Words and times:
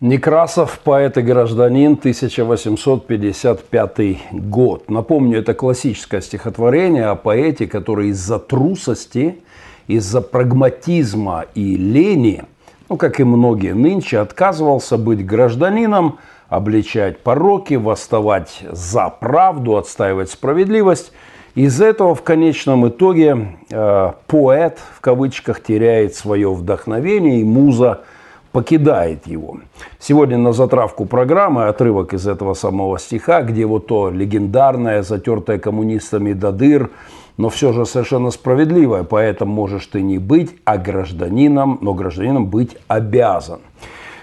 Некрасов, 0.00 0.80
поэт 0.82 1.18
и 1.18 1.22
гражданин, 1.22 1.92
1855 1.92 4.32
год. 4.32 4.90
Напомню, 4.90 5.38
это 5.38 5.54
классическое 5.54 6.20
стихотворение 6.20 7.06
о 7.06 7.14
поэте, 7.14 7.68
который 7.68 8.08
из-за 8.08 8.40
трусости, 8.40 9.38
из-за 9.86 10.20
прагматизма 10.20 11.44
и 11.54 11.76
лени, 11.76 12.42
ну, 12.88 12.96
как 12.96 13.20
и 13.20 13.24
многие 13.24 13.72
нынче, 13.72 14.18
отказывался 14.18 14.98
быть 14.98 15.24
гражданином, 15.24 16.18
обличать 16.48 17.20
пороки, 17.20 17.74
восставать 17.74 18.64
за 18.72 19.08
правду, 19.08 19.76
отстаивать 19.76 20.28
справедливость. 20.28 21.12
Из 21.54 21.80
этого 21.80 22.16
в 22.16 22.22
конечном 22.22 22.88
итоге 22.88 23.56
э, 23.70 24.12
поэт, 24.26 24.80
в 24.96 25.00
кавычках, 25.00 25.62
теряет 25.62 26.16
свое 26.16 26.52
вдохновение, 26.52 27.40
и 27.40 27.44
муза– 27.44 28.00
покидает 28.54 29.26
его. 29.26 29.56
Сегодня 29.98 30.38
на 30.38 30.52
затравку 30.52 31.06
программы 31.06 31.66
отрывок 31.66 32.14
из 32.14 32.28
этого 32.28 32.54
самого 32.54 33.00
стиха, 33.00 33.42
где 33.42 33.66
вот 33.66 33.88
то 33.88 34.10
легендарное, 34.10 35.02
затертое 35.02 35.58
коммунистами 35.58 36.34
до 36.34 36.52
дыр, 36.52 36.90
но 37.36 37.48
все 37.48 37.72
же 37.72 37.84
совершенно 37.84 38.30
справедливое. 38.30 39.02
Поэтому 39.02 39.52
можешь 39.52 39.86
ты 39.88 40.02
не 40.02 40.18
быть, 40.18 40.54
а 40.64 40.78
гражданином, 40.78 41.78
но 41.80 41.94
гражданином 41.94 42.46
быть 42.46 42.76
обязан. 42.86 43.58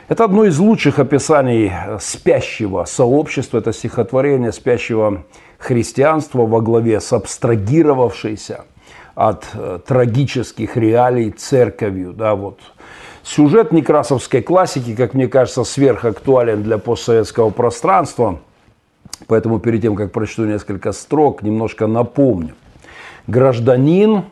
Это 0.08 0.24
одно 0.24 0.46
из 0.46 0.58
лучших 0.60 1.00
описаний 1.00 1.70
спящего 2.00 2.86
сообщества, 2.86 3.58
это 3.58 3.74
стихотворение 3.74 4.54
спящего 4.54 5.24
христианства 5.58 6.46
во 6.46 6.62
главе 6.62 7.02
с 7.02 7.12
абстрагировавшейся 7.12 8.64
от 9.14 9.46
э, 9.56 9.80
трагических 9.86 10.78
реалий 10.78 11.32
церковью. 11.32 12.14
Да, 12.14 12.36
вот 12.36 12.60
Сюжет 13.24 13.72
некрасовской 13.72 14.42
классики, 14.42 14.96
как 14.96 15.14
мне 15.14 15.28
кажется, 15.28 15.64
сверхактуален 15.64 16.64
для 16.64 16.78
постсоветского 16.78 17.52
пространства. 17.52 18.40
Поэтому 19.28 19.60
перед 19.60 19.82
тем, 19.82 19.96
как 19.96 20.12
прочту 20.12 20.46
несколько 20.46 20.92
строк, 20.92 21.44
немножко 21.44 21.86
напомню. 21.86 22.56
Гражданин 23.28 24.24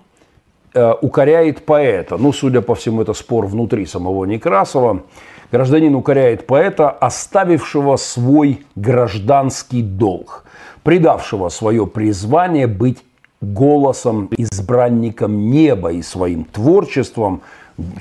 э, 0.73 0.93
укоряет 1.01 1.65
поэта. 1.65 2.17
Ну, 2.17 2.33
судя 2.33 2.61
по 2.61 2.73
всему, 2.73 3.03
это 3.03 3.13
спор 3.13 3.45
внутри 3.45 3.85
самого 3.85 4.25
Некрасова. 4.25 5.03
Гражданин 5.51 5.93
укоряет 5.93 6.47
поэта, 6.47 6.89
оставившего 6.89 7.95
свой 7.97 8.65
гражданский 8.75 9.83
долг, 9.83 10.45
предавшего 10.83 11.49
свое 11.49 11.85
призвание 11.85 12.65
быть 12.65 12.99
голосом, 13.41 14.29
избранником 14.35 15.51
неба 15.51 15.91
и 15.91 16.01
своим 16.01 16.43
творчеством– 16.43 17.43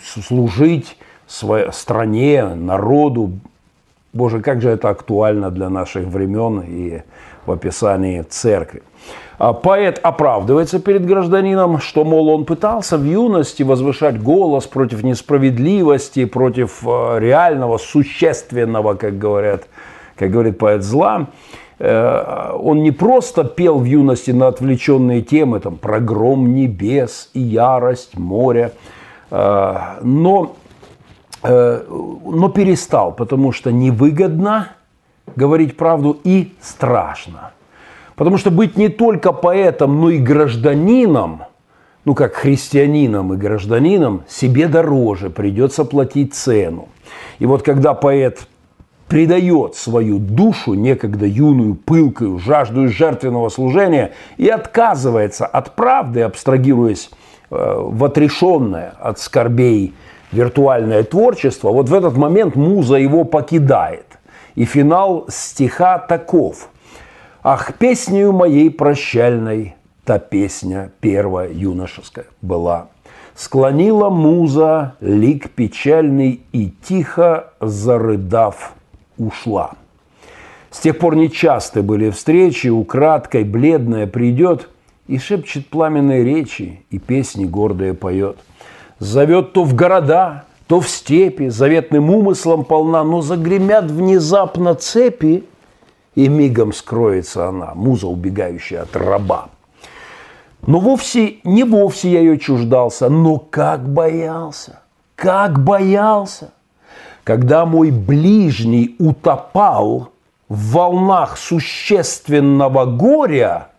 служить 0.02 0.96
своей 1.26 1.72
стране, 1.72 2.44
народу. 2.54 3.32
Боже, 4.12 4.40
как 4.40 4.62
же 4.62 4.70
это 4.70 4.88
актуально 4.88 5.50
для 5.50 5.68
наших 5.68 6.06
времен 6.06 6.60
и 6.60 7.02
в 7.46 7.52
описании 7.52 8.22
церкви. 8.22 8.82
А 9.38 9.52
поэт 9.52 10.00
оправдывается 10.02 10.80
перед 10.80 11.06
гражданином, 11.06 11.78
что, 11.78 12.04
мол, 12.04 12.28
он 12.28 12.44
пытался 12.44 12.98
в 12.98 13.04
юности 13.04 13.62
возвышать 13.62 14.20
голос 14.20 14.66
против 14.66 15.04
несправедливости, 15.04 16.24
против 16.24 16.82
э, 16.84 17.18
реального, 17.20 17.78
существенного, 17.78 18.94
как 18.94 19.16
говорят, 19.16 19.68
как 20.16 20.30
говорит 20.30 20.58
поэт 20.58 20.82
зла. 20.82 21.28
Э, 21.78 22.50
он 22.60 22.82
не 22.82 22.90
просто 22.90 23.44
пел 23.44 23.78
в 23.78 23.84
юности 23.84 24.32
на 24.32 24.48
отвлеченные 24.48 25.22
темы, 25.22 25.60
там, 25.60 25.76
про 25.76 26.00
гром 26.00 26.54
небес 26.54 27.30
и 27.32 27.40
ярость 27.40 28.18
моря, 28.18 28.72
но, 29.30 30.56
э, 31.42 31.84
но 31.88 32.48
перестал, 32.48 33.12
потому 33.12 33.52
что 33.52 33.70
невыгодно 33.70 34.68
говорить 35.36 35.76
правду 35.76 36.18
и 36.24 36.54
страшно. 36.60 37.52
Потому 38.16 38.38
что 38.38 38.50
быть 38.50 38.76
не 38.76 38.88
только 38.88 39.32
поэтом, 39.32 40.00
но 40.00 40.10
и 40.10 40.18
гражданином, 40.18 41.42
ну 42.04 42.14
как 42.14 42.34
христианином 42.34 43.34
и 43.34 43.36
гражданином, 43.36 44.24
себе 44.28 44.66
дороже, 44.66 45.30
придется 45.30 45.84
платить 45.84 46.34
цену. 46.34 46.88
И 47.38 47.46
вот 47.46 47.62
когда 47.62 47.94
поэт 47.94 48.48
предает 49.06 49.74
свою 49.74 50.18
душу, 50.18 50.74
некогда 50.74 51.26
юную, 51.26 51.74
пылкую, 51.74 52.38
жаждую 52.38 52.88
жертвенного 52.88 53.50
служения, 53.50 54.12
и 54.36 54.48
отказывается 54.48 55.46
от 55.46 55.76
правды, 55.76 56.22
абстрагируясь 56.22 57.10
Э, 57.10 57.27
в 57.50 58.04
отрешенное 58.04 58.94
от 59.00 59.18
скорбей 59.18 59.94
виртуальное 60.32 61.02
творчество, 61.04 61.70
вот 61.70 61.88
в 61.88 61.94
этот 61.94 62.16
момент 62.16 62.54
муза 62.56 62.96
его 62.96 63.24
покидает. 63.24 64.06
И 64.54 64.64
финал 64.64 65.26
стиха 65.28 65.98
таков. 65.98 66.68
«Ах, 67.42 67.74
песнею 67.74 68.32
моей 68.32 68.70
прощальной, 68.70 69.76
та 70.04 70.18
песня 70.18 70.90
первая 71.00 71.50
юношеская 71.50 72.26
была. 72.42 72.88
Склонила 73.34 74.10
муза 74.10 74.96
лик 75.00 75.50
печальный 75.50 76.42
и 76.52 76.72
тихо 76.82 77.52
зарыдав 77.60 78.72
ушла. 79.16 79.72
С 80.70 80.80
тех 80.80 80.98
пор 80.98 81.14
нечасты 81.14 81.82
были 81.82 82.10
встречи, 82.10 82.66
украдкой 82.68 83.44
бледная 83.44 84.06
придет– 84.06 84.68
и 85.08 85.18
шепчет 85.18 85.66
пламенные 85.68 86.22
речи, 86.22 86.84
и 86.90 86.98
песни 86.98 87.46
гордые 87.46 87.94
поет. 87.94 88.36
Зовет 88.98 89.52
то 89.54 89.64
в 89.64 89.74
города, 89.74 90.44
то 90.66 90.80
в 90.80 90.88
степи, 90.88 91.48
заветным 91.48 92.10
умыслом 92.10 92.64
полна, 92.64 93.02
но 93.02 93.22
загремят 93.22 93.90
внезапно 93.90 94.74
цепи, 94.74 95.44
и 96.14 96.28
мигом 96.28 96.72
скроется 96.72 97.48
она, 97.48 97.72
муза, 97.74 98.06
убегающая 98.06 98.82
от 98.82 98.94
раба. 98.96 99.48
Но 100.66 100.78
вовсе, 100.78 101.36
не 101.44 101.64
вовсе 101.64 102.10
я 102.10 102.20
ее 102.20 102.38
чуждался, 102.38 103.08
но 103.08 103.38
как 103.38 103.88
боялся, 103.88 104.80
как 105.14 105.62
боялся, 105.62 106.52
когда 107.24 107.64
мой 107.64 107.90
ближний 107.90 108.96
утопал 108.98 110.10
в 110.48 110.72
волнах 110.72 111.38
существенного 111.38 112.84
горя– 112.84 113.68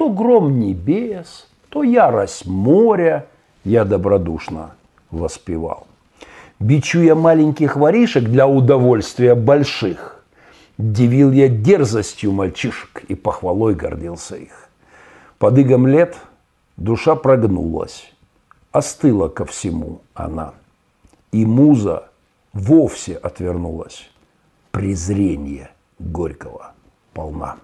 то 0.00 0.08
гром 0.08 0.58
небес, 0.58 1.46
то 1.68 1.82
ярость 1.82 2.46
моря 2.46 3.26
я 3.64 3.84
добродушно 3.84 4.70
воспевал. 5.10 5.86
Бичуя 6.58 7.14
маленьких 7.14 7.76
воришек 7.76 8.24
для 8.24 8.48
удовольствия 8.48 9.34
больших, 9.34 10.24
Дивил 10.78 11.32
я 11.32 11.48
дерзостью 11.50 12.32
мальчишек 12.32 13.04
и 13.08 13.14
похвалой 13.14 13.74
гордился 13.74 14.36
их. 14.36 14.70
Под 15.38 15.58
игом 15.58 15.86
лет 15.86 16.16
душа 16.78 17.14
прогнулась, 17.14 18.10
остыла 18.72 19.28
ко 19.28 19.44
всему 19.44 20.00
она. 20.14 20.54
И 21.30 21.44
муза 21.44 22.08
вовсе 22.54 23.16
отвернулась, 23.16 24.08
презрение 24.70 25.70
горького 25.98 26.72
полна. 27.12 27.58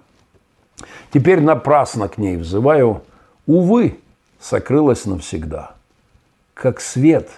Теперь 1.11 1.41
напрасно 1.41 2.07
к 2.07 2.17
ней 2.17 2.37
взываю, 2.37 3.01
увы, 3.45 3.99
сокрылась 4.39 5.05
навсегда. 5.05 5.71
Как 6.53 6.81
свет, 6.81 7.29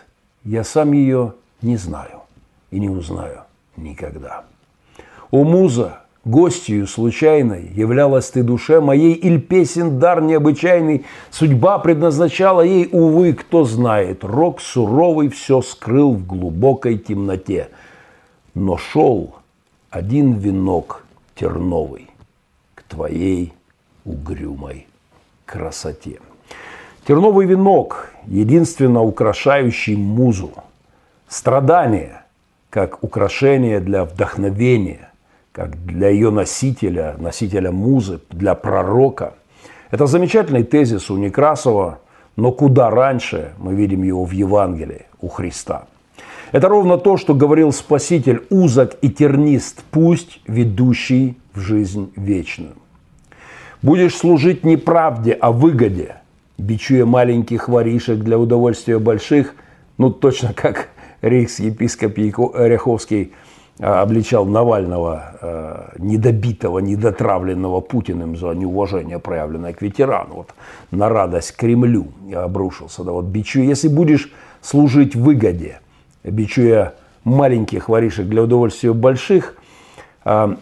я 0.44 0.64
сам 0.64 0.92
ее 0.94 1.34
не 1.62 1.78
знаю 1.78 2.22
и 2.72 2.80
не 2.80 2.90
узнаю 2.90 3.42
никогда. 3.78 4.44
О, 5.32 5.44
муза, 5.44 6.00
гостью 6.26 6.88
случайной 6.88 7.68
являлась 7.68 8.30
ты 8.30 8.44
душе 8.44 8.82
моей, 8.82 9.14
Иль 9.14 9.42
песен 9.42 10.00
дар 10.00 10.22
необычайный, 10.22 11.06
судьба 11.30 11.80
предназначала 11.80 12.62
ей, 12.62 12.90
увы, 12.92 13.34
кто 13.34 13.64
знает, 13.64 14.24
рок 14.24 14.60
суровый 14.60 15.30
все 15.30 15.62
скрыл 15.62 16.14
в 16.14 16.26
глубокой 16.26 16.98
темноте. 16.98 17.70
Но 18.54 18.78
шел 18.78 19.36
один 19.90 20.34
венок 20.34 21.04
терновый 21.36 22.09
твоей 22.90 23.54
угрюмой 24.04 24.88
красоте. 25.46 26.20
Терновый 27.08 27.46
венок, 27.46 28.12
единственно 28.26 29.02
украшающий 29.02 29.96
музу. 29.96 30.52
Страдание, 31.28 32.24
как 32.70 33.04
украшение 33.04 33.80
для 33.80 34.04
вдохновения, 34.04 35.10
как 35.52 35.84
для 35.86 36.10
ее 36.10 36.30
носителя, 36.32 37.16
носителя 37.18 37.72
музы, 37.72 38.20
для 38.30 38.56
пророка. 38.56 39.34
Это 39.92 40.06
замечательный 40.06 40.64
тезис 40.64 41.10
у 41.10 41.18
Некрасова, 41.18 42.00
но 42.36 42.52
куда 42.52 42.90
раньше 42.90 43.54
мы 43.58 43.74
видим 43.74 44.04
его 44.04 44.26
в 44.26 44.32
Евангелии 44.32 45.06
у 45.22 45.28
Христа. 45.30 45.86
Это 46.52 46.68
ровно 46.68 46.98
то, 46.98 47.18
что 47.18 47.34
говорил 47.34 47.72
Спаситель, 47.72 48.44
узок 48.50 48.98
и 49.02 49.10
тернист 49.10 49.84
пусть, 49.92 50.42
ведущий 50.48 51.38
жизнь 51.60 52.12
вечную. 52.16 52.74
Будешь 53.82 54.16
служить 54.16 54.64
не 54.64 54.78
правде, 54.78 55.34
а 55.34 55.52
выгоде, 55.52 56.16
бичуя 56.58 57.06
маленьких 57.06 57.70
воришек 57.70 58.20
для 58.20 58.38
удовольствия 58.38 59.00
больших, 59.00 59.56
ну 59.98 60.10
точно 60.10 60.54
как 60.54 60.90
рейхс-епископ 61.22 62.18
Оряховский 62.56 63.34
обличал 63.80 64.46
Навального, 64.46 65.38
э, 65.42 65.90
недобитого, 66.00 66.80
недотравленного 66.80 67.80
Путиным 67.80 68.36
за 68.36 68.50
неуважение, 68.50 69.20
проявленное 69.20 69.72
к 69.74 69.82
ветерану, 69.82 70.36
вот, 70.36 70.50
на 70.92 71.08
радость 71.08 71.56
Кремлю 71.56 72.08
обрушился. 72.36 73.04
Да, 73.04 73.12
вот, 73.14 73.26
бичу, 73.26 73.62
если 73.62 73.88
будешь 73.88 74.32
служить 74.62 75.16
выгоде, 75.16 75.80
бичуя 76.26 76.94
маленьких 77.24 77.88
воришек 77.88 78.28
для 78.28 78.44
удовольствия 78.44 78.92
больших, 78.92 79.56
э, 80.26 80.56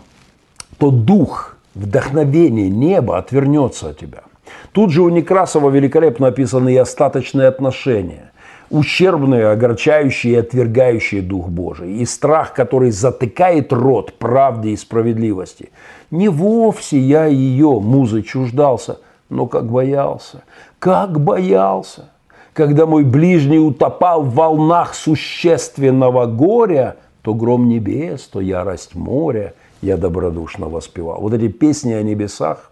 то 0.78 0.92
дух, 0.92 1.58
вдохновение 1.76 2.70
неба 2.70 3.18
отвернется 3.18 3.90
от 3.90 4.00
тебя. 4.00 4.24
Тут 4.72 4.92
же 4.92 5.02
у 5.02 5.10
Некрасова 5.10 5.70
великолепно 5.70 6.28
описаны 6.28 6.74
и 6.74 6.78
остаточные 6.78 7.48
отношения 7.48 8.32
ущербные, 8.70 9.50
огорчающие 9.50 10.34
и 10.34 10.38
отвергающие 10.38 11.22
Дух 11.22 11.48
Божий, 11.48 11.94
и 11.98 12.06
страх, 12.06 12.54
который 12.54 12.92
затыкает 12.92 13.72
рот 13.72 14.14
правде 14.14 14.72
и 14.72 14.78
справедливости. 14.78 15.72
Не 16.12 16.30
вовсе 16.30 17.00
я 17.00 17.26
ее, 17.26 17.80
музы, 17.80 18.22
чуждался, 18.22 19.00
но 19.30 19.46
как 19.46 19.70
боялся, 19.70 20.44
как 20.80 21.20
боялся, 21.20 22.10
когда 22.54 22.86
мой 22.86 23.04
ближний 23.04 23.60
утопал 23.60 24.24
в 24.24 24.34
волнах 24.34 24.96
существенного 24.96 26.26
горя, 26.26 26.98
то 27.22 27.34
гром 27.34 27.68
небес, 27.68 28.24
то 28.28 28.40
ярость 28.40 28.96
моря 28.96 29.54
я 29.82 29.98
добродушно 29.98 30.68
воспевал. 30.68 31.22
Вот 31.22 31.34
эти 31.34 31.48
песни 31.48 31.94
о 31.94 32.04
небесах, 32.04 32.72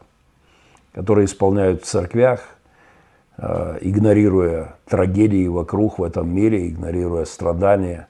которые 0.93 1.25
исполняют 1.25 1.83
в 1.83 1.85
церквях, 1.85 2.55
Э, 3.37 3.77
игнорируя 3.81 4.75
трагедии 4.85 5.47
вокруг 5.47 5.99
в 5.99 6.03
этом 6.03 6.33
мире, 6.33 6.69
игнорируя 6.69 7.25
страдания, 7.25 8.07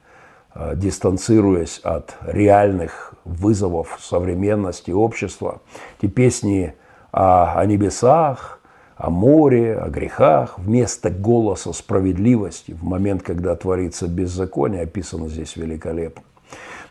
э, 0.54 0.74
дистанцируясь 0.76 1.80
от 1.80 2.16
реальных 2.22 3.16
вызовов 3.24 3.98
современности 4.00 4.92
общества. 4.92 5.62
Эти 6.00 6.12
песни 6.12 6.76
о, 7.12 7.60
о 7.60 7.66
небесах, 7.66 8.60
о 8.98 9.10
море, 9.10 9.76
о 9.76 9.90
грехах, 9.90 10.60
вместо 10.60 11.10
голоса 11.10 11.74
справедливости 11.74 12.74
в 12.74 12.84
момент, 12.84 13.24
когда 13.24 13.56
творится 13.56 14.08
беззаконие, 14.08 14.84
описано 14.84 15.28
здесь 15.28 15.56
великолепно. 15.56 16.22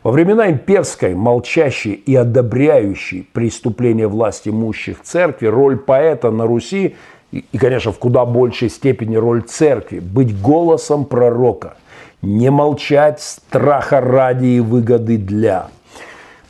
Во 0.05 0.11
времена 0.11 0.51
имперской, 0.51 1.15
молчащей 1.15 1.93
и 1.93 2.15
одобряющей 2.15 3.27
преступления 3.33 4.07
власти 4.07 4.49
имущих 4.49 5.01
церкви, 5.01 5.47
роль 5.47 5.77
поэта 5.77 6.29
на 6.29 6.45
Руси 6.45 6.95
и, 7.31 7.57
конечно, 7.57 7.91
в 7.91 7.97
куда 7.97 8.23
большей 8.23 8.69
степени 8.69 9.15
роль 9.15 9.41
церкви, 9.41 9.97
быть 9.97 10.39
голосом 10.39 11.05
пророка, 11.05 11.77
не 12.21 12.51
молчать 12.51 13.19
страха 13.19 13.99
ради 13.99 14.45
и 14.45 14.59
выгоды 14.59 15.17
для. 15.17 15.69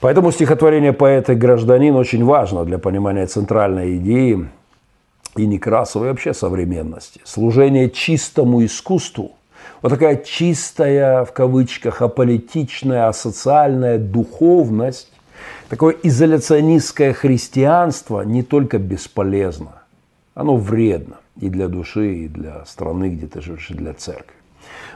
Поэтому 0.01 0.33
стихотворение 0.33 0.91
поэта 0.91 1.31
и 1.31 1.37
гражданин 1.37 1.95
очень 1.95 2.25
важно 2.25 2.65
для 2.65 2.77
понимания 2.77 3.25
центральной 3.25 3.95
идеи 3.95 4.49
и 5.37 5.45
Некрасова, 5.45 6.03
и 6.03 6.07
вообще 6.09 6.33
современности. 6.33 7.21
Служение 7.23 7.89
чистому 7.89 8.65
искусству. 8.65 9.31
Вот 9.81 9.89
такая 9.89 10.17
чистая, 10.17 11.25
в 11.25 11.33
кавычках, 11.33 12.01
аполитичная, 12.01 13.07
асоциальная 13.07 13.97
духовность, 13.97 15.11
такое 15.69 15.95
изоляционистское 16.03 17.13
христианство 17.13 18.21
не 18.21 18.43
только 18.43 18.77
бесполезно– 18.77 19.71
оно 20.35 20.57
вредно 20.57 21.15
и 21.39 21.49
для 21.49 21.67
души, 21.67 22.13
и 22.13 22.27
для 22.27 22.65
страны, 22.65 23.09
где 23.09 23.25
ты 23.25 23.41
живешь, 23.41 23.71
и 23.71 23.73
для 23.73 23.93
церкви. 23.93 24.35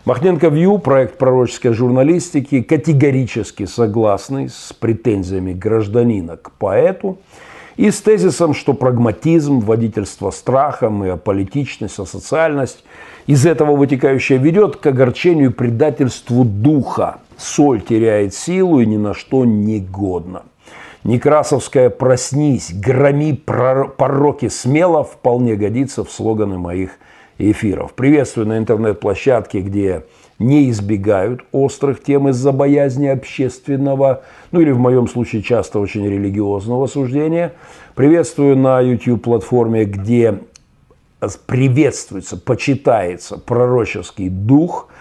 Махненко 0.05 0.49
Вью, 0.49 0.77
проект 0.79 1.17
пророческой 1.17 1.73
журналистики, 1.73 2.61
категорически 2.61 3.65
согласный 3.65 4.49
с 4.49 4.73
претензиями 4.73 5.53
гражданина 5.53 6.37
к 6.37 6.51
поэту 6.51 7.19
и 7.77 7.91
с 7.91 8.01
тезисом, 8.01 8.53
что 8.53 8.73
прагматизм, 8.73 9.59
водительство 9.59 10.31
страхом 10.31 11.05
и 11.05 11.09
аполитичность, 11.09 11.99
асоциальность 11.99 12.83
из 13.29 13.45
этого 13.45 13.75
вытекающее 13.75 14.39
ведет 14.39 14.77
к 14.77 14.87
огорчению 14.87 15.51
и 15.51 15.53
предательству 15.53 16.43
духа. 16.43 17.19
Соль 17.37 17.79
теряет 17.79 18.33
силу 18.33 18.79
и 18.79 18.87
ни 18.87 18.97
на 18.97 19.13
что 19.13 19.45
не 19.45 19.79
годна. 19.79 20.41
Некрасовская 21.03 21.91
«Проснись, 21.91 22.73
громи 22.73 23.33
пороки 23.33 24.47
смело» 24.47 25.03
вполне 25.03 25.55
годится 25.55 26.03
в 26.03 26.09
слоганы 26.09 26.57
моих 26.57 26.89
эфиров. 27.37 27.93
Приветствую 27.93 28.47
на 28.47 28.57
интернет-площадке, 28.57 29.59
где 29.59 30.05
не 30.39 30.67
избегают 30.71 31.41
острых 31.51 32.01
тем 32.01 32.29
из-за 32.29 32.51
боязни 32.51 33.05
общественного, 33.05 34.23
ну 34.51 34.59
или 34.59 34.71
в 34.71 34.79
моем 34.79 35.07
случае 35.07 35.43
часто 35.43 35.79
очень 35.79 36.03
религиозного 36.03 36.87
суждения. 36.87 37.53
Приветствую 37.93 38.57
на 38.57 38.81
YouTube-платформе, 38.81 39.85
где 39.85 40.39
приветствуется, 41.45 42.37
почитается 42.37 43.37
пророческий 43.37 44.29
дух– 44.29 44.89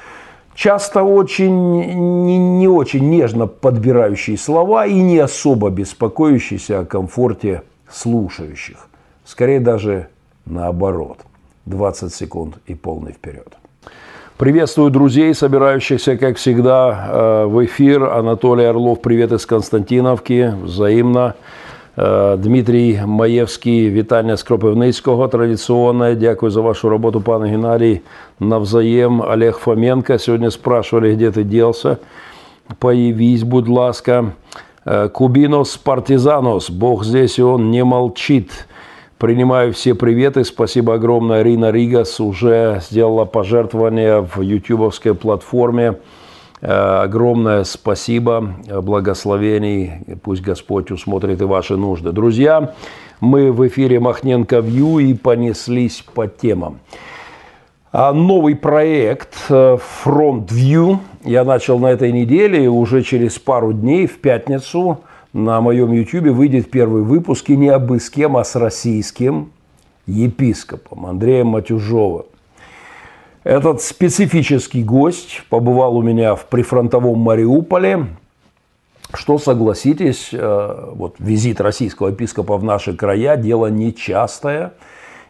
часто 0.58 1.04
очень 1.04 2.24
не, 2.26 2.36
не 2.36 2.68
очень 2.68 3.08
нежно 3.08 3.46
подбирающие 3.46 4.36
слова 4.36 4.86
и 4.86 5.00
не 5.00 5.18
особо 5.18 5.70
беспокоящиеся 5.70 6.80
о 6.80 6.84
комфорте 6.84 7.62
слушающих. 7.88 8.88
Скорее 9.24 9.60
даже 9.60 10.08
наоборот. 10.46 11.20
20 11.66 12.12
секунд 12.12 12.56
и 12.66 12.74
полный 12.74 13.12
вперед. 13.12 13.56
Приветствую 14.36 14.90
друзей, 14.90 15.34
собирающихся, 15.34 16.16
как 16.16 16.38
всегда, 16.38 17.08
э, 17.08 17.44
в 17.46 17.64
эфир. 17.64 18.04
Анатолий 18.04 18.64
Орлов, 18.64 19.00
привет 19.00 19.32
из 19.32 19.46
Константиновки. 19.46 20.54
Взаимно. 20.62 21.34
Е, 21.99 22.37
Дмитрій 22.37 23.01
Маєвський, 23.05 23.89
вітання 23.89 24.37
з 24.37 24.43
Кропивницького 24.43 25.27
традиційне. 25.27 26.15
Дякую 26.15 26.51
за 26.51 26.61
вашу 26.61 26.89
роботу, 26.89 27.21
пане 27.21 27.47
Геннадій. 27.47 28.01
Навзаєм 28.39 29.21
Олег 29.21 29.57
Фоменко. 29.57 30.19
Сьогодні 30.19 30.51
спрашивали, 30.51 31.15
де 31.15 31.31
ти 31.31 31.43
ділся. 31.43 31.97
Появись, 32.79 33.43
будь 33.43 33.69
ласка. 33.69 34.25
Е, 34.87 35.07
Кубинос 35.07 35.77
Партизанос. 35.77 36.69
Бог 36.69 37.03
здесь, 37.03 37.39
и 37.39 37.43
он 37.43 37.71
не 37.71 37.83
молчит. 37.83 38.65
Принимаю 39.17 39.71
все 39.71 39.93
приветы. 39.93 40.43
Спасибо 40.43 40.95
огромное. 40.95 41.43
Рина 41.43 41.71
Ригас 41.71 42.19
уже 42.19 42.81
сделала 42.81 43.25
пожертвование 43.25 44.27
в 44.35 44.41
ютубовской 44.41 45.13
платформе. 45.13 45.93
Э, 46.60 47.02
огромное 47.02 47.64
спасибо, 47.64 48.54
благословений. 48.82 49.92
Пусть 50.22 50.42
Господь 50.42 50.90
усмотрит 50.90 51.40
и 51.40 51.44
ваши 51.44 51.76
нужды. 51.76 52.12
Друзья, 52.12 52.74
мы 53.20 53.52
в 53.52 53.66
эфире 53.68 54.00
Махненко 54.00 54.60
Вью 54.60 54.98
и 54.98 55.14
понеслись 55.14 56.04
по 56.14 56.26
темам. 56.26 56.78
А 57.90 58.12
новый 58.12 58.54
проект 58.54 59.34
э, 59.48 59.78
Front 60.04 60.48
View 60.48 60.98
я 61.24 61.44
начал 61.44 61.78
на 61.78 61.86
этой 61.86 62.12
неделе, 62.12 62.64
и 62.64 62.68
уже 62.68 63.02
через 63.02 63.38
пару 63.38 63.72
дней, 63.72 64.06
в 64.06 64.18
пятницу, 64.18 65.00
на 65.32 65.60
моем 65.60 65.92
YouTube 65.92 66.28
выйдет 66.28 66.70
первый 66.70 67.02
выпуск, 67.02 67.48
и 67.50 67.56
не 67.56 67.68
обы 67.70 67.98
с 67.98 68.10
кем, 68.10 68.36
а 68.36 68.44
с 68.44 68.56
российским 68.56 69.52
епископом 70.06 71.06
Андреем 71.06 71.48
Матюжовым. 71.48 72.26
Этот 73.44 73.82
специфический 73.82 74.82
гость 74.82 75.42
побывал 75.48 75.96
у 75.96 76.02
меня 76.02 76.34
в 76.34 76.46
прифронтовом 76.46 77.18
Мариуполе, 77.18 78.06
что, 79.14 79.38
согласитесь, 79.38 80.30
э, 80.32 80.90
вот 80.92 81.16
визит 81.18 81.60
российского 81.60 82.08
епископа 82.08 82.56
в 82.58 82.64
наши 82.64 82.94
края– 82.94 83.36
дело 83.38 83.68
нечастое 83.68 84.74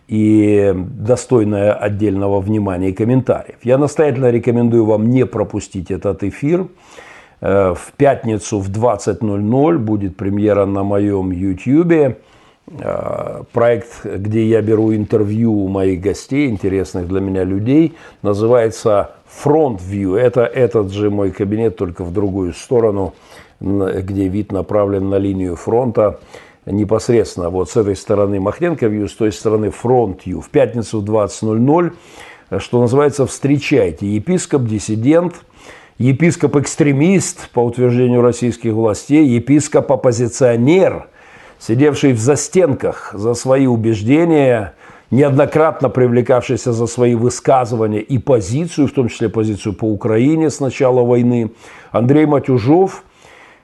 и 0.09 0.75
достойное 0.75 1.75
отдельного 1.75 2.41
внимания 2.41 2.89
и 2.89 2.93
комментариев. 2.93 3.59
Я 3.63 3.79
настоятельно 3.79 4.31
рекомендую 4.31 4.85
вам 4.85 5.11
не 5.11 5.27
пропустить 5.27 5.91
этот 5.91 6.25
эфир. 6.25 6.67
Э, 7.41 7.75
в 7.75 7.93
пятницу 7.97 8.59
в 8.59 8.69
20.00 8.71 9.79
будет 9.79 10.17
премьера 10.17 10.65
на 10.67 10.83
моем 10.83 11.31
YouTube. 11.31 12.17
Э, 12.81 13.45
проект, 13.53 14.05
где 14.05 14.45
я 14.45 14.61
беру 14.61 14.95
интервью 14.95 15.53
у 15.53 15.69
моих 15.69 16.01
гостей, 16.01 16.49
интересных 16.49 17.09
для 17.09 17.21
меня 17.21 17.45
людей, 17.45 17.95
называется 18.23 19.13
Front 19.45 19.81
View. 19.81 20.17
Это 20.17 20.45
этот 20.45 20.93
же 20.93 21.11
мой 21.11 21.31
кабинет, 21.31 21.77
только 21.77 22.05
в 22.05 22.13
другую 22.13 22.53
сторону, 22.53 23.15
где 23.61 24.29
вид 24.29 24.53
направлен 24.53 25.09
на 25.09 25.17
линию 25.17 25.57
фронта. 25.57 26.21
Непосредственно 26.67 27.49
вот 27.49 27.71
с 27.71 27.77
этой 27.77 27.97
стороны 27.97 28.39
Махненко 28.39 28.87
View, 28.87 29.09
с 29.09 29.15
той 29.15 29.33
стороны 29.33 29.67
Front 29.67 30.21
View. 30.27 30.43
В 30.43 30.51
пятницу 30.51 31.01
в 31.01 31.05
20.00, 31.05 31.93
что 32.59 32.81
называется, 32.81 33.27
встречайте. 33.27 34.07
Епископ, 34.07 34.65
диссидент, 34.65 35.37
епископ-экстремист, 35.97 37.51
по 37.51 37.61
утверждению 37.61 38.21
российских 38.21 38.73
властей, 38.75 39.27
епископ-оппозиционер– 39.27 41.07
сидевший 41.59 42.13
в 42.13 42.19
застенках 42.19 43.11
за 43.13 43.35
свои 43.35 43.67
убеждения, 43.67 44.75
неоднократно 45.11 45.89
привлекавшийся 45.89 46.73
за 46.73 46.87
свои 46.87 47.15
высказывания 47.15 48.01
и 48.01 48.19
позицию, 48.19 48.89
в 48.89 48.93
том 48.93 49.09
числе 49.09 49.29
позицию 49.29 49.75
по 49.75 49.85
Украине 49.85 50.51
с 50.51 50.61
начала 50.61 51.03
войны, 51.03 51.53
Андрей 51.91 52.27
Матюжов 52.27 53.05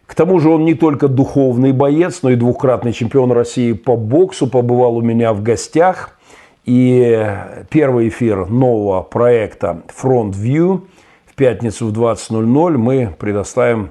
К 0.06 0.14
тому 0.14 0.38
же 0.38 0.50
он 0.50 0.64
не 0.64 0.74
только 0.74 1.08
духовный 1.08 1.72
боец, 1.72 2.20
но 2.22 2.30
и 2.30 2.36
двукратный 2.36 2.92
чемпион 2.92 3.32
России 3.32 3.72
по 3.72 3.96
боксу, 3.96 4.46
побывал 4.46 4.96
у 4.96 5.02
меня 5.02 5.32
в 5.32 5.42
гостях. 5.42 6.18
И 6.64 7.26
первый 7.68 8.08
эфир 8.08 8.46
нового 8.46 9.02
проекта 9.02 9.82
Front 10.02 10.32
View 10.32 10.82
в 11.26 11.34
пятницу 11.34 11.88
в 11.88 11.92
20.00 11.92 12.78
мы 12.78 13.14
предоставим 13.18 13.90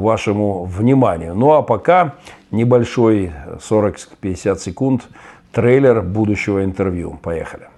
вашему 0.00 0.64
вниманию. 0.64 1.34
Ну 1.34 1.52
а 1.52 1.62
пока 1.62 2.14
небольшой 2.50 3.32
40-50 3.68 4.58
секунд 4.58 5.02
трейлер 5.52 6.02
будущего 6.02 6.64
интервью. 6.64 7.18
Поехали. 7.22 7.68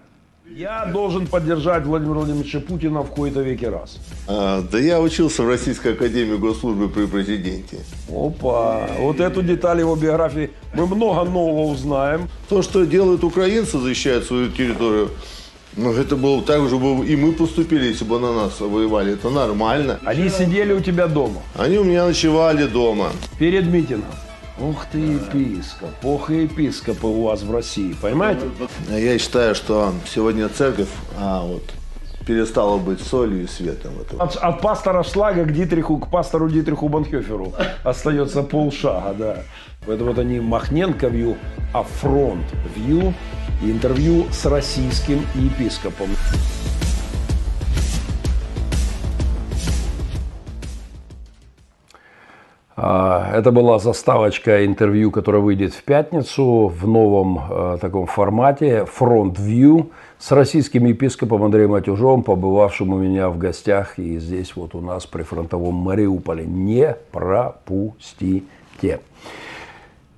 Я 0.57 0.87
должен 0.87 1.27
поддержать 1.27 1.85
Владимира 1.85 2.21
Владимировича 2.21 2.61
Путина 2.61 3.03
в 3.03 3.11
кои-то 3.11 3.43
веке 3.43 3.69
раз. 3.69 3.99
А, 4.27 4.63
да 4.63 4.79
я 4.79 5.03
учился 5.03 5.43
в 5.43 5.49
Российской 5.49 5.93
Академии 5.93 6.37
Госслужбы 6.37 6.89
при 6.89 7.05
президенте. 7.05 7.81
Опа, 8.09 8.89
вот 8.99 9.21
эту 9.21 9.43
деталь 9.43 9.81
его 9.81 9.97
биографии 9.97 10.51
мы 10.73 10.87
много 10.87 11.29
нового 11.29 11.71
узнаем. 11.71 12.31
То, 12.49 12.63
что 12.63 12.87
делают 12.87 13.23
украинцы, 13.23 13.79
защищают 13.79 14.25
свою 14.25 14.51
территорию, 14.51 15.11
ну, 15.77 15.93
это 15.93 16.17
было 16.17 16.43
так 16.43 16.69
же 16.69 16.77
бы 16.77 17.07
и 17.07 17.17
мы 17.17 17.33
поступили, 17.33 17.87
если 17.87 18.05
бы 18.05 18.19
на 18.19 18.33
нас 18.33 18.61
воевали. 18.61 19.13
Это 19.13 19.29
нормально. 19.31 20.01
Они 20.05 20.31
сидели 20.31 20.73
у 20.73 20.81
тебя 20.81 21.07
дома? 21.07 21.43
Они 21.55 21.79
у 21.79 21.85
меня 21.85 22.07
ночевали 22.07 22.67
дома. 22.67 23.11
Перед 23.39 23.67
митингом? 23.67 24.15
Ух 24.59 24.87
ты, 24.91 24.99
епископ, 24.99 25.91
ох 26.03 26.31
и 26.31 26.45
епископы 26.45 27.07
у 27.07 27.25
вас 27.25 27.43
в 27.43 27.53
России, 27.53 27.95
понимаете? 28.01 28.47
Я 28.89 29.19
считаю, 29.19 29.55
что 29.55 29.93
сегодня 30.07 30.49
церковь 30.49 30.89
а, 31.19 31.43
вот, 31.43 31.63
перестала 32.27 32.79
быть 32.79 33.03
солью 33.03 33.45
и 33.45 33.47
светом. 33.47 33.93
От, 34.19 34.37
от 34.37 34.63
пастора 34.63 35.03
Шлага 35.03 35.45
к 35.45 35.53
Дитриху, 35.53 35.99
к 35.99 36.11
пастору 36.11 36.49
Дитриху 36.49 36.89
Банхёферу 36.89 37.53
остается 37.85 38.43
полшага, 38.43 39.15
да. 39.19 39.43
Это 39.87 40.25
не 40.25 40.41
Махненко 40.41 41.09
вью, 41.09 41.37
а 41.75 41.83
фронт 41.83 42.47
вью 42.75 43.13
интервью 43.63 44.27
с 44.31 44.45
российским 44.47 45.21
епископом. 45.35 46.09
А, 52.79 53.33
это 53.35 53.53
была 53.53 53.79
заставочка 53.79 54.67
интервью, 54.67 55.11
которое 55.11 55.39
выйдет 55.39 55.73
в 55.73 55.83
пятницу 55.83 56.69
в 56.69 56.87
новом 56.87 57.41
э, 57.51 57.79
таком 57.81 58.07
формате 58.07 58.87
Front 58.99 59.37
View 59.37 59.91
с 60.19 60.31
российским 60.31 60.85
епископом 60.85 61.43
Андреем 61.43 61.71
Матюжовым, 61.71 62.23
побывавшим 62.23 62.93
у 62.93 62.99
меня 62.99 63.31
в 63.31 63.39
гостях 63.39 63.99
и 63.99 64.19
здесь 64.19 64.55
вот 64.57 64.75
у 64.75 64.83
нас 64.83 65.07
при 65.07 65.23
фронтовом 65.23 65.75
Мариуполе. 65.75 66.45
Не 66.45 66.95
пропустите. 67.13 69.01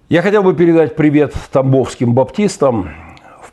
Я 0.09 0.23
хотел 0.23 0.43
бы 0.43 0.55
передать 0.55 0.97
привет 0.97 1.35
тамбовским 1.53 2.13
баптистам, 2.13 2.89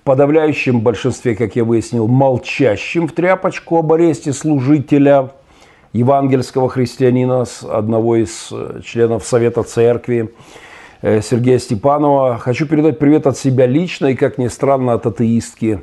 подавляющем 0.06 0.82
большинстве, 0.82 1.36
как 1.36 1.56
я 1.56 1.66
выяснил, 1.66 2.08
молчащим 2.08 3.08
в 3.08 3.12
тряпочку 3.12 3.80
об 3.80 3.92
аресте 3.92 4.34
служителя 4.34 5.32
евангельского 5.94 6.70
христианина, 6.70 7.46
одного 7.68 8.18
из 8.18 8.50
э, 8.52 8.82
членов 8.86 9.26
Совета 9.26 9.64
Церкви, 9.64 10.32
э, 11.02 11.22
Сергея 11.22 11.58
Степанова. 11.58 12.38
Хочу 12.38 12.68
передать 12.68 13.00
привет 13.00 13.26
от 13.26 13.36
себя 13.36 13.66
лично 13.66 14.08
и, 14.08 14.16
как 14.16 14.38
ни 14.38 14.48
странно, 14.48 14.94
от 14.94 15.08
атеистки 15.08 15.82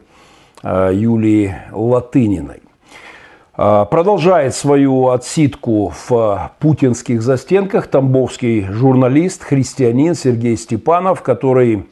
э, 0.63 0.91
Юлии 0.95 1.57
Латыниной. 1.73 2.61
Продолжает 3.55 4.55
свою 4.55 5.09
отсидку 5.09 5.93
в 6.09 6.53
путинских 6.59 7.21
застенках 7.21 7.87
тамбовский 7.87 8.67
журналист, 8.71 9.43
христианин 9.45 10.15
Сергей 10.15 10.57
Степанов, 10.57 11.21
который 11.21 11.85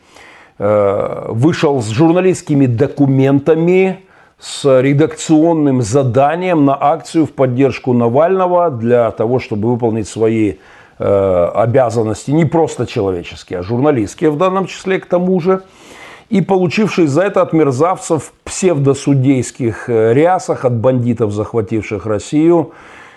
вышел 0.60 1.80
с 1.80 1.88
журналистскими 1.88 2.66
документами 2.66 4.04
с 4.40 4.80
редакционным 4.80 5.82
заданием 5.82 6.64
на 6.64 6.76
акцию 6.78 7.26
в 7.26 7.32
поддержку 7.32 7.92
Навального 7.92 8.70
для 8.70 9.10
того, 9.10 9.38
чтобы 9.38 9.68
выполнить 9.68 10.08
свои 10.08 10.54
э, 10.98 11.50
обязанности, 11.54 12.30
не 12.30 12.46
просто 12.46 12.86
человеческие, 12.86 13.58
а 13.58 13.62
журналистские 13.62 14.30
в 14.30 14.38
данном 14.38 14.66
числе 14.66 14.98
к 14.98 15.06
тому 15.06 15.40
же, 15.40 15.62
и 16.30 16.40
получивший 16.40 17.06
за 17.06 17.22
это 17.22 17.42
от 17.42 17.52
мерзавцев 17.52 18.32
псевдосудейских 18.44 19.90
э, 19.90 20.14
рясах, 20.14 20.64
от 20.64 20.74
бандитов, 20.74 21.32
захвативших 21.32 22.06
Россию 22.06 22.72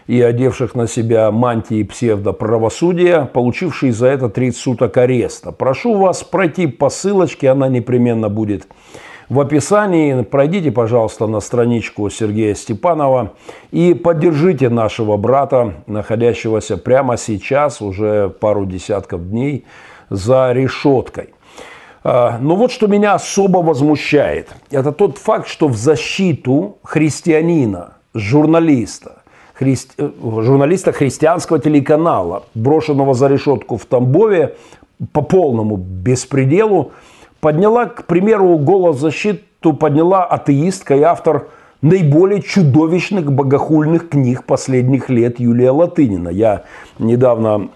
и 0.08 0.22
одевших 0.22 0.76
на 0.76 0.88
себя 0.88 1.32
мантии 1.32 1.84
псевдоправосудия, 1.84 3.26
получивший 3.26 3.92
за 3.92 4.08
это 4.08 4.30
30 4.30 4.60
суток 4.60 4.98
ареста. 4.98 5.52
Прошу 5.52 5.98
вас 5.98 6.24
пройти 6.24 6.68
по 6.68 6.90
ссылочке, 6.90 7.50
она 7.50 7.68
непременно 7.68 8.30
будет 8.30 8.68
в 9.30 9.40
описании. 9.40 10.22
Пройдите, 10.22 10.72
пожалуйста, 10.72 11.28
на 11.28 11.40
страничку 11.40 12.10
Сергея 12.10 12.54
Степанова 12.56 13.34
и 13.72 13.94
поддержите 13.94 14.70
нашего 14.70 15.18
брата, 15.18 15.74
находящегося 15.88 16.78
прямо 16.78 17.18
сейчас, 17.18 17.82
уже 17.82 18.30
пару 18.30 18.66
десятков 18.66 19.30
дней, 19.30 19.66
за 20.10 20.52
решеткой. 20.52 21.34
А, 22.04 22.38
но 22.40 22.56
вот 22.56 22.72
что 22.72 22.88
меня 22.88 23.14
особо 23.14 23.60
возмущает, 23.60 24.50
это 24.70 24.92
тот 24.92 25.18
факт, 25.18 25.48
что 25.48 25.68
в 25.68 25.78
защиту 25.78 26.78
христианина, 26.84 27.98
журналиста, 28.14 29.23
христи... 29.54 29.94
Э, 29.98 30.10
журналиста 30.22 30.92
христианского 30.92 31.60
телеканала, 31.60 32.44
брошенного 32.54 33.14
за 33.14 33.28
решетку 33.28 33.78
в 33.78 33.86
Тамбове 33.86 34.56
по 35.12 35.22
полному 35.22 35.78
беспределу, 35.78 36.92
подняла, 37.40 37.86
к 37.86 38.06
примеру, 38.06 38.58
голос 38.58 39.00
защиту 39.00 39.74
подняла 39.74 40.26
атеистка 40.26 40.96
и 40.96 41.02
автор 41.02 41.48
наиболее 41.82 42.42
чудовищных 42.42 43.32
богохульных 43.32 44.10
книг 44.10 44.46
последних 44.46 45.10
лет 45.10 45.40
Юлия 45.40 45.72
Латынина. 45.72 46.30
Я 46.30 46.64
недавно 46.98 47.70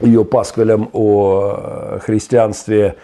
ее 0.00 0.24
пасквилем 0.24 0.88
о 0.92 1.98
христианстве, 2.02 2.96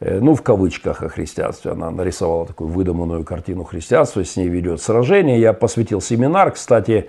э, 0.00 0.20
ну, 0.20 0.34
в 0.34 0.42
кавычках 0.42 1.02
о 1.02 1.08
христианстве, 1.08 1.72
она 1.72 1.90
нарисовала 1.90 2.46
такую 2.46 2.70
выдуманную 2.70 3.24
картину 3.24 3.64
христианства, 3.64 4.24
с 4.24 4.36
ней 4.36 4.48
ведет 4.48 4.80
сражение. 4.80 5.40
Я 5.40 5.52
посвятил 5.52 6.00
семинар, 6.00 6.52
кстати, 6.52 7.08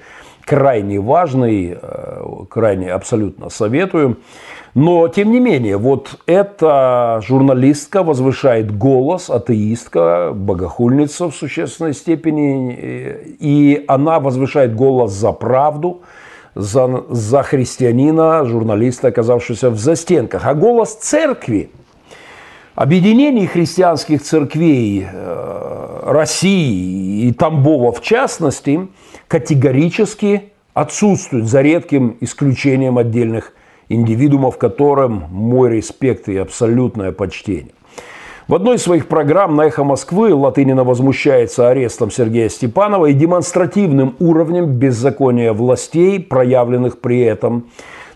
крайне 0.50 1.00
важный, 1.00 1.78
э, 1.80 2.24
крайне 2.50 2.92
абсолютно 2.92 3.50
советую. 3.50 4.18
Но, 4.74 5.08
тем 5.08 5.32
не 5.32 5.40
менее, 5.40 5.78
вот 5.78 6.20
эта 6.26 7.22
журналистка 7.24 8.02
возвышает 8.02 8.76
голос, 8.76 9.30
атеистка, 9.30 10.32
богохульница 10.34 11.30
в 11.30 11.36
существенной 11.36 11.94
степени, 11.94 12.76
и 13.40 13.84
она 13.88 14.20
возвышает 14.20 14.76
голос 14.76 15.12
за 15.12 15.34
правду, 15.34 16.02
за, 16.56 17.04
за 17.10 17.44
христианина, 17.44 18.44
журналиста, 18.46 19.10
оказавшегося 19.10 19.70
в 19.70 19.78
застенках. 19.78 20.48
А 20.48 20.56
голос 20.56 20.96
церкви, 20.96 21.70
объединений 22.80 23.46
христианских 23.46 24.22
церквей 24.22 25.06
э, 25.06 26.00
России 26.06 27.28
и 27.28 27.34
Тамбова 27.34 27.92
в 27.92 28.02
частности, 28.02 28.88
категорически 29.28 30.54
отсутствует, 30.74 31.46
за 31.46 31.60
редким 31.60 32.16
исключением 32.22 32.98
отдельных 32.98 33.52
индивидуумов, 33.90 34.58
которым 34.58 35.26
мой 35.30 35.72
респект 35.72 36.30
и 36.30 36.38
абсолютное 36.38 37.12
почтение. 37.12 37.74
В 38.48 38.56
одной 38.56 38.78
из 38.78 38.84
своих 38.84 39.08
программ 39.08 39.58
на 39.58 39.64
«Эхо 39.64 39.84
Москвы» 39.84 40.34
Латынина 40.34 40.86
возмущается 40.86 41.68
арестом 41.68 42.10
Сергея 42.10 42.48
Степанова 42.48 43.08
и 43.08 43.14
демонстративным 43.14 44.16
уровнем 44.20 44.68
беззакония 44.68 45.52
властей, 45.52 46.22
проявленных 46.22 47.02
при 47.02 47.20
этом. 47.20 47.66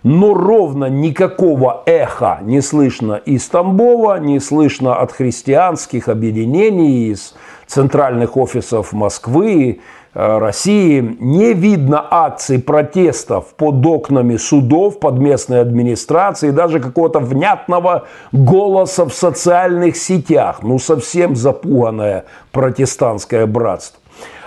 Но 0.04 0.34
ровно 0.34 0.86
никакого 0.86 1.84
эха 1.86 2.40
не 2.42 2.62
слышно 2.62 3.14
из 3.14 3.48
Тамбова, 3.48 4.20
не 4.20 4.40
слышно 4.40 4.96
от 4.96 5.12
христианских 5.12 6.10
объединений, 6.10 7.12
из 7.12 7.34
центральных 7.68 8.36
офисов 8.36 8.92
Москвы, 8.92 9.80
Э, 10.16 10.38
России 10.38 11.18
не 11.20 11.54
видно 11.54 12.06
акций 12.10 12.60
протестов 12.60 13.56
под 13.56 13.84
окнами 13.86 14.38
судов, 14.38 15.00
под 15.00 15.18
местной 15.18 15.62
администрацией, 15.62 16.52
даже 16.52 16.80
какого-то 16.80 17.20
внятного 17.20 18.06
голоса 18.32 19.06
в 19.06 19.14
социальных 19.14 19.98
сетях. 19.98 20.60
Ну, 20.62 20.78
совсем 20.78 21.36
запуганное 21.36 22.26
протестантское 22.52 23.48
братство. 23.48 24.03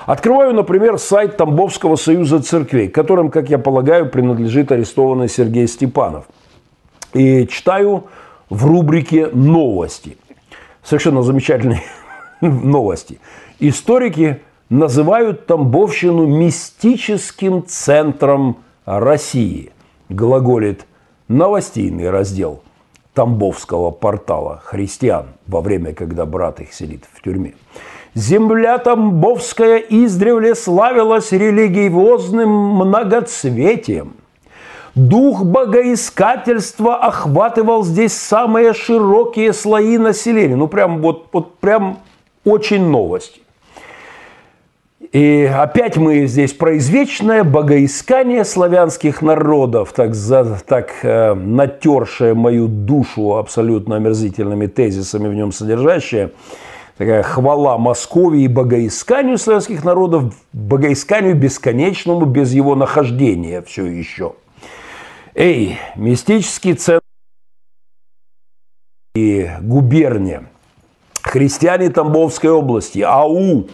Открываю, 0.07 0.55
например, 0.55 0.99
сайт 0.99 1.37
Тамбовского 1.37 1.97
союза 1.97 2.41
церквей, 2.41 2.89
которым, 2.89 3.29
как 3.29 3.51
я 3.51 3.59
полагаю, 3.59 4.09
принадлежит 4.09 4.71
арестованный 4.71 5.29
Сергей 5.29 5.67
Степанов. 5.67 6.27
И 7.13 7.47
читаю 7.49 8.05
в 8.49 8.65
рубрике 8.67 9.27
«Новости». 9.33 10.17
Совершенно 10.85 11.23
замечательные 11.23 11.83
новости. 12.41 13.19
Историки 13.59 14.43
называют 14.71 15.47
Тамбовщину 15.47 16.27
мистическим 16.27 17.65
центром 17.67 18.59
России, 18.85 19.73
глаголит 20.09 20.87
новостейный 21.27 22.11
раздел 22.11 22.63
Тамбовского 23.13 23.91
портала 23.91 24.63
«Христиан» 24.65 25.27
во 25.49 25.61
время, 25.61 25.95
когда 25.95 26.27
брат 26.27 26.61
их 26.61 26.73
сидит 26.73 27.05
в 27.13 27.23
тюрьме. 27.23 27.55
Земля 28.17 28.79
Тамбовская 28.79 29.77
издревле 29.77 30.55
славилась 30.55 31.33
религиозным 31.33 32.49
многоцветием. 32.49 34.15
Дух 34.95 35.45
богоискательства 35.45 36.97
охватывал 36.97 37.85
здесь 37.85 38.15
самые 38.15 38.73
широкие 38.73 39.53
слои 39.53 39.99
населения. 39.99 40.57
Ну, 40.57 40.67
прям 40.67 41.03
вот, 41.03 41.27
вот 41.31 41.59
прям 41.59 41.99
очень 42.43 42.87
новости. 42.87 43.43
И 45.13 45.51
опять 45.55 45.99
мы 45.99 46.27
здесь 46.27 46.55
про 46.55 46.79
извечное 46.79 47.45
богоискание 47.45 48.47
славянских 48.47 49.21
народов, 49.21 49.93
так, 49.93 50.15
за, 50.15 50.59
так 50.67 50.95
э, 51.03 51.35
натершее 51.35 52.33
мою 52.33 52.67
душу 52.67 53.37
абсолютно 53.37 53.97
омерзительными 53.97 54.69
тезисами 54.69 55.29
в 55.29 55.35
нем 55.35 55.53
содержащее. 55.53 56.31
Такая 56.97 57.23
хвала 57.23 57.77
Москве 57.77 58.43
и 58.43 58.49
богоисканию 58.49 59.37
славянских 59.37 59.85
народов, 59.85 60.35
богоисканию 60.55 61.35
бесконечному 61.35 62.25
без 62.25 62.55
его 62.55 62.75
нахождения 62.75 63.61
все 63.61 63.85
еще. 63.85 64.33
Эй, 65.35 65.79
мистический 65.95 66.73
центр 66.73 67.03
и 69.15 69.51
губерния, 69.61 70.45
христиане 71.23 71.91
Тамбовской 71.91 72.49
области, 72.49 73.01
АУ, 73.01 73.69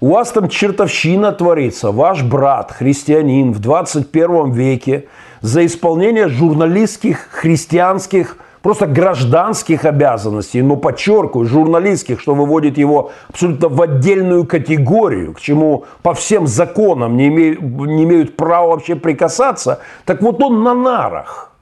у 0.00 0.08
вас 0.08 0.30
там 0.30 0.48
чертовщина 0.48 1.32
творится. 1.32 1.90
Ваш 1.90 2.22
брат, 2.22 2.70
христианин 2.70 3.52
в 3.52 3.58
21 3.58 4.52
веке, 4.52 5.08
за 5.40 5.66
исполнение 5.66 6.28
журналистских, 6.28 7.28
христианских, 7.32 8.36
просто 8.62 8.86
гражданских 8.86 9.84
обязанностей, 9.84 10.62
но 10.62 10.76
подчеркиваю, 10.76 11.46
журналистских, 11.46 12.20
что 12.20 12.34
выводит 12.34 12.78
его 12.78 13.12
абсолютно 13.28 13.68
в 13.68 13.80
отдельную 13.80 14.46
категорию, 14.46 15.34
к 15.34 15.40
чему 15.40 15.84
по 16.02 16.14
всем 16.14 16.46
законам 16.46 17.16
не 17.16 17.28
имеют, 17.28 17.60
не 17.60 18.04
имеют 18.04 18.36
права 18.36 18.68
вообще 18.68 18.96
прикасаться, 18.96 19.80
так 20.04 20.22
вот 20.22 20.42
он 20.42 20.62
на 20.62 20.74
нарах. 20.74 21.52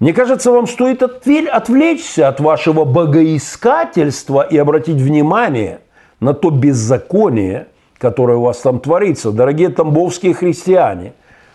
Мне 0.00 0.12
кажется, 0.12 0.50
вам 0.50 0.66
стоит 0.66 1.02
отвлечься 1.02 2.28
от 2.28 2.40
вашего 2.40 2.84
богоискательства 2.84 4.42
и 4.42 4.56
обратить 4.56 4.96
внимание– 4.96 5.80
на 6.22 6.34
то 6.34 6.50
беззаконие, 6.50 7.66
которое 7.98 8.38
у 8.38 8.42
вас 8.42 8.58
там 8.58 8.78
творится. 8.78 9.32
Дорогие 9.32 9.70
тамбовские 9.70 10.34
христиане, 10.34 11.14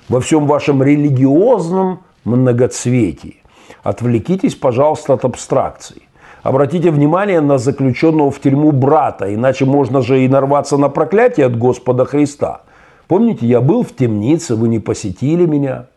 во 0.09 0.19
всем 0.19 0.45
вашем 0.45 0.83
религиозном 0.83 2.01
многоцветии. 2.25 3.41
Отвлекитесь, 3.83 4.55
пожалуйста, 4.55 5.13
от 5.13 5.25
абстракций. 5.25 6.07
Обратите 6.43 6.91
внимание 6.91 7.41
на 7.41 7.57
заключенного 7.57 8.31
в 8.31 8.39
тюрьму 8.39 8.71
брата, 8.71 9.33
иначе 9.33 9.65
можно 9.65 10.01
же 10.01 10.23
и 10.23 10.27
нарваться 10.27 10.77
на 10.77 10.89
проклятие 10.89 11.45
от 11.45 11.57
Господа 11.57 12.05
Христа. 12.05 12.61
Помните, 13.07 13.45
я 13.45 13.61
был 13.61 13.83
в 13.83 13.93
темнице, 13.93 14.55
вы 14.55 14.67
не 14.67 14.79
посетили 14.79 15.45
меня. 15.45 15.87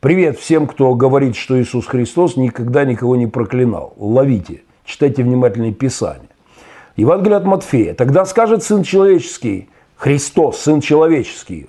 Привет 0.00 0.38
всем, 0.38 0.68
кто 0.68 0.94
говорит, 0.94 1.34
что 1.34 1.60
Иисус 1.60 1.86
Христос 1.86 2.36
никогда 2.36 2.84
никого 2.84 3.16
не 3.16 3.26
проклинал. 3.26 3.94
Ловите, 3.96 4.62
читайте 4.84 5.24
внимательно 5.24 5.72
Писание. 5.72 6.28
Евангелие 6.96 7.36
от 7.36 7.44
Матфея. 7.44 7.94
Тогда 7.94 8.24
скажет 8.24 8.62
Сын 8.62 8.82
Человеческий, 8.82 9.68
Христос, 9.96 10.58
Сын 10.58 10.80
Человеческий, 10.80 11.68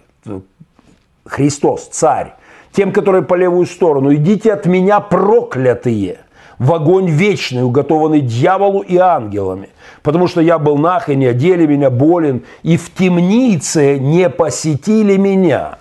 Христос, 1.26 1.88
Царь, 1.88 2.36
тем, 2.72 2.92
которые 2.92 3.24
по 3.24 3.36
левую 3.36 3.66
сторону, 3.66 4.14
идите 4.14 4.54
от 4.54 4.66
меня 4.66 5.00
проклятые 5.00 6.20
в 6.58 6.74
огонь 6.74 7.10
вечный, 7.10 7.63
уготованный 7.63 8.22
дьяволу 8.22 8.82
и 8.82 8.98
ангелами, 8.98 9.70
потому 10.04 10.28
что 10.28 10.41
я 10.41 10.60
был 10.60 10.78
нах, 10.78 11.10
и 11.10 11.15
не 11.15 11.26
одели 11.26 11.65
меня, 11.65 11.89
болен, 11.89 12.43
и 12.63 12.78
в 12.78 12.93
темнице 12.93 13.98
не 13.98 14.30
посетили 14.30 15.15
меня. 15.17 15.80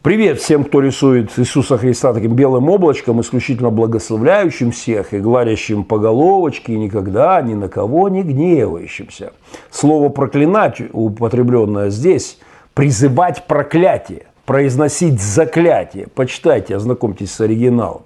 Привет 0.00 0.40
всем, 0.40 0.62
кто 0.62 0.80
рисует 0.80 1.36
Иисуса 1.38 1.76
Христа 1.76 2.14
таким 2.14 2.34
белым 2.34 2.70
облачком, 2.70 3.20
исключительно 3.20 3.70
благословляющим 3.70 4.70
всех 4.70 5.12
и 5.12 5.18
гладящим 5.18 5.82
по 5.82 5.98
головочке, 5.98 6.74
и 6.74 6.78
никогда 6.78 7.42
ни 7.42 7.54
на 7.54 7.68
кого 7.68 8.08
не 8.08 8.22
гневающимся. 8.22 9.32
Слово 9.70 10.08
«проклинать», 10.08 10.80
употребленное 10.92 11.90
здесь, 11.90 12.38
призывать 12.74 13.44
проклятие, 13.48 14.26
произносить 14.48 15.20
заклятие. 15.20 16.08
Почитайте, 16.08 16.74
ознакомьтесь 16.74 17.30
с 17.30 17.40
оригиналом. 17.40 18.02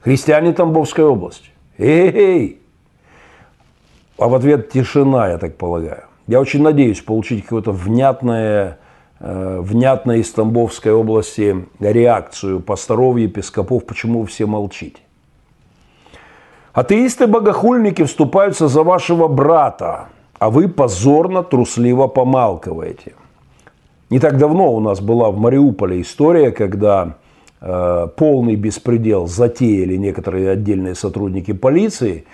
Христиане 0.00 0.52
Тамбовской 0.52 1.04
области. 1.04 1.50
Эй! 1.78 2.58
А 4.18 4.26
в 4.26 4.34
ответ 4.34 4.70
тишина, 4.70 5.28
я 5.28 5.38
так 5.38 5.56
полагаю. 5.56 6.04
Я 6.26 6.40
очень 6.40 6.62
надеюсь 6.62 7.00
получить 7.02 7.44
какое-то 7.44 7.70
внятное 7.70 8.78
Э, 9.18 9.60
внятно 9.62 10.12
из 10.12 10.30
Тамбовской 10.30 10.92
области 10.92 11.66
реакцию 11.80 12.60
пасторов, 12.60 13.16
епископов, 13.16 13.86
почему 13.86 14.20
вы 14.20 14.26
все 14.26 14.44
молчите. 14.44 15.00
Атеисты-богохульники 16.74 18.04
вступаются 18.04 18.68
за 18.68 18.82
вашего 18.82 19.26
брата, 19.28 20.08
а 20.38 20.50
вы 20.50 20.68
позорно, 20.68 21.42
трусливо 21.42 22.08
помалкиваете. 22.08 23.14
Не 24.10 24.18
так 24.18 24.38
давно 24.38 24.72
у 24.72 24.80
нас 24.80 25.00
была 25.00 25.30
в 25.30 25.38
Мариуполе 25.38 26.00
история, 26.00 26.50
когда 26.50 27.16
э, 27.60 28.08
полный 28.16 28.54
беспредел 28.54 29.26
затеяли 29.26 29.96
некоторые 29.96 30.50
отдельные 30.50 30.94
сотрудники 30.94 31.52
полиции, 31.52 32.24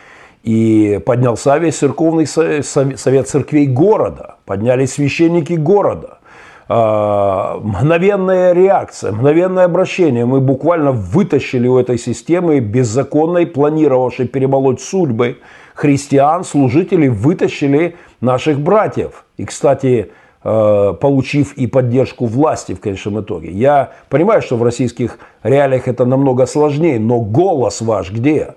и 0.42 1.00
поднялся 1.06 1.56
весь 1.58 1.76
церковный 1.76 2.26
совет 2.26 3.28
церквей 3.28 3.66
города, 3.66 4.36
поднялись 4.44 4.94
священники 4.94 5.52
города– 5.52 6.18
а, 6.74 7.58
мгновенная 7.62 8.54
реакция, 8.54 9.12
мгновенное 9.12 9.64
обращение. 9.64 10.24
Мы 10.24 10.40
буквально 10.40 10.92
вытащили 10.92 11.68
у 11.68 11.78
этой 11.78 11.98
системы 11.98 12.60
беззаконной, 12.60 13.46
планировавшей 13.46 14.26
перемолоть 14.26 14.80
судьбы 14.80 15.38
христиан, 15.74 16.44
служителей, 16.44 17.08
вытащили 17.08 17.96
наших 18.22 18.58
братьев. 18.58 19.26
И, 19.36 19.44
кстати, 19.44 20.12
получив 20.42 21.54
и 21.54 21.66
поддержку 21.66 22.26
власти 22.26 22.74
в 22.74 22.80
конечном 22.80 23.20
итоге. 23.20 23.50
Я 23.52 23.92
понимаю, 24.08 24.42
что 24.42 24.56
в 24.56 24.62
российских 24.62 25.18
реалиях 25.42 25.86
это 25.86 26.04
намного 26.04 26.46
сложнее, 26.46 26.98
но 26.98 27.20
голос 27.20 27.80
ваш 27.80 28.10
где? 28.10 28.54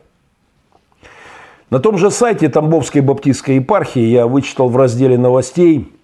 На 1.70 1.80
том 1.80 1.98
же 1.98 2.10
сайте 2.10 2.50
Тамбовской 2.50 3.02
баптистской 3.02 3.56
епархии 3.56 4.02
я 4.02 4.26
вычитал 4.26 4.70
в 4.70 4.78
разделе 4.78 5.18
новостей– 5.18 5.92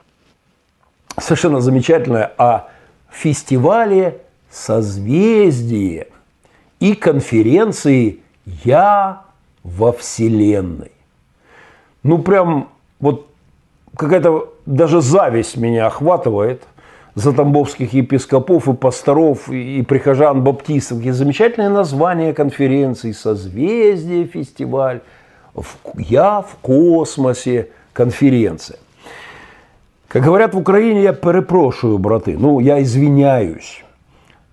совершенно 1.17 1.61
замечательное 1.61 2.31
о 2.37 2.67
фестивале 3.09 4.21
созвездие 4.49 6.07
и 6.79 6.93
конференции 6.95 8.19
«Я 8.63 9.23
во 9.63 9.91
Вселенной». 9.91 10.91
Ну, 12.03 12.19
прям 12.19 12.69
вот 12.99 13.27
какая-то 14.01 14.53
даже 14.65 15.01
зависть 15.01 15.57
меня 15.57 15.87
охватывает 15.87 16.63
за 17.13 17.33
тамбовских 17.33 17.93
епископов 17.93 18.67
и 18.67 18.73
пасторов 18.73 19.49
и 19.49 19.83
прихожан 19.83 20.43
баптистов. 20.43 20.97
Какие 20.97 21.11
замечательные 21.11 21.69
названия 21.69 22.33
конференции 22.33 23.11
«Созвездие 23.11 24.25
фестиваль», 24.25 25.01
«Я 25.95 26.41
в 26.41 26.55
космосе» 26.61 27.67
конференция. 27.93 28.79
Как 30.07 30.23
говорят 30.23 30.53
в 30.53 30.57
Украине, 30.57 31.03
я 31.03 31.13
перепрошую, 31.13 31.97
браты, 31.97 32.37
ну, 32.37 32.59
я 32.59 32.81
извиняюсь, 32.81 33.83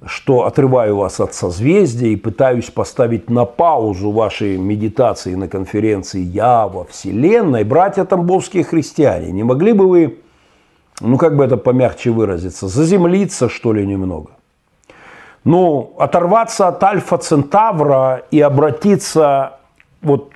что 0.06 0.44
отрываю 0.44 0.96
вас 0.96 1.20
от 1.20 1.34
созвездия 1.34 2.12
и 2.12 2.16
пытаюсь 2.16 2.70
поставить 2.70 3.28
на 3.30 3.44
паузу 3.44 4.10
ваши 4.10 4.56
медитации 4.56 5.34
на 5.34 5.48
конференции 5.48 6.20
«Я 6.20 6.68
во 6.68 6.84
Вселенной». 6.84 7.64
Братья 7.64 8.04
тамбовские 8.04 8.64
христиане, 8.64 9.32
не 9.32 9.42
могли 9.42 9.72
бы 9.72 9.88
вы, 9.88 10.18
ну, 11.00 11.18
как 11.18 11.36
бы 11.36 11.44
это 11.44 11.56
помягче 11.56 12.10
выразиться, 12.10 12.68
заземлиться, 12.68 13.48
что 13.48 13.72
ли, 13.72 13.84
немного? 13.86 14.30
Ну, 15.44 15.94
оторваться 15.98 16.68
от 16.68 16.82
Альфа 16.82 17.18
Центавра 17.18 18.22
и 18.30 18.40
обратиться, 18.40 19.58
вот, 20.02 20.30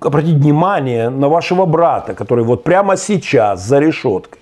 обратить 0.00 0.36
внимание 0.36 1.10
на 1.10 1.28
вашего 1.28 1.66
брата, 1.66 2.14
который 2.14 2.44
вот 2.44 2.62
прямо 2.62 2.96
сейчас 2.96 3.64
за 3.64 3.80
решеткой 3.80 4.39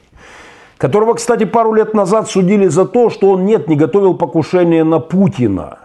которого, 0.79 1.15
кстати, 1.15 1.45
пару 1.45 1.75
лет 1.75 1.93
назад 1.93 2.31
судили 2.31 2.69
за 2.69 2.87
то, 2.87 3.11
что 3.11 3.31
он 3.31 3.45
нет, 3.45 3.69
не 3.69 3.77
готовил 3.77 4.15
покушение 4.15 4.85
на 4.85 5.01
Путина, 5.01 5.79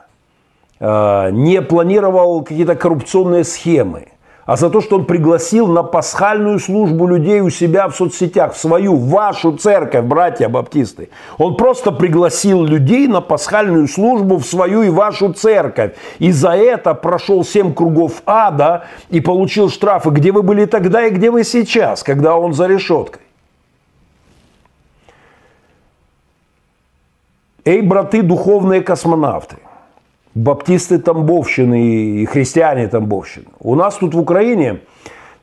э, 0.79 1.29
не 1.31 1.61
планировал 1.61 2.43
какие-то 2.43 2.75
коррупционные 2.75 3.43
схемы. 3.43 4.07
а 4.45 4.57
за 4.57 4.69
то, 4.69 4.81
что 4.81 4.97
он 4.97 5.05
пригласил 5.05 5.67
на 5.67 5.83
пасхальную 5.83 6.59
службу 6.59 7.07
людей 7.07 7.39
у 7.39 7.49
себя 7.49 7.87
в 7.87 7.95
соцсетях, 7.95 8.53
в 8.53 8.57
свою, 8.57 8.95
в 8.97 9.09
вашу 9.09 9.55
церковь, 9.55 10.03
братья 10.03 10.49
баптисты. 10.49 11.09
Он 11.37 11.55
просто 11.55 11.93
пригласил 11.93 12.61
людей 12.61 13.07
на 13.07 13.21
пасхальную 13.21 13.87
службу 13.87 14.37
в 14.37 14.45
свою 14.45 14.81
и 14.81 14.89
вашу 14.89 15.31
церковь. 15.31 15.93
И 16.19 16.33
за 16.33 16.49
это 16.49 16.93
прошел 16.93 17.45
семь 17.45 17.73
кругов 17.73 18.21
ада 18.25 18.83
и 19.09 19.21
получил 19.21 19.69
штрафы. 19.69 20.09
Где 20.09 20.33
вы 20.33 20.43
были 20.43 20.65
тогда 20.65 21.05
и 21.05 21.11
где 21.11 21.31
вы 21.31 21.45
сейчас, 21.45 22.03
когда 22.03 22.35
он 22.35 22.51
за 22.51 22.67
решеткой? 22.67 23.21
Эй, 27.65 27.81
браты, 27.81 28.21
духовные 28.21 28.81
космонавты– 28.81 29.55
баптисты 30.35 30.99
Тамбовщины 30.99 32.21
и 32.21 32.25
христиане 32.25 32.87
Тамбовщины. 32.87 33.45
У 33.59 33.75
нас 33.75 33.95
тут 33.95 34.13
в 34.13 34.19
Украине 34.19 34.81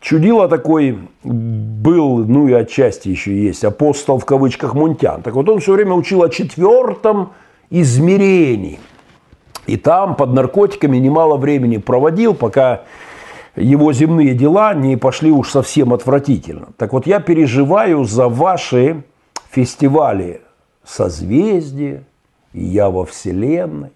чудило 0.01 0.49
такой 0.49 0.99
был, 1.25 2.19
ну 2.19 2.49
и 2.49 2.53
отчасти 2.53 3.09
еще 3.09 3.35
есть, 3.35 3.65
апостол 3.65 4.19
в 4.19 4.25
кавычках 4.25 4.75
Мунтян. 4.75 5.23
Так 5.23 5.35
вот 5.35 5.49
он 5.49 5.61
все 5.61 5.73
время 5.73 5.95
учил 5.95 6.23
о 6.23 6.29
четвертом 6.29 7.33
измерении. 7.71 8.81
И 9.67 9.77
там 9.77 10.17
под 10.17 10.35
наркотиками 10.35 10.97
немало 10.97 11.37
времени 11.37 11.77
проводил, 11.77 12.35
пока 12.35 12.83
его 13.55 13.93
земные 13.93 14.35
дела 14.35 14.75
не 14.75 14.97
пошли 14.97 15.31
уж 15.31 15.51
совсем 15.51 15.93
отвратительно. 15.93 16.69
Так 16.77 16.93
вот 16.93 17.07
я 17.07 17.21
переживаю 17.21 18.05
за 18.05 18.29
ваши 18.29 19.05
фестивали 19.51 20.41
созвездия, 20.85 22.05
и 22.05 22.10
я 22.53 22.91
во 22.91 23.05
Вселенной. 23.05 23.91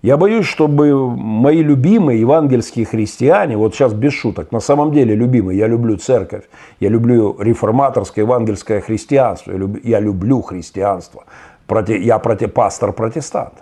Я 0.00 0.16
боюсь, 0.16 0.46
чтобы 0.46 1.16
мои 1.16 1.60
любимые 1.60 2.20
евангельские 2.20 2.86
христиане, 2.86 3.56
вот 3.56 3.74
сейчас 3.74 3.92
без 3.92 4.12
шуток, 4.12 4.52
на 4.52 4.60
самом 4.60 4.92
деле 4.92 5.16
любимые, 5.16 5.58
я 5.58 5.66
люблю 5.66 5.96
церковь, 5.96 6.44
я 6.78 6.88
люблю 6.88 7.36
реформаторское 7.40 8.24
евангельское 8.24 8.80
христианство, 8.80 9.50
я 9.50 9.58
люблю, 9.58 9.80
я 9.82 9.98
люблю 9.98 10.40
христианство, 10.40 11.24
я 11.88 12.18
пастор-протестант. 12.20 13.54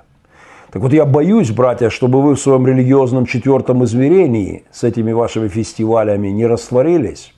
Так 0.71 0.83
вот 0.83 0.93
я 0.93 1.07
боюсь, 1.07 1.51
братья, 1.53 1.89
чтобы 1.89 2.21
вы 2.21 2.35
в 2.35 2.41
своем 2.41 2.67
религиозном 2.67 3.25
четвертом 3.25 3.83
измерении 3.85 4.65
с 4.73 4.85
этими 4.85 5.13
вашими 5.13 5.49
фестивалями 5.49 6.29
не 6.29 6.47
растворились 6.47 7.33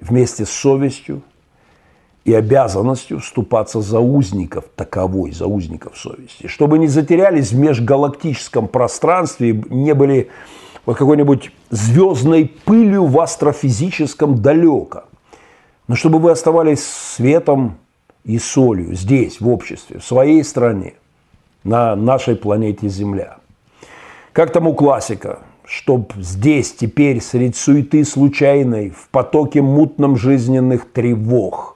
вместе 0.00 0.44
с 0.46 0.50
совестью, 0.50 1.22
и 2.26 2.34
обязанностью 2.34 3.20
вступаться 3.20 3.80
за 3.80 4.00
узников 4.00 4.64
таковой, 4.74 5.30
за 5.30 5.46
узников 5.46 5.96
совести, 5.96 6.48
чтобы 6.48 6.76
не 6.76 6.88
затерялись 6.88 7.52
в 7.52 7.58
межгалактическом 7.58 8.66
пространстве, 8.66 9.62
не 9.70 9.94
были 9.94 10.28
вот 10.84 10.96
какой-нибудь 10.96 11.52
звездной 11.70 12.52
пылью 12.64 13.06
в 13.06 13.20
астрофизическом 13.20 14.42
далеко, 14.42 15.04
но 15.86 15.94
чтобы 15.94 16.18
вы 16.18 16.32
оставались 16.32 16.84
светом 16.84 17.76
и 18.24 18.40
солью 18.40 18.96
здесь, 18.96 19.40
в 19.40 19.48
обществе, 19.48 20.00
в 20.00 20.04
своей 20.04 20.42
стране, 20.42 20.94
на 21.62 21.94
нашей 21.94 22.34
планете 22.34 22.88
Земля. 22.88 23.36
Как 24.32 24.52
там 24.52 24.66
у 24.66 24.74
классика, 24.74 25.38
чтоб 25.64 26.12
здесь, 26.16 26.74
теперь, 26.74 27.20
среди 27.20 27.54
суеты 27.54 28.04
случайной, 28.04 28.90
в 28.90 29.08
потоке 29.10 29.62
мутном 29.62 30.16
жизненных 30.16 30.90
тревог 30.90 31.74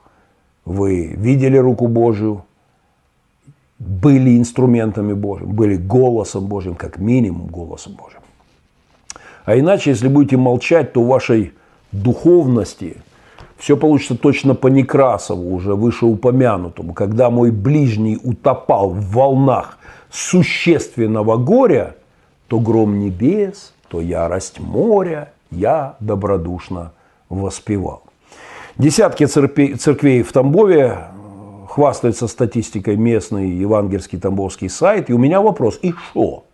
вы 0.65 1.07
видели 1.07 1.57
руку 1.57 1.87
Божию, 1.87 2.43
были 3.79 4.37
инструментами 4.37 5.13
Божьим, 5.13 5.51
были 5.53 5.75
голосом 5.75 6.45
Божьим, 6.45 6.75
как 6.75 6.99
минимум 6.99 7.47
голосом 7.47 7.93
Божьим. 7.93 8.19
А 9.45 9.57
иначе, 9.57 9.89
если 9.89 10.07
будете 10.07 10.37
молчать, 10.37 10.93
то 10.93 11.01
у 11.01 11.07
вашей 11.07 11.53
духовности 11.91 12.97
все 13.57 13.75
получится 13.75 14.17
точно 14.17 14.55
по 14.55 14.67
Некрасову, 14.67 15.53
уже 15.53 15.75
вышеупомянутому, 15.75 16.93
когда 16.93 17.29
мой 17.29 17.51
ближний 17.51 18.19
утопал 18.21 18.89
в 18.89 19.11
волнах 19.11 19.77
существенного 20.11 21.37
горя, 21.37 21.95
то 22.47 22.59
гром 22.59 22.99
небес, 22.99 23.73
то 23.87 24.01
ярость 24.01 24.59
моря 24.59 25.31
я 25.51 25.95
добродушно 25.99 26.91
воспевал. 27.29 28.03
Десятки 28.81 29.27
церквей 29.27 30.23
в 30.23 30.31
Тамбове 30.33 30.97
хвастаются 31.69 32.25
статистикой 32.25 32.95
местный 32.95 33.47
евангельский 33.47 34.19
тамбовский 34.19 34.71
сайт. 34.71 35.11
И 35.11 35.13
у 35.13 35.19
меня 35.19 35.39
вопрос, 35.39 35.77
и 35.83 35.93
что? 35.93 36.45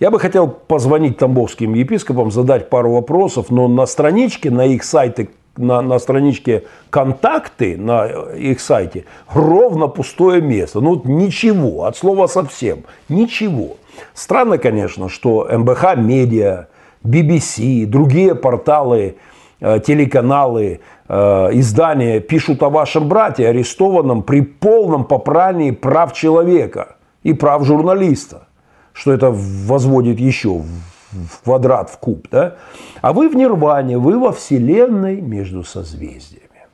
Я 0.00 0.10
бы 0.10 0.18
хотел 0.18 0.48
позвонить 0.48 1.18
тамбовским 1.18 1.74
епископам, 1.74 2.30
задать 2.30 2.70
пару 2.70 2.92
вопросов, 2.92 3.50
но 3.50 3.68
на 3.68 3.84
страничке, 3.84 4.50
на 4.50 4.64
их 4.64 4.82
сайте, 4.82 5.28
на, 5.58 5.82
на 5.82 5.98
страничке 5.98 6.64
контакты 6.88 7.76
на 7.76 8.06
их 8.34 8.60
сайте 8.60 9.04
ровно 9.34 9.88
пустое 9.88 10.40
место. 10.40 10.80
Ну, 10.80 11.02
ничего, 11.04 11.84
от 11.84 11.98
слова 11.98 12.28
совсем, 12.28 12.84
ничего. 13.10 13.76
Странно, 14.14 14.56
конечно, 14.56 15.10
что 15.10 15.46
МБХ 15.52 15.96
Медиа, 15.96 16.68
BBC, 17.04 17.84
другие 17.84 18.34
порталы– 18.34 19.16
Э, 19.27 19.27
телеканалы, 19.60 20.80
э, 21.08 21.14
издания 21.52 22.20
пишут 22.20 22.62
о 22.62 22.70
вашем 22.70 23.08
брате, 23.08 23.48
арестованном 23.48 24.22
при 24.22 24.42
полном 24.42 25.04
попрании 25.04 25.72
прав 25.72 26.12
человека 26.12 26.96
и 27.22 27.32
прав 27.32 27.64
журналиста, 27.64 28.46
что 28.92 29.12
это 29.12 29.30
возводит 29.32 30.20
еще 30.20 30.62
в 31.10 31.42
квадрат, 31.42 31.90
в 31.90 31.98
куб. 31.98 32.28
Да? 32.30 32.56
А 33.00 33.12
вы 33.12 33.28
в 33.28 33.34
нирване, 33.34 33.98
вы 33.98 34.18
во 34.18 34.32
вселенной 34.32 35.20
между 35.20 35.64
созвездиями. 35.64 36.66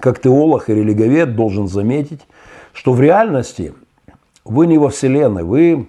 Как 0.00 0.20
теолог 0.20 0.68
и 0.68 0.74
религовед 0.74 1.36
должен 1.36 1.68
заметить, 1.68 2.20
что 2.72 2.92
в 2.92 3.00
реальности 3.00 3.72
вы 4.44 4.66
не 4.66 4.78
во 4.78 4.88
вселенной, 4.88 5.44
вы 5.44 5.86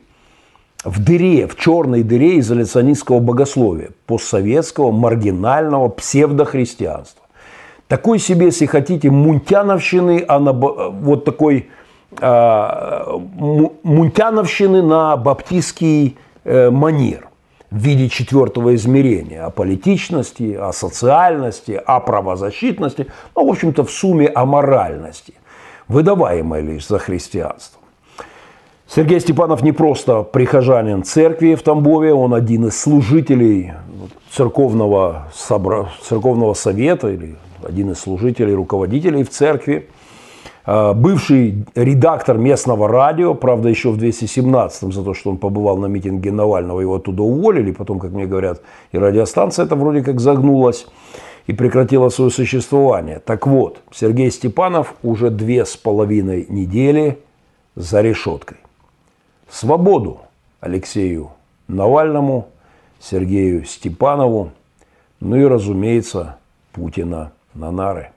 в 0.86 1.04
дыре, 1.04 1.48
в 1.48 1.58
черной 1.58 2.04
дыре 2.04 2.40
изоляционистского 2.40 3.20
богословия, 3.20 3.90
постсоветского, 4.06 4.92
маргинального 4.92 5.90
псевдохристианства. 5.90 7.24
Такой 7.88 8.20
себе, 8.20 8.48
если 8.48 8.68
хотите, 8.68 9.10
мунтяновщины, 9.10 10.24
а 10.28 10.40
на, 10.40 10.54
вот 10.54 11.26
такой 11.26 11.70
а, 12.20 13.20
мунтяновщины 13.84 14.82
на 14.82 15.18
баптистский 15.18 16.18
э, 16.44 16.70
манер 16.70 17.30
в 17.72 17.78
виде 17.78 18.08
четвертого 18.08 18.76
измерения 18.76 19.44
о 19.44 19.50
политичности, 19.50 20.54
о 20.54 20.72
социальности, 20.72 21.82
о 21.86 22.00
правозащитности, 22.00 23.08
ну, 23.36 23.46
в 23.48 23.50
общем-то, 23.50 23.84
в 23.84 23.92
сумме 23.92 24.28
о 24.28 24.46
моральности, 24.46 25.34
выдаваемой 25.88 26.62
лишь 26.62 26.88
за 26.88 27.00
христианство. 27.00 27.75
Сергей 28.88 29.20
Степанов 29.20 29.64
не 29.64 29.72
просто 29.72 30.22
прихожанин 30.22 31.04
церкви 31.04 31.56
в 31.56 31.64
Тамбове, 31.64 32.14
он 32.14 32.34
один 32.34 32.68
из 32.68 32.80
служителей 32.80 33.74
церковного, 34.32 35.28
собра... 35.34 35.90
церковного 36.02 36.54
совета 36.54 37.10
или 37.10 37.36
один 37.64 37.92
из 37.92 38.00
служителей, 38.00 38.54
руководителей 38.54 39.24
в 39.24 39.30
церкви. 39.30 39.90
А, 40.66 40.94
бывший 40.94 41.66
редактор 41.74 42.38
местного 42.38 42.88
радио, 42.88 43.34
правда, 43.34 43.70
еще 43.70 43.90
в 43.90 43.98
217-м 43.98 44.92
за 44.92 45.04
то, 45.04 45.14
что 45.14 45.32
он 45.32 45.38
побывал 45.38 45.78
на 45.78 45.88
митинге 45.88 46.32
Навального, 46.32 46.82
его 46.82 46.96
оттуда 46.96 47.24
уволили. 47.24 47.72
Потом, 47.72 48.00
как 48.00 48.12
мне 48.12 48.28
говорят, 48.28 48.62
и 48.92 48.98
радиостанция 48.98 49.66
это 49.66 49.76
вроде 49.76 50.04
как 50.04 50.20
загнулась 50.20 50.88
и 51.48 51.54
прекратила 51.54 52.10
свое 52.10 52.32
существование. 52.32 53.20
Так 53.20 53.48
вот, 53.48 53.80
Сергей 53.92 54.32
Степанов 54.32 54.96
уже 55.04 55.30
две 55.30 55.66
с 55.66 55.76
половиной 55.76 56.46
недели 56.50 57.20
за 57.76 58.02
решеткой. 58.02 58.58
Свободу 59.56 60.20
Алексею 60.60 61.32
Навальному, 61.70 62.50
Сергею 63.00 63.64
Степанову, 63.64 64.52
ну 65.22 65.38
и, 65.38 65.46
разумеется, 65.46 66.36
Путина 66.74 67.32
на 67.54 67.72
нары. 67.72 68.10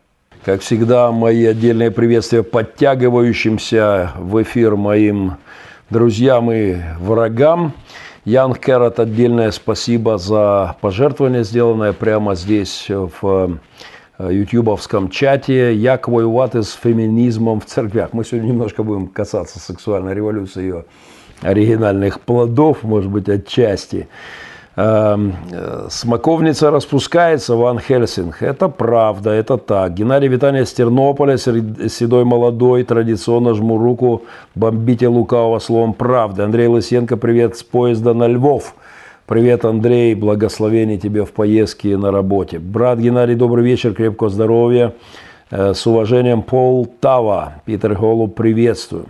Как 0.45 0.63
всегда, 0.63 1.13
мои 1.13 1.45
отдельные 1.45 1.93
приветствия 1.93 2.43
подтягивающимся 2.43 4.15
в 4.17 4.43
эфир 4.43 4.75
моим 4.75 5.35
друзьям 5.91 6.51
и 6.51 6.75
врагам. 6.99 7.73
Ян 8.25 8.53
Керат, 8.55 8.99
отдельное 8.99 9.53
спасибо 9.53 10.19
за 10.19 10.75
пожертвование, 10.81 11.45
сделанное 11.45 11.93
прямо 11.93 12.35
здесь 12.35 12.89
в 12.89 13.61
э, 14.19 14.33
ютубовском 14.33 15.09
чате. 15.09 15.73
Як 15.73 16.09
воевать 16.09 16.57
с 16.57 16.73
феминизмом 16.73 17.61
в 17.61 17.67
церквях. 17.67 18.13
Мы 18.13 18.25
сегодня 18.25 18.49
немножко 18.49 18.83
будем 18.83 19.07
касаться 19.07 19.61
сексуальной 19.61 20.15
революции, 20.15 20.63
ее 20.63 20.85
оригинальных 21.43 22.21
плодов, 22.21 22.83
может 22.83 23.11
быть, 23.11 23.29
отчасти. 23.29 24.09
Эм, 24.77 25.35
смоковница 25.91 26.71
распускается, 26.71 27.57
Ван 27.57 27.81
Хельсинг. 27.81 28.43
Это 28.43 28.69
правда, 28.69 29.31
это 29.31 29.57
так. 29.57 29.95
Геннадий 29.95 30.31
с 30.65 30.73
Тернополя, 30.73 31.37
седой 31.37 32.25
молодой, 32.25 32.85
традиционно 32.85 33.55
жму 33.55 33.79
руку, 33.79 34.23
бомбите 34.55 35.09
лукавого 35.09 35.59
словом 35.59 35.95
правда. 35.95 36.45
Андрей 36.45 36.69
Лысенко, 36.69 37.17
привет 37.17 37.57
с 37.57 37.65
поезда 37.65 38.15
на 38.15 38.29
Львов. 38.29 38.75
Привет, 39.27 39.65
Андрей, 39.65 40.15
благословение 40.15 40.97
тебе 40.97 41.25
в 41.25 41.33
поездке 41.33 41.97
на 41.97 42.13
работе. 42.13 42.61
Брат 42.61 43.01
Геннадий, 43.01 43.35
добрый 43.35 43.65
вечер, 43.65 43.95
крепкого 43.95 44.31
здоровья. 44.31 44.95
Э, 45.51 45.75
с 45.75 45.87
уважением, 45.87 46.43
Пол 46.43 46.87
Тава. 46.87 47.55
Питер 47.65 47.95
Голуб, 47.95 48.35
приветствую. 48.37 49.07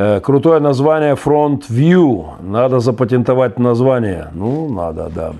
Э, 0.00 0.20
крутое 0.20 0.60
название 0.60 1.14
Front 1.14 1.62
View. 1.68 2.24
Надо 2.40 2.78
запатентовать 2.78 3.58
название. 3.58 4.28
Ну, 4.32 4.68
надо, 4.72 5.10
да. 5.12 5.32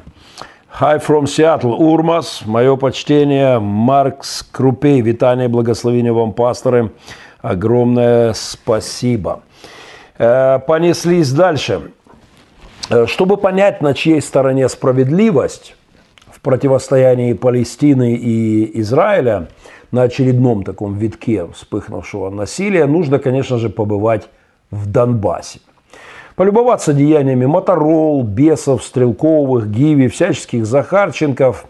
Hi 0.81 1.01
from 1.01 1.27
Seattle, 1.27 1.77
Урмас. 1.77 2.43
Мое 2.45 2.75
почтение, 2.75 3.61
Маркс 3.61 4.43
Крупей. 4.43 5.01
Витание, 5.01 5.47
благословение 5.47 6.13
вам, 6.13 6.33
пасторы. 6.33 6.91
Огромное 7.41 8.33
спасибо. 8.33 9.43
Э, 10.19 10.59
понеслись 10.59 11.31
дальше. 11.31 11.93
Чтобы 13.07 13.37
понять, 13.37 13.81
на 13.81 13.95
чьей 13.95 14.21
стороне 14.21 14.69
справедливость 14.69 15.77
в 16.33 16.41
противостоянии 16.41 17.33
Палестины 17.33 18.15
и 18.17 18.81
Израиля– 18.81 19.47
на 19.91 20.03
очередном 20.03 20.65
таком 20.65 20.97
витке 20.97 21.47
вспыхнувшего 21.47 22.31
насилия, 22.31 22.87
нужно, 22.87 23.19
конечно 23.19 23.59
же, 23.59 23.71
побывать 23.71 24.29
в 24.71 24.87
Донбассе. 24.87 25.61
Полюбоваться 26.37 26.93
деяниями 26.93 27.47
Моторол, 27.47 28.23
Бесов, 28.23 28.85
Стрелковых, 28.85 29.69
Гиви, 29.71 30.09
всяческих 30.09 30.67
Захарченков 30.67 31.67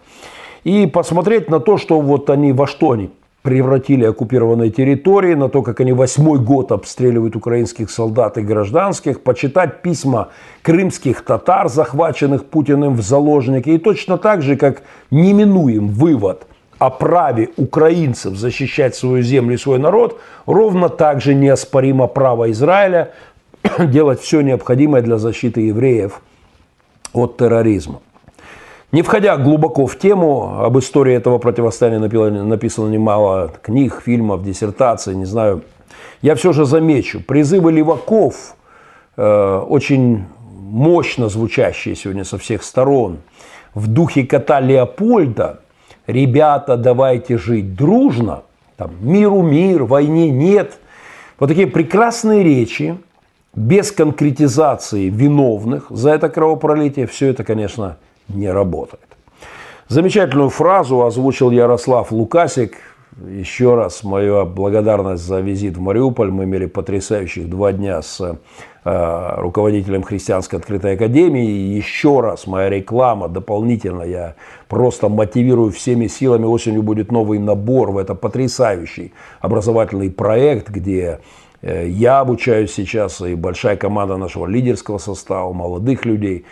и 0.64 0.86
посмотреть 0.86 1.48
на 1.48 1.58
то, 1.58 1.78
что 1.78 2.00
вот 2.00 2.28
они, 2.28 2.52
во 2.52 2.66
что 2.66 2.90
они 2.90 3.10
превратили 3.40 4.04
оккупированные 4.04 4.70
территории, 4.70 5.32
на 5.32 5.48
то, 5.48 5.62
как 5.62 5.80
они 5.80 5.92
восьмой 5.92 6.38
год 6.38 6.70
обстреливают 6.70 7.34
украинских 7.34 7.90
солдат 7.90 8.36
и 8.36 8.42
гражданских, 8.42 9.22
почитать 9.22 9.80
письма 9.80 10.28
крымских 10.60 11.22
татар, 11.22 11.70
захваченных 11.70 12.44
Путиным 12.44 12.94
в 12.94 13.00
заложники, 13.00 13.70
и 13.70 13.78
точно 13.78 14.18
так 14.18 14.42
же, 14.42 14.56
как 14.56 14.82
неминуем 15.10 15.88
вывод– 15.88 16.46
о 16.78 16.90
праве 16.90 17.48
украинцев 17.56 18.36
защищать 18.36 18.94
свою 18.94 19.22
землю 19.22 19.54
и 19.54 19.58
свой 19.58 19.78
народ, 19.78 20.20
ровно 20.46 20.88
так 20.88 21.20
же 21.20 21.34
неоспоримо 21.34 22.06
право 22.06 22.50
Израиля 22.50 23.12
делать 23.78 24.20
все 24.20 24.40
необходимое 24.40 25.02
для 25.02 25.18
защиты 25.18 25.62
евреев 25.62 26.20
от 27.12 27.36
терроризма. 27.36 28.00
Не 28.92 29.02
входя 29.02 29.36
глубоко 29.36 29.86
в 29.86 29.98
тему, 29.98 30.64
об 30.64 30.78
истории 30.78 31.14
этого 31.14 31.38
противостояния 31.38 31.98
написано 32.42 32.88
немало 32.88 33.52
книг, 33.60 34.00
фильмов, 34.04 34.44
диссертаций, 34.44 35.14
не 35.14 35.26
знаю. 35.26 35.62
Я 36.22 36.34
все 36.36 36.52
же 36.52 36.64
замечу, 36.64 37.20
призывы 37.20 37.70
леваков, 37.72 38.54
э, 39.16 39.62
очень 39.68 40.24
мощно 40.48 41.28
звучащие 41.28 41.96
сегодня 41.96 42.24
со 42.24 42.38
всех 42.38 42.62
сторон, 42.62 43.18
в 43.74 43.88
духе 43.88 44.24
кота 44.24 44.60
Леопольда– 44.60 45.60
ребята, 46.08 46.76
давайте 46.76 47.38
жить 47.38 47.76
дружно, 47.76 48.42
там, 48.76 48.90
миру 49.00 49.42
мир, 49.42 49.84
войне 49.84 50.30
нет. 50.30 50.80
Вот 51.38 51.48
такие 51.48 51.68
прекрасные 51.68 52.42
речи, 52.42 52.98
без 53.54 53.92
конкретизации 53.92 55.08
виновных 55.08 55.86
за 55.90 56.10
это 56.10 56.28
кровопролитие, 56.28 57.06
все 57.06 57.28
это, 57.28 57.44
конечно, 57.44 57.96
не 58.28 58.50
работает. 58.50 59.04
Замечательную 59.88 60.50
фразу 60.50 61.04
озвучил 61.04 61.50
Ярослав 61.50 62.12
Лукасик. 62.12 62.74
Еще 63.26 63.74
раз 63.74 64.04
моя 64.04 64.44
благодарность 64.44 65.24
за 65.24 65.40
визит 65.40 65.76
в 65.76 65.80
Мариуполь. 65.80 66.30
Мы 66.30 66.44
имели 66.44 66.66
потрясающих 66.66 67.48
два 67.48 67.72
дня 67.72 68.00
с 68.00 68.38
Э, 68.90 69.34
руководителем 69.36 70.02
Христианской 70.02 70.58
открытой 70.58 70.94
академии. 70.94 71.46
И 71.46 71.76
еще 71.76 72.20
раз 72.20 72.46
моя 72.46 72.70
реклама 72.70 73.28
дополнительно, 73.28 74.00
я 74.02 74.34
просто 74.66 75.10
мотивирую 75.10 75.72
всеми 75.72 76.06
силами. 76.06 76.46
Осенью 76.46 76.82
будет 76.82 77.12
новый 77.12 77.38
набор 77.38 77.90
в 77.90 77.98
это 77.98 78.14
потрясающий 78.14 79.12
образовательный 79.40 80.10
проект, 80.10 80.70
где 80.70 81.20
э, 81.60 81.86
я 81.86 82.20
обучаюсь 82.20 82.72
сейчас, 82.72 83.20
и 83.20 83.34
большая 83.34 83.76
команда 83.76 84.16
нашего 84.16 84.46
лидерского 84.46 84.96
состава, 84.96 85.52
молодых 85.52 86.06
людей. 86.06 86.46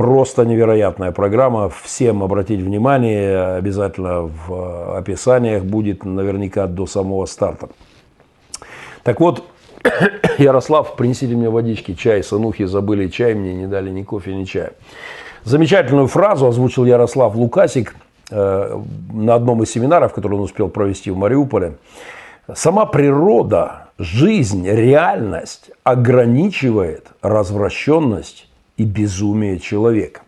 Просто 0.00 0.46
невероятная 0.46 1.12
программа. 1.12 1.68
Всем 1.68 2.22
обратить 2.22 2.62
внимание, 2.62 3.56
обязательно 3.56 4.22
в 4.22 4.96
описаниях 4.96 5.62
будет 5.64 6.06
наверняка 6.06 6.66
до 6.66 6.86
самого 6.86 7.26
старта. 7.26 7.68
Так 9.02 9.20
вот, 9.20 9.44
Ярослав, 10.38 10.96
принесите 10.96 11.34
мне 11.34 11.50
водички, 11.50 11.92
чай, 11.92 12.22
сынухи 12.22 12.64
забыли 12.64 13.08
чай, 13.08 13.34
мне 13.34 13.52
не 13.52 13.66
дали 13.66 13.90
ни 13.90 14.02
кофе, 14.02 14.34
ни 14.34 14.44
чая. 14.44 14.72
Замечательную 15.44 16.06
фразу 16.06 16.46
озвучил 16.46 16.86
Ярослав 16.86 17.34
Лукасик 17.34 17.94
э, 18.30 18.80
на 19.12 19.34
одном 19.34 19.62
из 19.62 19.70
семинаров, 19.70 20.14
который 20.14 20.32
он 20.32 20.40
успел 20.40 20.70
провести 20.70 21.10
в 21.10 21.18
Мариуполе. 21.18 21.74
Сама 22.54 22.86
природа, 22.86 23.88
жизнь, 23.98 24.66
реальность 24.66 25.70
ограничивает 25.84 27.08
развращенность 27.20 28.49
и 28.80 28.84
безумие 28.84 29.58
человека. 29.58 30.22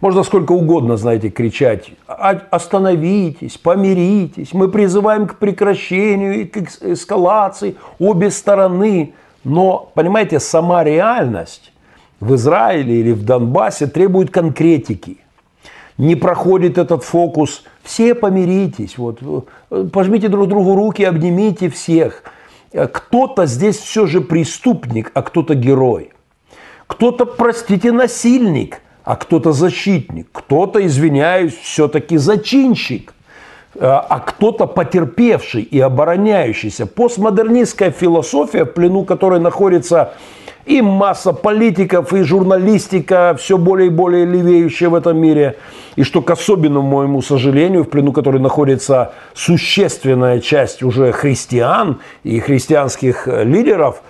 Можно 0.00 0.22
сколько 0.22 0.52
угодно, 0.52 0.96
знаете, 0.96 1.28
кричать, 1.28 1.90
остановитесь, 2.06 3.58
помиритесь, 3.58 4.52
мы 4.52 4.68
призываем 4.68 5.26
к 5.26 5.34
прекращению 5.38 6.40
и 6.40 6.44
к 6.44 6.56
эскалации 6.82 7.74
обе 7.98 8.30
стороны. 8.30 9.14
Но, 9.42 9.90
понимаете, 9.94 10.38
сама 10.38 10.84
реальность 10.84 11.72
в 12.20 12.34
Израиле 12.36 13.00
или 13.00 13.12
в 13.12 13.24
Донбассе 13.24 13.88
требует 13.88 14.30
конкретики. 14.30 15.18
Не 15.98 16.14
проходит 16.14 16.78
этот 16.78 17.02
фокус, 17.02 17.64
все 17.82 18.14
помиритесь, 18.14 18.98
вот, 18.98 19.18
пожмите 19.92 20.28
друг 20.28 20.48
другу 20.48 20.76
руки, 20.76 21.02
обнимите 21.02 21.68
всех. 21.68 22.22
Кто-то 22.72 23.46
здесь 23.46 23.78
все 23.78 24.06
же 24.06 24.20
преступник, 24.20 25.10
а 25.12 25.22
кто-то 25.22 25.54
герой. 25.54 26.12
Кто-то, 26.90 27.24
простите, 27.24 27.92
насильник– 27.92 28.80
а 29.04 29.16
кто-то 29.16 29.52
защитник, 29.52 30.28
кто-то, 30.30 30.84
извиняюсь, 30.86 31.54
все-таки 31.54 32.16
зачинщик, 32.16 33.12
а 33.78 34.20
кто-то 34.20 34.66
потерпевший 34.66 35.62
и 35.62 35.78
обороняющийся. 35.78 36.86
Постмодернистская 36.86 37.90
философия, 37.90 38.64
в 38.64 38.72
плену 38.72 39.04
которой 39.04 39.38
находится 39.40 40.14
и 40.66 40.82
масса 40.82 41.32
политиков, 41.32 42.12
и 42.12 42.22
журналистика, 42.22 43.36
все 43.38 43.58
более 43.58 43.88
и 43.88 43.90
более 43.90 44.24
левеющая 44.24 44.88
в 44.88 44.94
этом 44.94 45.18
мире. 45.18 45.56
И 45.96 46.02
что 46.02 46.22
к 46.22 46.30
особенному 46.30 46.86
моему 46.86 47.22
сожалению, 47.22 47.84
в 47.84 47.88
плену 47.88 48.12
которой 48.12 48.40
находится 48.40 49.12
существенная 49.34 50.40
часть 50.40 50.82
уже 50.82 51.12
христиан 51.12 52.00
и 52.22 52.40
христианских 52.40 53.26
лидеров, 53.26 54.02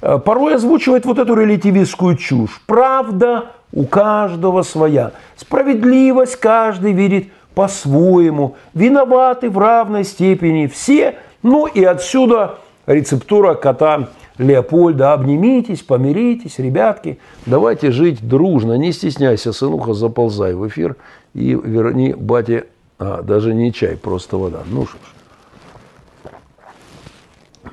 э, 0.00 0.18
порой 0.18 0.56
озвучивает 0.56 1.04
вот 1.04 1.18
эту 1.18 1.34
релятивистскую 1.34 2.16
чушь. 2.16 2.60
Правда 2.66 3.46
у 3.72 3.84
каждого 3.84 4.62
своя. 4.62 5.12
Справедливость 5.36 6.36
каждый 6.36 6.92
видит 6.92 7.28
по-своему. 7.58 8.54
Виноваты 8.72 9.50
в 9.50 9.58
равной 9.58 10.04
степени 10.04 10.68
все. 10.68 11.16
Ну 11.42 11.66
и 11.66 11.82
отсюда 11.82 12.60
рецептура 12.86 13.54
кота 13.54 14.10
Леопольда. 14.38 15.12
Обнимитесь, 15.12 15.82
помиритесь, 15.82 16.60
ребятки. 16.60 17.18
Давайте 17.46 17.90
жить 17.90 18.20
дружно. 18.22 18.74
Не 18.74 18.92
стесняйся, 18.92 19.52
сынуха, 19.52 19.92
заползай 19.92 20.54
в 20.54 20.68
эфир 20.68 20.94
и 21.34 21.58
верни 21.60 22.14
бате, 22.14 22.66
а, 23.00 23.22
даже 23.22 23.52
не 23.54 23.72
чай, 23.72 23.96
просто 23.96 24.36
вода. 24.36 24.62
Ну 24.64 24.86
что 24.86 24.98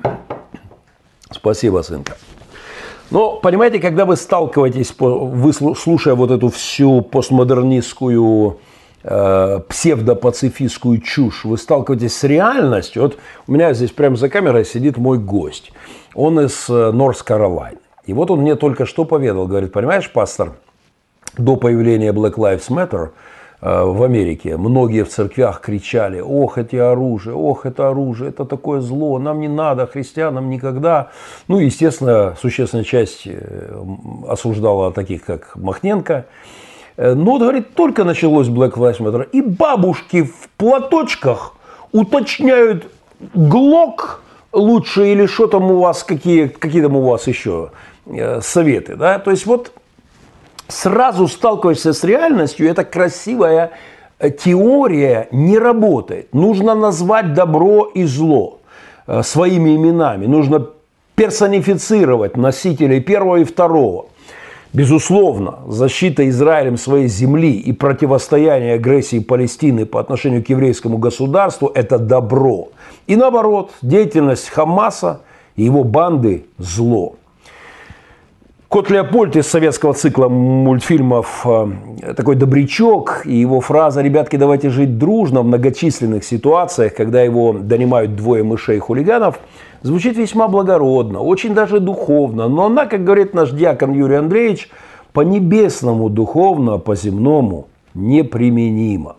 ж. 0.02 0.12
Спасибо, 1.30 1.82
сынка. 1.82 2.16
Но, 3.12 3.36
понимаете, 3.36 3.78
когда 3.78 4.04
вы 4.04 4.16
сталкиваетесь, 4.16 4.92
вы 4.98 5.52
слушая 5.52 6.16
вот 6.16 6.32
эту 6.32 6.48
всю 6.48 7.02
постмодернистскую 7.02 8.58
псевдопацифистскую 9.06 11.00
чушь, 11.00 11.44
вы 11.44 11.58
сталкиваетесь 11.58 12.16
с 12.16 12.24
реальностью. 12.24 13.02
Вот 13.02 13.18
у 13.46 13.52
меня 13.52 13.72
здесь 13.72 13.92
прямо 13.92 14.16
за 14.16 14.28
камерой 14.28 14.64
сидит 14.64 14.96
мой 14.96 15.18
гость. 15.18 15.72
Он 16.14 16.40
из 16.40 16.68
Норс 16.68 17.22
э. 17.22 17.78
И 18.04 18.12
вот 18.12 18.30
он 18.30 18.40
мне 18.40 18.56
только 18.56 18.84
что 18.86 19.04
поведал, 19.04 19.46
говорит, 19.46 19.72
понимаешь, 19.72 20.10
пастор, 20.12 20.54
до 21.38 21.56
появления 21.56 22.12
Black 22.12 22.34
Lives 22.34 22.68
Matter– 22.68 23.10
Э, 23.60 23.84
в 23.84 24.02
Америке 24.02 24.56
многие 24.56 25.04
в 25.04 25.08
церквях 25.08 25.60
кричали, 25.60 26.20
ох, 26.20 26.58
эти 26.58 26.76
оружие, 26.76 27.34
ох, 27.34 27.64
это 27.66 27.88
оружие, 27.88 28.28
это 28.30 28.44
такое 28.44 28.80
зло, 28.80 29.18
нам 29.18 29.40
не 29.40 29.48
надо, 29.48 29.86
христианам 29.86 30.50
никогда. 30.50 31.10
Ну, 31.48 31.58
естественно, 31.58 32.36
существенная 32.40 32.84
часть 32.84 33.22
э, 33.26 33.72
осуждала 34.28 34.92
таких, 34.92 35.24
как 35.24 35.56
Махненко. 35.56 36.26
Э, 36.96 37.14
но, 37.14 37.32
вот, 37.32 37.42
говорит, 37.42 37.74
только 37.74 38.04
началось 38.04 38.48
Black 38.48 38.72
Lives 38.72 38.98
Matter, 38.98 39.28
и 39.30 39.42
бабушки 39.42 40.22
в 40.22 40.48
платочках 40.56 41.54
уточняют 41.92 42.84
глок 43.34 44.22
лучше 44.52 45.12
или 45.12 45.26
что 45.26 45.46
там 45.46 45.70
у 45.70 45.80
вас, 45.80 46.02
какие, 46.02 46.46
какие 46.46 46.82
там 46.82 46.96
у 46.96 47.02
вас 47.02 47.26
еще 47.26 47.70
советы. 48.40 48.96
Да? 48.96 49.18
То 49.18 49.30
есть 49.32 49.46
вот 49.46 49.72
сразу 50.68 51.28
сталкиваешься 51.28 51.92
с 51.92 52.04
реальностью, 52.04 52.68
эта 52.68 52.84
красивая 52.84 53.72
э, 54.18 54.30
теория 54.30 55.28
не 55.30 55.58
работает. 55.58 56.34
Нужно 56.34 56.74
назвать 56.74 57.34
добро 57.34 57.84
и 57.84 58.04
зло 58.04 58.60
э, 59.06 59.22
своими 59.22 59.76
именами. 59.76 60.26
Нужно 60.26 60.66
персонифицировать 61.14 62.36
носителей 62.36 63.00
первого 63.00 63.36
и 63.36 63.44
второго. 63.44 64.06
Безусловно, 64.76 65.60
защита 65.68 66.28
Израилем 66.28 66.76
своей 66.76 67.08
земли 67.08 67.52
и 67.52 67.72
противостояние 67.72 68.74
агрессии 68.74 69.20
Палестины 69.20 69.86
по 69.86 69.98
отношению 69.98 70.44
к 70.44 70.50
еврейскому 70.50 70.98
государству– 70.98 71.72
это 71.74 71.98
добро. 71.98 72.68
И 73.06 73.16
наоборот, 73.16 73.70
деятельность 73.80 74.50
Хамаса 74.50 75.22
и 75.56 75.64
его 75.64 75.82
банды– 75.82 76.44
зло. 76.58 77.14
Кот 78.68 78.90
Леопольд 78.90 79.36
из 79.36 79.46
советского 79.46 79.94
цикла 79.94 80.28
мультфильмов 80.28 81.46
э, 81.46 82.14
такой 82.14 82.36
добрячок, 82.36 83.22
и 83.24 83.34
его 83.34 83.62
фраза 83.62 84.02
«Ребятки, 84.02 84.36
давайте 84.36 84.68
жить 84.68 84.98
дружно» 84.98 85.40
в 85.40 85.46
многочисленных 85.46 86.22
ситуациях, 86.22 86.94
когда 86.94 87.22
его 87.22 87.54
донимают 87.54 88.14
двое 88.14 88.42
мышей-хулиганов, 88.42 89.38
звучит 89.86 90.16
весьма 90.16 90.48
благородно, 90.48 91.20
очень 91.20 91.54
даже 91.54 91.80
духовно, 91.80 92.48
но 92.48 92.66
она, 92.66 92.86
как 92.86 93.04
говорит 93.04 93.34
наш 93.34 93.50
диакон 93.50 93.92
Юрий 93.92 94.16
Андреевич, 94.16 94.68
по 95.12 95.20
небесному 95.20 96.10
духовно, 96.10 96.78
по 96.78 96.94
земному 96.94 97.68
неприменима. 97.94 99.16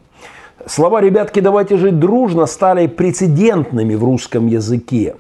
Слова 0.66 1.02
«ребятки, 1.02 1.40
давайте 1.40 1.78
жить 1.78 2.00
дружно» 2.00 2.46
стали 2.46 2.88
прецедентными 2.88 3.96
в 3.96 4.04
русском 4.04 4.48
языке. 4.48 5.16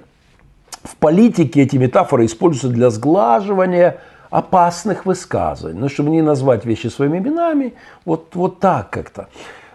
В 0.83 0.95
политике 0.97 1.63
эти 1.63 1.77
метафоры 1.77 2.25
используются 2.25 2.69
для 2.69 2.89
сглаживания– 2.89 3.97
опасных 4.29 5.05
высказываний. 5.05 5.79
Ну, 5.79 5.89
чтобы 5.89 6.09
не 6.09 6.21
назвать 6.21 6.65
вещи 6.65 6.87
своими 6.87 7.17
именами, 7.17 7.73
вот, 8.05 8.35
вот 8.35 8.59
так 8.59 8.89
как-то. 8.89 9.27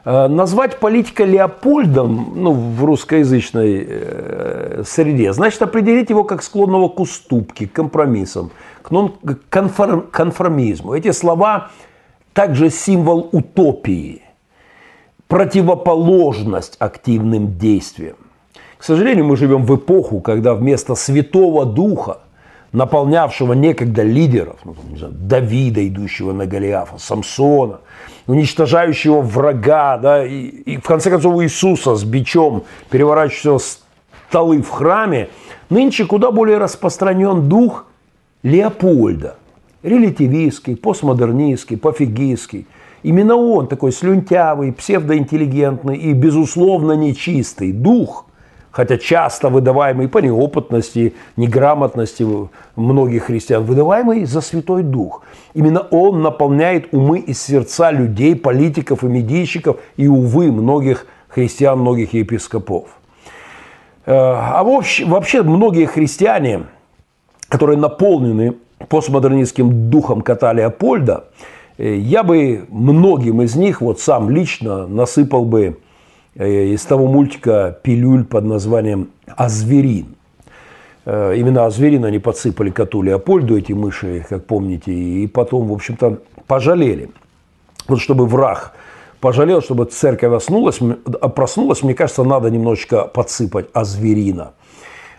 Э, 0.04 0.26
назвать 0.26 0.78
политика 0.78 1.24
Леопольдом 1.24 2.32
ну, 2.34 2.52
в 2.52 2.84
русскоязычной 2.84 3.86
э, 3.88 4.82
среде, 4.84 5.32
значит 5.32 5.62
определить 5.62 6.10
его 6.10 6.24
как 6.24 6.42
склонного 6.42 6.88
к 6.88 6.98
уступке, 6.98 7.68
к 7.68 7.72
компромиссам, 7.72 8.50
к 8.82 8.90
конформ, 9.48 10.02
конформизму. 10.10 10.94
Эти 10.94 11.12
слова 11.12 11.70
также 12.32 12.70
символ 12.70 13.28
утопии, 13.30 14.22
противоположность 15.28 16.76
активным 16.80 17.56
действиям. 17.56 18.16
К 18.78 18.84
сожалению, 18.84 19.26
мы 19.26 19.36
живем 19.36 19.64
в 19.64 19.76
эпоху, 19.76 20.20
когда 20.20 20.54
вместо 20.54 20.96
Святого 20.96 21.64
Духа– 21.64 22.18
наполнявшего 22.72 23.52
некогда 23.52 24.02
лидеров, 24.02 24.56
ну, 24.64 24.74
там, 24.74 24.96
знаю, 24.96 25.14
Давида, 25.14 25.86
идущего 25.86 26.32
на 26.32 26.46
Голиафа, 26.46 26.98
Самсона, 26.98 27.80
уничтожающего 28.26 29.20
врага, 29.20 29.98
да, 29.98 30.26
и, 30.26 30.46
и 30.46 30.76
в 30.78 30.84
конце 30.84 31.10
концов 31.10 31.42
Иисуса 31.42 31.94
с 31.96 32.04
бичом, 32.04 32.64
переворачивающего 32.90 33.60
столы 34.28 34.62
в 34.62 34.70
храме, 34.70 35.28
нынче 35.68 36.06
куда 36.06 36.30
более 36.30 36.58
распространен 36.58 37.48
дух 37.48 37.86
Леопольда, 38.42 39.36
релятивистский, 39.82 40.76
постмодернистский, 40.76 41.76
пофигистский. 41.76 42.66
Именно 43.02 43.36
он 43.36 43.66
такой 43.66 43.92
слюнтявый, 43.92 44.72
псевдоинтеллигентный 44.72 45.96
и, 45.96 46.12
безусловно, 46.12 46.92
нечистый 46.92 47.72
дух– 47.72 48.26
хотя 48.72 48.98
часто 48.98 49.50
выдаваемый 49.50 50.08
по 50.08 50.18
неопытности, 50.18 51.14
неграмотности 51.36 52.26
многих 52.74 53.24
христиан, 53.24 53.64
выдаваемый 53.64 54.24
за 54.24 54.40
Святой 54.40 54.82
Дух. 54.82 55.22
Именно 55.54 55.80
он 55.80 56.22
наполняет 56.22 56.92
умы 56.92 57.20
и 57.20 57.34
сердца 57.34 57.92
людей, 57.92 58.34
политиков 58.34 59.04
и 59.04 59.06
медийщиков, 59.06 59.76
и, 59.96 60.08
увы, 60.08 60.50
многих 60.50 61.06
христиан, 61.28 61.78
многих 61.78 62.14
епископов. 62.14 62.88
Э, 64.06 64.12
а 64.14 64.64
вообще, 64.64 65.04
вообще 65.04 65.42
многие 65.42 65.86
христиане, 65.86 66.64
которые 67.48 67.78
наполнены 67.78 68.54
постмодернистским 68.88 69.90
духом 69.90 70.22
кота 70.22 70.52
Леопольда, 70.54 71.24
э, 71.76 71.96
я 71.96 72.22
бы 72.22 72.64
многим 72.70 73.42
из 73.42 73.54
них, 73.54 73.82
вот 73.82 74.00
сам 74.00 74.30
лично, 74.30 74.86
насыпал 74.86 75.44
бы 75.44 75.76
из 76.34 76.82
того 76.84 77.06
мультика 77.06 77.78
«Пилюль» 77.82 78.24
под 78.24 78.44
названием 78.44 79.10
«Азверин». 79.26 80.14
Э, 81.04 81.34
именно 81.36 81.66
Азверин 81.66 82.04
они 82.04 82.18
подсыпали 82.18 82.70
коту 82.70 83.02
Леопольду, 83.02 83.56
эти 83.56 83.72
мыши, 83.72 84.24
как 84.28 84.46
помните, 84.46 84.92
и 84.92 85.26
потом, 85.26 85.68
в 85.68 85.72
общем-то, 85.72 86.18
пожалели. 86.46 87.10
Вот 87.88 88.00
чтобы 88.00 88.26
враг 88.26 88.74
пожалел, 89.20 89.62
чтобы 89.62 89.84
церковь 89.86 90.32
оснулась, 90.32 90.80
проснулась, 91.34 91.82
мне 91.82 91.94
кажется, 91.94 92.24
надо 92.24 92.50
немножечко 92.50 93.04
подсыпать 93.04 93.66
Азверина. 93.72 94.52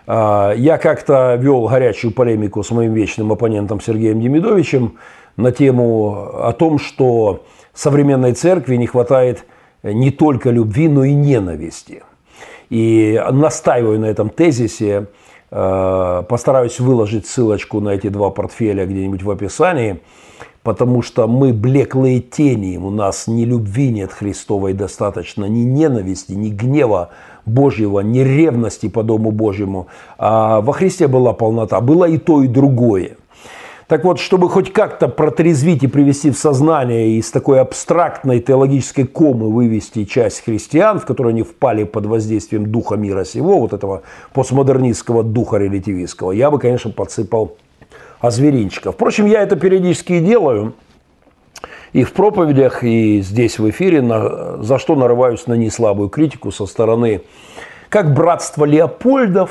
А, 0.06 0.52
я 0.52 0.78
как-то 0.78 1.36
вел 1.36 1.66
горячую 1.66 2.12
полемику 2.12 2.62
с 2.62 2.70
моим 2.70 2.92
вечным 2.92 3.32
оппонентом 3.32 3.80
Сергеем 3.80 4.20
Демидовичем 4.20 4.98
на 5.36 5.52
тему 5.52 6.28
о 6.34 6.52
том, 6.52 6.78
что 6.78 7.44
современной 7.72 8.32
церкви 8.32 8.76
не 8.76 8.86
хватает 8.86 9.44
не 9.92 10.10
только 10.10 10.50
любви, 10.50 10.88
но 10.88 11.04
и 11.04 11.12
ненависти. 11.12 12.02
И 12.70 13.22
настаиваю 13.30 14.00
на 14.00 14.06
этом 14.06 14.30
тезисе, 14.30 15.06
э, 15.50 16.22
постараюсь 16.28 16.80
выложить 16.80 17.26
ссылочку 17.26 17.80
на 17.80 17.90
эти 17.90 18.08
два 18.08 18.30
портфеля 18.30 18.86
где-нибудь 18.86 19.22
в 19.22 19.30
описании, 19.30 20.00
потому 20.62 21.02
что 21.02 21.28
мы 21.28 21.52
блеклые 21.52 22.20
тени, 22.20 22.78
у 22.78 22.90
нас 22.90 23.26
ни 23.26 23.44
любви 23.44 23.90
нет 23.90 24.12
Христовой 24.12 24.72
достаточно, 24.72 25.44
ни 25.44 25.60
ненависти, 25.60 26.32
ни 26.32 26.48
гнева 26.48 27.10
Божьего, 27.44 28.00
ни 28.00 28.20
ревности 28.20 28.88
по 28.88 29.02
Дому 29.02 29.30
Божьему. 29.30 29.88
А 30.16 30.62
во 30.62 30.72
Христе 30.72 31.06
была 31.06 31.34
полнота, 31.34 31.80
было 31.82 32.06
и 32.08 32.16
то, 32.16 32.42
и 32.42 32.48
другое– 32.48 33.18
так 33.86 34.04
вот, 34.04 34.18
чтобы 34.18 34.48
хоть 34.48 34.72
как-то 34.72 35.08
протрезвить 35.08 35.82
и 35.82 35.86
привести 35.86 36.30
в 36.30 36.38
сознание 36.38 37.18
из 37.18 37.30
такой 37.30 37.60
абстрактной 37.60 38.40
теологической 38.40 39.06
комы 39.06 39.50
вывести 39.50 40.04
часть 40.04 40.44
христиан, 40.44 41.00
в 41.00 41.04
которые 41.04 41.32
они 41.32 41.42
впали 41.42 41.84
под 41.84 42.06
воздействием 42.06 42.70
духа 42.70 42.96
мира 42.96 43.24
сего, 43.24 43.58
вот 43.60 43.72
этого 43.72 44.02
постмодернистского 44.32 45.22
духа 45.22 45.58
релятивистского, 45.58 46.32
я 46.32 46.50
бы, 46.50 46.58
конечно, 46.58 46.90
подсыпал 46.90 47.56
озверинчиков. 48.20 48.94
Впрочем, 48.94 49.26
я 49.26 49.42
это 49.42 49.56
периодически 49.56 50.20
делаю. 50.20 50.74
И 51.92 52.02
в 52.02 52.12
проповедях, 52.12 52.82
и 52.82 53.20
здесь 53.20 53.58
в 53.58 53.70
эфире, 53.70 54.02
на, 54.02 54.62
за 54.62 54.78
что 54.78 54.96
нарываюсь 54.96 55.46
на 55.46 55.54
неслабую 55.54 56.08
критику 56.08 56.50
со 56.50 56.66
стороны 56.66 57.22
как 57.88 58.12
братства 58.12 58.64
Леопольдов, 58.64 59.50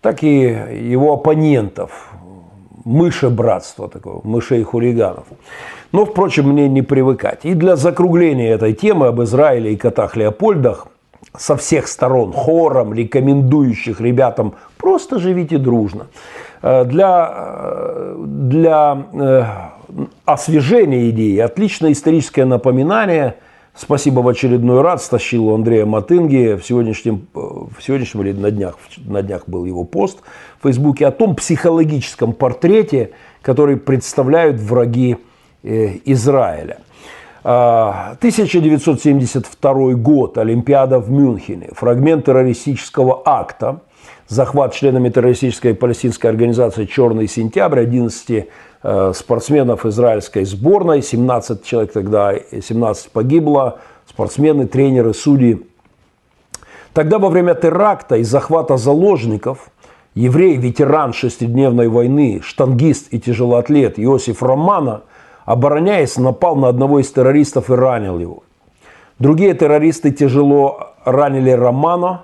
так 0.00 0.22
и 0.22 0.28
его 0.28 1.12
оппонентов, 1.12 2.13
мышебратство 2.84 3.88
такого, 3.88 4.20
мышей-хулиганов. 4.24 5.24
Но, 5.92 6.04
впрочем, 6.04 6.48
мне 6.48 6.68
не 6.68 6.82
привыкать. 6.82 7.40
И 7.44 7.54
для 7.54 7.76
закругления 7.76 8.54
этой 8.54 8.72
темы 8.72 9.06
об 9.06 9.22
Израиле 9.22 9.72
и 9.72 9.76
котах 9.76 10.16
Леопольдах 10.16 10.86
со 11.36 11.56
всех 11.56 11.88
сторон 11.88 12.32
хором 12.32 12.94
рекомендующих 12.94 14.00
ребятам 14.00 14.54
просто 14.76 15.18
живите 15.18 15.58
дружно. 15.58 16.06
Э, 16.62 16.84
для, 16.84 17.32
э, 17.34 18.16
для 18.26 19.06
э, 19.12 19.44
освежения 20.24 21.10
идеи 21.10 21.38
отличное 21.38 21.92
историческое 21.92 22.44
напоминание– 22.44 23.34
Спасибо 23.76 24.20
в 24.20 24.28
очередной 24.28 24.82
раз 24.82 25.04
стащил 25.04 25.48
у 25.48 25.54
Андрея 25.54 25.84
Матынги. 25.84 26.54
В 26.54 26.64
сегодняшнем, 26.64 27.26
в 27.34 27.80
сегодняшнем 27.80 28.22
или 28.22 28.32
на 28.32 28.52
днях, 28.52 28.78
на 29.04 29.20
днях 29.20 29.48
был 29.48 29.64
его 29.64 29.82
пост 29.82 30.20
в 30.60 30.62
Фейсбуке 30.62 31.08
о 31.08 31.10
том 31.10 31.34
психологическом 31.34 32.34
портрете, 32.34 33.10
который 33.42 33.76
представляют 33.76 34.60
враги 34.60 35.16
э, 35.64 35.98
Израиля. 36.04 36.78
1972 37.44 39.70
а, 39.70 39.94
год, 39.94 40.38
Олимпиада 40.38 40.98
в 40.98 41.10
Мюнхене, 41.10 41.68
фрагмент 41.72 42.24
террористического 42.24 43.22
акта, 43.24 43.80
захват 44.28 44.74
членами 44.74 45.10
террористической 45.10 45.74
палестинской 45.74 46.30
организации 46.30 46.86
«Черный 46.86 47.28
сентябрь» 47.28 47.80
11 47.80 48.48
Э, 48.86 49.12
спортсменов 49.14 49.86
израильской 49.86 50.44
сборной. 50.44 51.00
17 51.00 51.64
человек 51.64 51.92
тогда, 51.92 52.34
17 52.36 53.10
погибло, 53.10 53.78
спортсмены, 54.06 54.66
тренеры, 54.66 55.14
судьи. 55.14 55.66
Тогда 56.92 57.18
во 57.18 57.30
время 57.30 57.54
теракта 57.54 58.16
и 58.16 58.24
захвата 58.24 58.76
заложников 58.76 59.70
еврей, 60.14 60.58
ветеран 60.58 61.14
шестидневной 61.14 61.88
войны, 61.88 62.42
штангист 62.44 63.08
и 63.10 63.18
тяжелоатлет 63.18 63.98
Иосиф 63.98 64.42
Романа, 64.42 65.04
обороняясь, 65.44 66.16
напал 66.16 66.56
на 66.56 66.68
одного 66.68 67.00
из 67.00 67.10
террористов 67.10 67.70
и 67.70 67.74
ранил 67.74 68.18
его. 68.18 68.42
Другие 69.18 69.54
террористы 69.54 70.10
тяжело 70.10 70.94
ранили 71.04 71.50
Романа, 71.50 72.22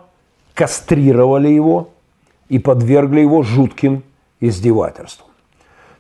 кастрировали 0.54 1.48
его 1.48 1.90
и 2.48 2.58
подвергли 2.58 3.20
его 3.20 3.42
жутким 3.42 4.02
издевательствам. 4.40 5.28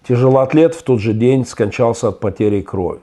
Тяжелоатлет 0.06 0.74
в 0.74 0.82
тот 0.82 1.00
же 1.00 1.12
день 1.12 1.46
скончался 1.46 2.08
от 2.08 2.20
потери 2.20 2.62
крови. 2.62 3.00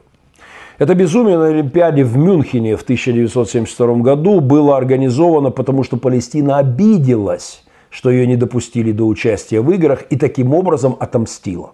Это 0.80 0.94
безумие 0.94 1.38
на 1.38 1.48
Олимпиаде 1.48 2.04
в 2.04 2.18
Мюнхене 2.18 2.76
в 2.76 2.84
1972 2.84 3.96
году 3.96 4.42
было 4.42 4.78
организовано, 4.78 5.50
потому 5.50 5.84
что 5.84 5.98
Палестина 5.98 6.58
обиделась, 6.58 7.64
что 7.90 8.12
ее 8.12 8.28
не 8.28 8.36
допустили 8.36 8.92
до 8.92 9.08
участия 9.08 9.62
в 9.62 9.72
играх 9.72 10.04
и 10.10 10.18
таким 10.18 10.54
образом 10.54 10.96
отомстила. 11.00 11.72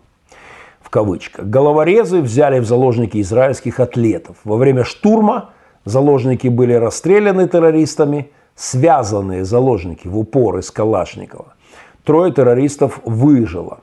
Кавычках. 0.93 1.47
Головорезы 1.47 2.21
взяли 2.21 2.59
в 2.59 2.67
заложники 2.67 3.19
израильских 3.19 3.79
атлетов. 3.79 4.35
Во 4.43 4.57
время 4.57 4.83
штурма 4.83 5.49
заложники 5.85 6.47
были 6.49 6.73
расстреляны 6.73 7.47
террористами, 7.47 8.29
связанные 8.55 9.43
заложники 9.43 10.07
в 10.07 10.15
упор 10.19 10.59
из 10.59 10.69
Калашникова. 10.69 11.55
Трое 12.03 12.31
террористов 12.31 12.99
выжило. 13.05 13.79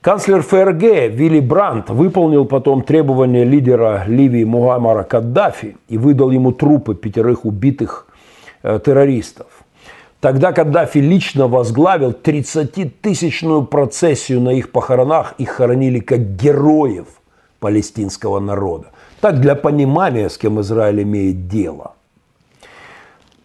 Канцлер 0.00 0.42
ФРГ 0.42 1.14
Вилли 1.14 1.38
Брандт 1.38 1.90
выполнил 1.90 2.44
потом 2.44 2.82
требования 2.82 3.44
лидера 3.44 4.02
Ливии 4.08 4.42
Муаммара 4.42 5.04
Каддафи 5.04 5.76
и 5.88 5.96
выдал 5.96 6.32
ему 6.32 6.50
трупы 6.50 6.96
пятерых 6.96 7.44
убитых 7.44 8.08
э, 8.64 8.80
террористов. 8.84 9.46
Тогда 10.20 10.52
Каддафи 10.52 10.98
лично 10.98 11.46
возглавил 11.46 12.10
30-тысячную 12.10 13.66
процессию 13.66 14.40
на 14.40 14.50
их 14.50 14.72
похоронах. 14.72 15.34
Их 15.38 15.50
хоронили 15.50 16.00
как 16.00 16.36
героев 16.36 17.06
палестинского 17.60 18.40
народа. 18.40 18.86
Так 19.20 19.40
для 19.40 19.54
понимания, 19.54 20.28
с 20.28 20.38
кем 20.38 20.60
Израиль 20.60 21.02
имеет 21.02 21.48
дело. 21.48 21.92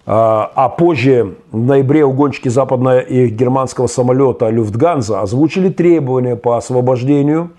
А, 0.06 0.52
а 0.56 0.70
позже, 0.70 1.36
в 1.52 1.58
ноябре, 1.58 2.04
угонщики 2.06 2.50
западного 2.50 3.00
и 3.00 3.28
германского 3.28 3.88
самолета 3.88 4.50
Люфтганза 4.50 5.22
озвучили 5.22 5.70
требования 5.70 6.36
по 6.36 6.58
освобождению. 6.58 7.52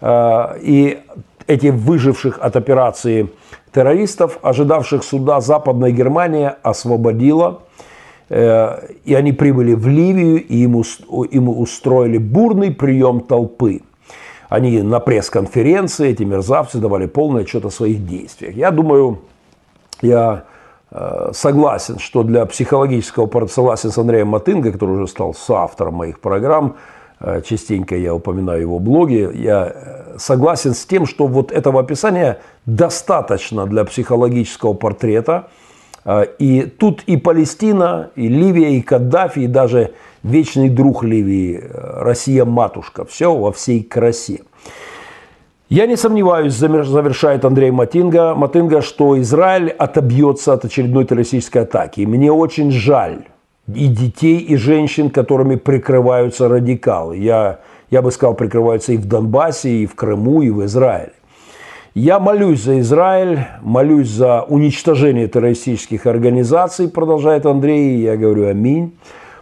А, 0.00 0.56
и 0.60 1.00
эти 1.46 1.68
выживших 1.68 2.38
от 2.40 2.56
операции 2.56 3.28
террористов, 3.72 4.38
ожидавших 4.42 5.02
суда, 5.02 5.40
Западная 5.40 5.90
Германия 5.90 6.56
освободила. 6.62 7.62
Э, 8.30 8.86
и 9.04 9.14
они 9.14 9.32
прибыли 9.32 9.74
в 9.74 9.86
Ливию, 9.86 10.42
и 10.42 10.62
им, 10.62 10.82
им 11.30 11.48
устроили 11.48 12.16
бурный 12.16 12.70
прием 12.70 13.20
толпы. 13.20 13.82
Они 14.48 14.82
на 14.82 14.98
пресс-конференции, 14.98 16.08
эти 16.08 16.22
мерзавцы, 16.22 16.78
давали 16.78 17.06
полный 17.06 17.42
отчет 17.42 17.66
о 17.66 17.70
своих 17.70 18.06
действиях. 18.06 18.56
Я 18.56 18.70
думаю, 18.70 19.20
я 20.00 20.44
Э, 20.92 21.30
согласен, 21.32 21.98
что 21.98 22.24
для 22.24 22.44
психологического 22.46 23.46
согласен 23.46 23.92
с 23.92 23.98
Андреем 23.98 24.28
Матынго, 24.28 24.72
который 24.72 24.96
уже 24.96 25.06
стал 25.06 25.34
соавтором 25.34 25.94
моих 25.94 26.20
программ, 26.20 26.76
э, 27.20 27.42
частенько 27.42 27.96
я 27.96 28.12
упоминаю 28.12 28.62
его 28.62 28.78
блоги, 28.80 29.30
я 29.34 29.72
согласен 30.18 30.74
с 30.74 30.84
тем, 30.84 31.06
что 31.06 31.28
вот 31.28 31.52
этого 31.52 31.80
описания 31.80 32.40
достаточно 32.66 33.66
для 33.66 33.84
психологического 33.84 34.72
портрета. 34.72 35.48
И 36.38 36.62
тут 36.78 37.02
и 37.06 37.16
Палестина, 37.16 38.10
и 38.16 38.28
Ливия, 38.28 38.70
и 38.70 38.80
Каддафи, 38.80 39.40
и 39.40 39.46
даже 39.46 39.92
вечный 40.22 40.68
друг 40.68 41.04
Ливии, 41.04 41.62
Россия-матушка, 41.72 43.04
все 43.04 43.34
во 43.34 43.52
всей 43.52 43.82
красе. 43.82 44.40
Я 45.68 45.86
не 45.86 45.96
сомневаюсь, 45.96 46.54
завершает 46.54 47.44
Андрей 47.44 47.70
Матинга, 47.70 48.34
Матинга, 48.34 48.82
что 48.82 49.20
Израиль 49.20 49.70
отобьется 49.70 50.52
от 50.52 50.64
очередной 50.64 51.04
террористической 51.04 51.62
атаки. 51.62 52.00
Мне 52.00 52.32
очень 52.32 52.72
жаль 52.72 53.26
и 53.68 53.86
детей, 53.86 54.38
и 54.38 54.56
женщин, 54.56 55.10
которыми 55.10 55.54
прикрываются 55.54 56.48
радикалы. 56.48 57.18
Я, 57.18 57.60
я 57.90 58.02
бы 58.02 58.10
сказал, 58.10 58.34
прикрываются 58.34 58.94
и 58.94 58.96
в 58.96 59.06
Донбассе, 59.06 59.70
и 59.70 59.86
в 59.86 59.94
Крыму, 59.94 60.42
и 60.42 60.50
в 60.50 60.64
Израиле. 60.64 61.12
Я 61.94 62.20
молюсь 62.20 62.62
за 62.62 62.78
Израиль, 62.78 63.46
молюсь 63.62 64.08
за 64.08 64.42
уничтожение 64.42 65.26
террористических 65.26 66.06
организаций, 66.06 66.88
продолжает 66.88 67.46
Андрей, 67.46 67.98
я 67.98 68.16
говорю 68.16 68.46
аминь. 68.46 68.96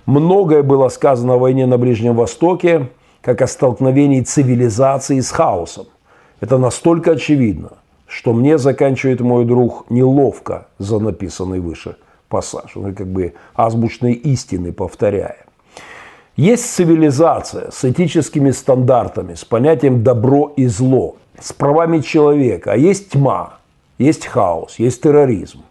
Многое 0.06 0.62
было 0.62 0.88
сказано 0.88 1.34
о 1.34 1.38
войне 1.38 1.66
на 1.66 1.76
Ближнем 1.76 2.14
Востоке, 2.16 2.88
как 3.20 3.42
о 3.42 3.46
столкновении 3.46 4.22
цивилизации 4.22 5.20
с 5.20 5.30
хаосом. 5.30 5.88
Это 6.40 6.56
настолько 6.56 7.12
очевидно, 7.12 7.72
что 8.06 8.32
мне 8.32 8.56
заканчивает 8.56 9.20
мой 9.20 9.44
друг 9.44 9.84
неловко 9.90 10.68
за 10.78 11.00
написанный 11.00 11.60
выше 11.60 11.96
пассаж. 12.30 12.78
Он 12.78 12.94
как 12.94 13.08
бы 13.08 13.34
азбучные 13.56 14.14
истины 14.14 14.72
повторяя. 14.72 15.44
Есть 16.36 16.72
цивилизация 16.74 17.70
с 17.70 17.84
этическими 17.84 18.52
стандартами, 18.52 19.34
с 19.34 19.44
понятием 19.44 20.02
добро 20.02 20.50
и 20.56 20.66
зло, 20.66 21.16
с 21.40 21.52
правами 21.52 22.00
человека, 22.00 22.72
а 22.72 22.76
есть 22.76 23.10
тьма, 23.10 23.58
есть 23.98 24.26
хаос, 24.26 24.78
есть 24.78 25.02
терроризм. 25.02 25.62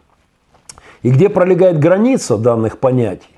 И 1.03 1.09
где 1.09 1.29
пролегает 1.29 1.79
граница 1.79 2.37
данных 2.37 2.79
понятий? 2.79 3.29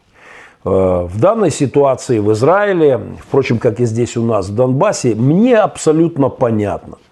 Э, 0.65 1.07
в 1.09 1.19
данной 1.19 1.51
ситуации 1.51 2.19
в 2.19 2.31
Израиле, 2.33 3.01
впрочем, 3.19 3.59
как 3.59 3.79
и 3.79 3.85
здесь 3.85 4.17
у 4.17 4.23
нас 4.23 4.49
в 4.49 4.55
Донбассе, 4.55 5.15
мне 5.15 5.57
абсолютно 5.57 6.29
понятно– 6.29 6.97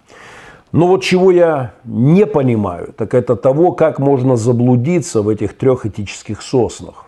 но 0.72 0.88
вот 0.88 1.02
чего 1.02 1.32
я 1.32 1.74
не 1.86 2.26
понимаю, 2.26 2.94
так 2.96 3.14
это 3.14 3.36
того, 3.36 3.72
как 3.72 4.00
можно 4.00 4.36
заблудиться 4.36 5.22
в 5.22 5.30
этих 5.30 5.58
трех 5.58 5.86
этических 5.86 6.42
соснах. 6.42 7.06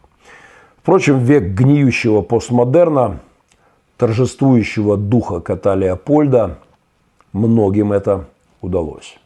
Впрочем, 0.82 1.20
век 1.20 1.44
гниющего 1.44 2.22
постмодерна, 2.22 3.20
торжествующего 3.98 4.96
духа 4.96 5.42
кота 5.42 5.76
Леопольда, 5.76 6.58
многим 7.34 7.92
это 7.92 8.26
удалось. 8.62 9.18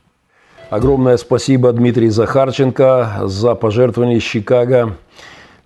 Огромное 0.70 1.18
спасибо 1.18 1.72
Дмитрий 1.72 2.10
Захарченко 2.10 3.22
за 3.26 3.56
пожертвование 3.56 4.20
Чикаго. 4.20 4.96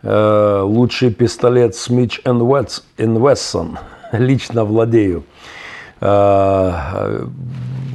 Э, 0.04 0.62
лучший 0.64 1.12
пистолет 1.12 1.76
Смич 1.76 2.22
Вессон. 2.26 3.78
Лично 4.12 4.66
владею. 4.66 5.24
Э, 6.02 7.26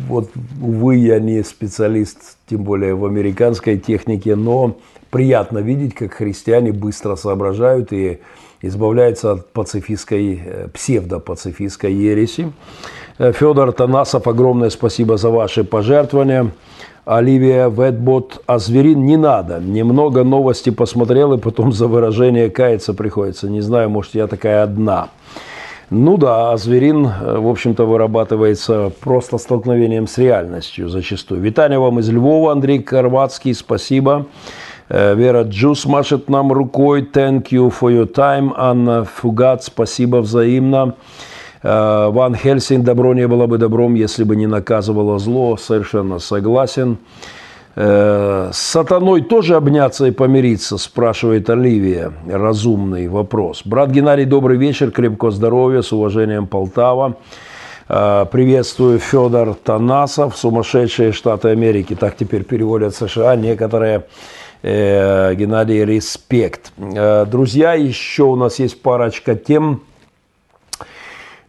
вот, 0.09 0.31
увы, 0.61 0.97
я 0.97 1.21
не 1.21 1.43
специалист, 1.45 2.37
тем 2.49 2.65
более 2.65 2.95
в 2.95 3.05
американской 3.05 3.79
технике, 3.79 4.37
но 4.37 4.77
приятно 5.11 5.59
видеть, 5.59 5.95
как 5.95 6.15
христиане 6.15 6.73
быстро 6.73 7.17
соображают 7.17 7.93
и 7.93 8.21
избавляются 8.63 9.33
от 9.33 9.53
пацифистской, 9.53 10.43
э, 10.45 10.69
псевдопацифистской 10.73 11.93
ереси. 11.93 12.53
Э, 13.19 13.33
Федор 13.33 13.73
Танасов, 13.73 14.27
огромное 14.27 14.71
спасибо 14.71 15.17
за 15.17 15.31
ваши 15.31 15.65
пожертвования. 15.65 16.53
Оливия 17.05 17.69
Ветбот, 17.69 18.43
а 18.47 18.59
зверин 18.59 19.05
не 19.05 19.17
надо. 19.17 19.59
Немного 19.59 20.23
новости 20.23 20.71
посмотрел, 20.71 21.33
и 21.33 21.39
потом 21.39 21.73
за 21.73 21.89
выражение 21.89 22.49
каяться 22.49 22.95
приходится. 22.95 23.51
Не 23.51 23.61
знаю, 23.61 23.91
может, 23.91 24.15
я 24.15 24.29
такая 24.29 24.63
одна. 24.63 25.09
Ну 25.91 26.17
да, 26.17 26.53
а 26.53 26.57
зверин, 26.57 27.07
э, 27.07 27.39
в 27.39 27.49
общем-то, 27.49 27.85
вырабатывается 27.85 28.93
просто 29.01 29.39
столкновением 29.39 30.07
с 30.07 30.17
реальностью 30.17 30.89
зачастую. 30.89 31.41
Витание 31.41 31.79
вам 31.79 31.99
из 31.99 32.09
Львова, 32.09 32.53
Андрей 32.53 32.79
Карватский, 32.79 33.53
спасибо. 33.53 34.21
Э, 34.21 34.63
Вера 34.93 35.45
Джус 35.45 35.87
машет 35.87 36.29
нам 36.29 36.53
рукой. 36.53 37.01
Thank 37.01 37.45
you 37.51 37.73
for 37.73 37.91
your 37.91 38.13
time. 38.13 38.53
Анна 38.55 39.05
Фугат, 39.05 39.65
спасибо 39.65 40.19
взаимно. 40.19 40.97
Э, 41.63 42.11
Ван 42.11 42.35
Хельсинг, 42.35 42.85
добро 42.85 43.15
не 43.15 43.27
было 43.27 43.47
бы 43.47 43.57
добром, 43.57 43.95
если 43.95 44.23
бы 44.23 44.37
не 44.37 44.47
наказывало 44.47 45.19
зло. 45.19 45.57
Совершенно 45.57 46.19
согласен. 46.19 46.99
С 47.75 48.51
сатаной 48.53 49.23
тоже 49.23 49.57
обняться 49.57 50.05
и 50.05 50.11
помириться, 50.11 50.77
спрашивает 50.77 51.49
Оливия. 51.49 52.13
Разумный 52.31 53.09
вопрос. 53.09 53.63
Брат 53.65 53.89
Геннадий, 53.89 54.27
добрый 54.27 54.59
вечер, 54.59 54.91
крепкого 54.91 55.31
здоровья, 55.31 55.81
с 55.81 55.91
уважением 55.91 56.47
Полтава. 56.47 57.17
Приветствую 57.89 58.99
Федор 58.99 59.55
Танасов, 59.55 60.37
сумасшедшие 60.37 61.13
Штаты 61.13 61.49
Америки. 61.49 61.97
Так 61.99 62.15
теперь 62.15 62.45
переводят 62.45 62.95
США 62.95 63.37
некоторые. 63.37 64.05
Э, 64.63 65.35
Геннадий, 65.35 65.85
респект. 65.85 66.73
Друзья, 66.77 67.75
еще 67.75 68.25
у 68.25 68.37
нас 68.37 68.61
есть 68.61 68.81
парочка 68.81 69.35
тем 69.35 69.83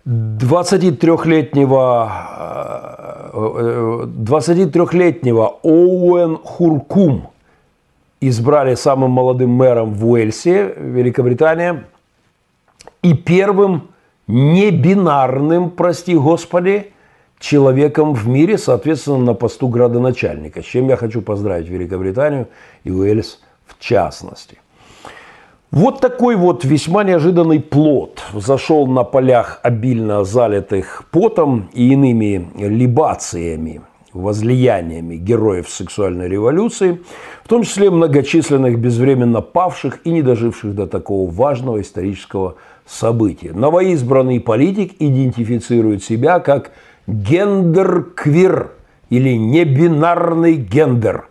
23-летнего 0.05 2.11
23-летнего 3.33 5.59
Оуэн 5.61 6.37
Хуркум 6.37 7.29
избрали 8.19 8.75
самым 8.75 9.11
молодым 9.11 9.51
мэром 9.51 9.93
в 9.93 10.09
Уэльсе, 10.09 10.73
Великобритания, 10.77 11.85
и 13.01 13.13
первым 13.13 13.89
небинарным, 14.27 15.69
прости 15.69 16.15
господи, 16.15 16.92
человеком 17.43 18.13
в 18.13 18.27
мире, 18.27 18.57
соответственно, 18.57 19.17
на 19.17 19.33
посту 19.33 19.67
градоначальника, 19.67 20.61
с 20.61 20.65
чем 20.65 20.87
я 20.87 20.95
хочу 20.95 21.21
поздравить 21.21 21.67
Великобританию 21.67 22.47
и 22.85 22.91
Уэльс 22.91 23.41
в 23.65 23.77
частности. 23.79 24.57
Вот 25.69 25.99
такой 25.99 26.35
вот 26.35 26.63
весьма 26.63 27.03
неожиданный 27.03 27.59
плод 27.59 28.21
зашел 28.33 28.87
на 28.87 29.03
полях, 29.03 29.59
обильно 29.63 30.23
залитых 30.23 31.03
потом 31.11 31.69
и 31.73 31.91
иными 31.91 32.47
либациями, 32.55 33.81
возлияниями 34.13 35.15
героев 35.15 35.69
сексуальной 35.69 36.29
революции, 36.29 37.01
в 37.43 37.49
том 37.49 37.63
числе 37.63 37.89
многочисленных 37.89 38.79
безвременно 38.79 39.41
павших 39.41 39.99
и 40.05 40.11
не 40.11 40.21
доживших 40.21 40.75
до 40.75 40.87
такого 40.87 41.29
важного 41.29 41.81
исторического 41.81 42.55
события. 42.85 43.51
Новоизбранный 43.51 44.39
политик 44.39 44.93
идентифицирует 44.99 46.03
себя 46.03 46.39
как 46.39 46.71
гендер-квир 47.07 48.71
или 49.09 49.37
небинарный 49.37 50.55
гендер. 50.55 51.27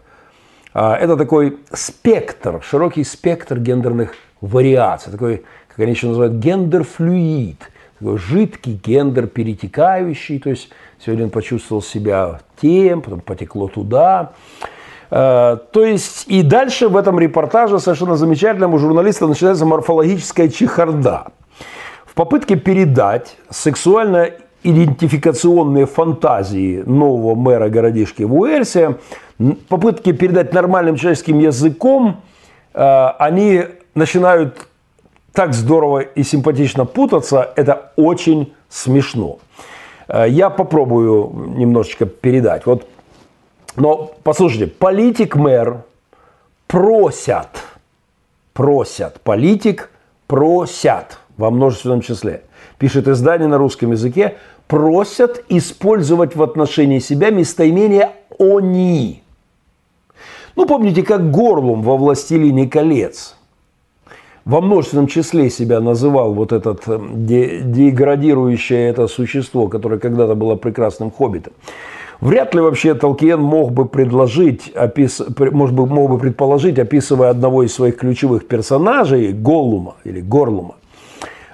А, 0.75 0.97
это 0.97 1.16
такой 1.16 1.59
спектр, 1.73 2.62
широкий 2.62 3.05
спектр 3.05 3.59
гендерных 3.59 4.14
вариаций, 4.41 5.12
такой, 5.12 5.45
как 5.68 5.79
они 5.81 5.93
еще 5.93 6.09
называют, 6.09 6.35
gender-fluid, 6.35 7.59
такой 7.99 8.18
жидкий 8.18 8.81
гендер 8.83 9.27
перетекающий, 9.27 10.39
то 10.39 10.51
есть 10.51 10.70
сегодня 11.05 11.25
он 11.25 11.31
почувствовал 11.31 11.83
себя 11.83 12.41
тем, 12.61 13.03
потом 13.03 13.20
потекло 13.20 13.68
туда. 13.68 14.33
А, 15.11 15.57
то 15.57 15.85
есть 15.85 16.25
и 16.27 16.43
дальше 16.43 16.89
в 16.89 16.97
этом 16.97 17.18
репортаже 17.18 17.79
совершенно 17.79 18.16
замечательному 18.16 18.79
журналиста 18.79 19.27
начинается 19.27 19.66
морфологическая 19.66 20.49
чехарда. 20.49 21.33
В 22.07 22.14
попытке 22.14 22.57
передать 22.57 23.37
сексуально-идентификационные 24.63 25.87
фантазии 25.87 26.83
нового 26.87 27.35
мэра 27.35 27.69
городишки 27.69 28.23
в 28.23 28.35
Уэльсе, 28.35 28.99
попытки 29.69 30.13
передать 30.13 30.53
нормальным 30.53 30.97
человеческим 30.97 31.39
языком, 31.41 32.21
а, 32.75 33.17
они 33.19 33.65
начинают 33.95 34.69
так 35.33 35.55
здорово 35.55 36.01
и 36.01 36.23
симпатично 36.23 36.85
путаться, 36.85 37.53
это 37.57 37.93
очень 37.97 38.53
смешно. 38.69 39.39
Э, 40.07 40.27
я 40.29 40.51
попробую 40.51 41.55
немножечко 41.57 42.05
передать. 42.05 42.67
Вот, 42.67 42.87
но 43.77 44.13
послушайте, 44.23 44.67
политик-мэр 44.67 45.85
просят, 46.67 47.49
просят, 48.53 49.23
политик 49.23 49.91
просят 50.27 51.19
во 51.39 51.51
множественном 51.51 52.03
числе, 52.03 52.43
пишет 52.79 53.09
издание 53.09 53.49
на 53.49 53.57
русском 53.57 53.93
языке, 53.93 54.37
просят 54.67 55.45
использовать 55.49 56.37
в 56.37 56.43
отношении 56.43 56.99
себя 56.99 57.31
местоимение 57.31 58.13
«они». 58.39 59.23
Ну, 60.57 60.67
помните, 60.67 61.03
как 61.03 61.31
Горлум 61.31 61.83
во 61.83 61.97
«Властелине 61.97 62.69
колец» 62.69 63.37
во 64.45 64.61
множественном 64.61 65.07
числе 65.07 65.51
себя 65.51 65.81
называл 65.81 66.35
вот 66.35 66.53
этот 66.53 66.83
э, 66.87 66.99
деградирующее 67.65 68.89
это 68.89 69.07
существо, 69.07 69.69
которое 69.69 69.99
когда-то 69.99 70.35
было 70.35 70.57
прекрасным 70.57 71.11
хоббитом. 71.11 71.53
Вряд 72.21 72.55
ли 72.55 72.61
вообще 72.61 72.95
Толкиен 72.95 73.41
мог 73.41 73.73
бы 73.73 73.87
предложить, 73.87 74.71
опис... 74.77 75.21
может 75.39 75.75
быть, 75.75 75.91
мог 75.91 76.11
бы 76.11 76.19
предположить, 76.19 76.79
описывая 76.79 77.31
одного 77.31 77.65
из 77.65 77.75
своих 77.75 77.97
ключевых 77.97 78.47
персонажей, 78.47 79.33
Голлума 79.33 79.97
или 80.05 80.21
Горлума, 80.21 80.77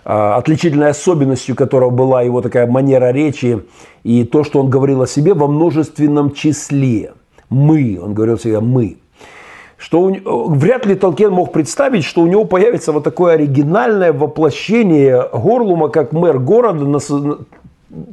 отличительной 0.08 0.88
особенностью 0.88 1.54
которого 1.54 1.90
была 1.90 2.22
его 2.22 2.40
такая 2.40 2.66
манера 2.66 3.12
речи 3.12 3.62
и 4.04 4.24
то, 4.24 4.42
что 4.42 4.60
он 4.60 4.70
говорил 4.70 5.02
о 5.02 5.06
себе 5.06 5.34
во 5.34 5.46
множественном 5.46 6.32
числе. 6.32 7.12
Мы, 7.50 7.98
он 8.02 8.14
говорил 8.14 8.38
всегда 8.38 8.60
«мы» 8.60 8.96
что 9.76 10.00
у, 10.00 10.48
вряд 10.50 10.86
ли 10.86 10.96
Толкен 10.96 11.30
мог 11.30 11.52
представить, 11.52 12.04
что 12.04 12.22
у 12.22 12.26
него 12.26 12.44
появится 12.44 12.90
вот 12.90 13.04
такое 13.04 13.34
оригинальное 13.34 14.12
воплощение 14.12 15.28
Горлума 15.32 15.88
как 15.88 16.12
мэр 16.12 16.40
города, 16.40 17.00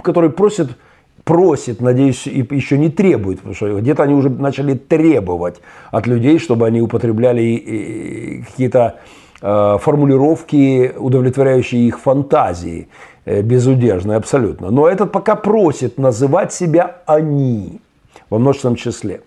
который 0.03 0.29
просит, 0.29 0.77
просит, 1.23 1.81
надеюсь, 1.81 2.27
и 2.27 2.45
еще 2.51 2.77
не 2.77 2.89
требует, 2.89 3.39
потому 3.39 3.55
что 3.55 3.79
где-то 3.79 4.03
они 4.03 4.13
уже 4.13 4.29
начали 4.29 4.75
требовать 4.75 5.55
от 5.89 6.05
людей, 6.05 6.37
чтобы 6.37 6.67
они 6.67 6.81
употребляли 6.81 8.43
какие-то 8.47 8.99
формулировки, 9.41 10.93
удовлетворяющие 10.97 11.87
их 11.87 11.99
фантазии, 11.99 12.87
э, 13.25 13.41
безудержные 13.41 14.17
абсолютно. 14.17 14.71
Но 14.71 14.87
этот 14.87 15.11
пока 15.11 15.35
просит 15.35 15.97
называть 15.97 16.53
себя 16.53 16.97
«они» 17.05 17.81
во 18.29 18.39
множественном 18.39 18.75
числе. 18.75 19.21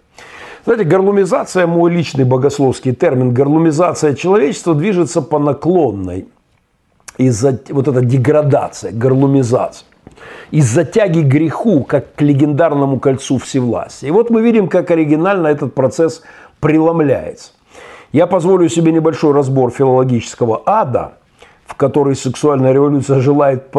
Знаете, 0.65 0.85
горлумизация, 0.85 1.67
мой 1.67 1.91
личный 1.91 2.25
богословский 2.25 2.95
термин, 2.95 3.33
горлумизация 3.33 4.15
человечества 4.15 4.75
движется 4.75 5.23
по 5.23 5.39
наклонной. 5.39 6.27
Из-за 7.17 7.59
вот 7.71 7.89
эта 7.89 8.01
деградация, 8.01 8.93
горлумизация. 8.93 9.87
Из-за 10.51 10.85
тяги 10.85 11.21
греху, 11.21 11.85
как 11.85 12.15
к 12.15 12.23
легендарному 12.23 13.01
кольцу 13.01 13.39
всевластия. 13.39 14.09
И 14.09 14.13
вот 14.13 14.31
мы 14.31 14.43
видим, 14.43 14.69
как 14.69 14.91
оригинально 14.91 15.49
этот 15.49 15.75
процесс 15.75 16.23
преломляется. 16.61 17.53
Я 18.13 18.27
позволю 18.27 18.69
себе 18.69 18.93
небольшой 18.93 19.33
разбор 19.33 19.71
филологического 19.71 20.63
ада, 20.65 21.15
в 21.67 21.75
который 21.75 22.17
сексуальная 22.17 22.73
революция 22.73 23.21
желает 23.21 23.71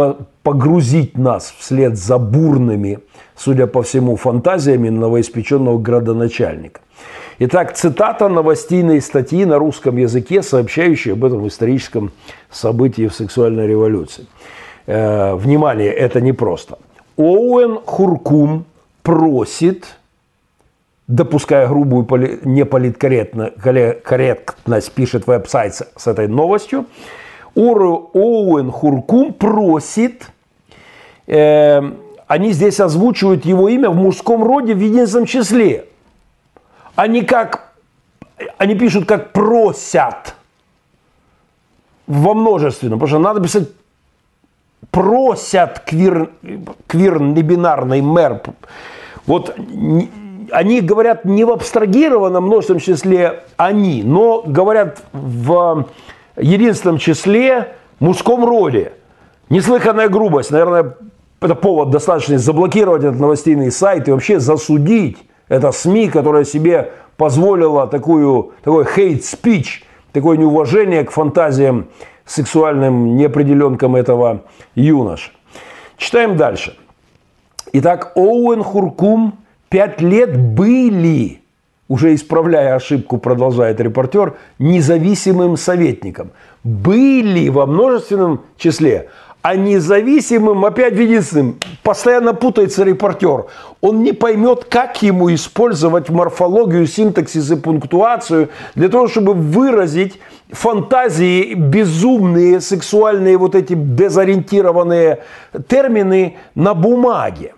погрузить 0.44 1.18
нас 1.18 1.54
вслед 1.58 1.98
за 1.98 2.18
бурными 2.18 3.00
судя 3.40 3.68
по 3.68 3.82
всему, 3.82 4.16
фантазиями 4.16 4.90
новоиспеченного 4.90 5.80
градоначальника. 5.80 6.82
Итак, 7.40 7.74
цитата 7.74 8.28
новостейной 8.28 9.02
статьи 9.02 9.46
на 9.46 9.58
русском 9.58 9.96
языке, 9.98 10.44
сообщающей 10.44 11.14
об 11.14 11.24
этом 11.24 11.48
историческом 11.48 12.12
событии 12.52 13.08
в 13.08 13.14
сексуальной 13.14 13.66
революции. 13.66 14.26
Э, 14.88 15.36
внимание, 15.36 15.92
это 15.92 16.20
непросто. 16.20 16.78
Оуэн 17.16 17.80
Хуркум 17.86 18.66
просит, 19.04 19.86
допуская 21.10 21.68
грубую 21.68 22.06
поли, 22.06 22.40
неполиткорректность, 22.44 24.94
пишет 24.94 25.28
веб-сайт 25.28 25.82
с 25.96 26.08
этой 26.08 26.28
новостью, 26.28 26.86
Оуэн 27.56 28.72
Хуркум 28.72 29.34
просит 29.34 30.28
э, 31.26 31.82
они 32.28 32.52
здесь 32.52 32.80
озвучивают 32.80 33.44
его 33.44 33.70
имя 33.70 33.90
в 33.90 33.96
мужском 33.96 34.44
роде 34.44 34.76
в 34.76 34.80
единственном 34.80 35.26
числе. 35.26 35.88
Они 36.96 37.24
как, 37.24 37.74
они 38.60 38.76
пишут 38.76 39.08
как 39.08 39.34
просят 39.34 40.36
во 42.06 42.36
множественном, 42.36 43.00
потому 43.00 43.08
что 43.08 43.18
надо 43.18 43.42
писать 43.42 43.70
просят 44.92 45.80
квир, 45.80 46.30
квир 46.86 47.20
небинарный 47.20 48.02
мэр. 48.02 48.44
Вот 49.26 49.56
они 50.52 50.82
говорят 50.82 51.26
не 51.26 51.44
в 51.44 51.52
абстрагированном 51.52 52.46
множественном 52.46 52.80
числе 52.80 53.44
они, 53.58 54.04
но 54.04 54.44
говорят 54.46 55.02
в 55.14 55.88
единственном 56.38 56.98
числе 56.98 57.76
мужском 58.00 58.46
роде. 58.46 58.94
Неслыханная 59.50 60.10
грубость. 60.10 60.52
Наверное, 60.52 60.96
это 61.42 61.56
повод 61.56 61.90
достаточно 61.90 62.38
заблокировать 62.38 63.04
этот 63.04 63.20
новостейный 63.20 63.72
сайт 63.72 64.08
и 64.08 64.12
вообще 64.12 64.40
засудить 64.40 65.18
это 65.48 65.72
СМИ, 65.72 66.10
которая 66.10 66.46
себе 66.46 66.92
позволила 67.18 67.88
такую, 67.88 68.54
такой 68.64 68.84
speech, 68.86 69.84
такое 70.14 70.38
неуважение 70.38 71.04
к 71.04 71.12
фантазиям 71.12 71.88
сексуальным 72.26 73.18
неопределенкам 73.18 73.96
этого 73.96 74.44
юноши. 74.76 75.32
Читаем 75.98 76.38
дальше. 76.38 76.78
Итак, 77.74 78.14
Оуэн 78.16 78.64
Хуркум 78.64 79.40
пять 79.70 80.02
лет 80.02 80.38
были, 80.38 81.42
уже 81.88 82.14
исправляя 82.14 82.76
ошибку, 82.76 83.18
продолжает 83.18 83.80
репортер, 83.80 84.36
независимым 84.60 85.58
советником. 85.58 86.32
Были 86.64 87.50
во 87.50 87.66
множественном 87.66 88.42
числе 88.58 89.10
а 89.42 89.56
независимым, 89.56 90.66
опять 90.66 90.94
единственным, 90.94 91.58
постоянно 91.82 92.34
путается 92.34 92.84
репортер. 92.84 93.46
Он 93.80 94.04
не 94.04 94.12
поймет, 94.12 94.66
как 94.66 95.02
ему 95.02 95.34
использовать 95.34 96.10
морфологию, 96.10 96.86
синтаксис 96.86 97.50
и 97.52 97.56
пунктуацию 97.56 98.50
для 98.76 98.90
того, 98.90 99.08
чтобы 99.08 99.34
выразить 99.34 100.20
фантазии, 100.50 101.54
безумные, 101.54 102.60
сексуальные, 102.60 103.38
вот 103.38 103.56
эти 103.56 103.74
дезориентированные 103.76 105.24
термины 105.68 106.38
на 106.56 106.74
бумаге. 106.74 107.54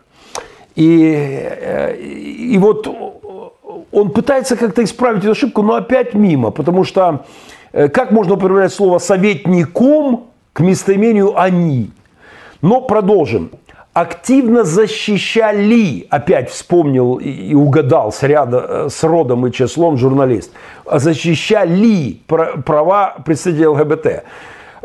И, 0.76 2.54
и 2.54 2.58
вот 2.58 2.88
он 3.92 4.10
пытается 4.12 4.56
как-то 4.56 4.84
исправить 4.84 5.24
эту 5.24 5.32
ошибку, 5.32 5.62
но 5.62 5.76
опять 5.76 6.14
мимо, 6.14 6.52
потому 6.52 6.84
что 6.84 7.26
э, 7.74 7.90
как 7.90 8.12
можно 8.12 8.34
употреблять 8.36 8.74
слово 8.74 9.00
«советником», 9.00 10.26
к 10.54 10.60
местоимению 10.60 11.40
«они». 11.40 11.92
Но 12.62 12.82
продолжим. 12.82 13.52
активно 13.94 14.64
защищали, 14.64 16.08
опять 16.10 16.50
вспомнил 16.50 17.16
и 17.16 17.54
угадал 17.54 18.12
с, 18.12 18.24
ряда, 18.24 18.88
с 18.90 19.04
родом 19.04 19.48
и 19.48 19.52
числом 19.52 19.98
журналист, 19.98 20.52
защищали 20.90 22.22
права 22.28 23.16
представителей 23.26 23.68
ЛГБТ. 23.68 24.24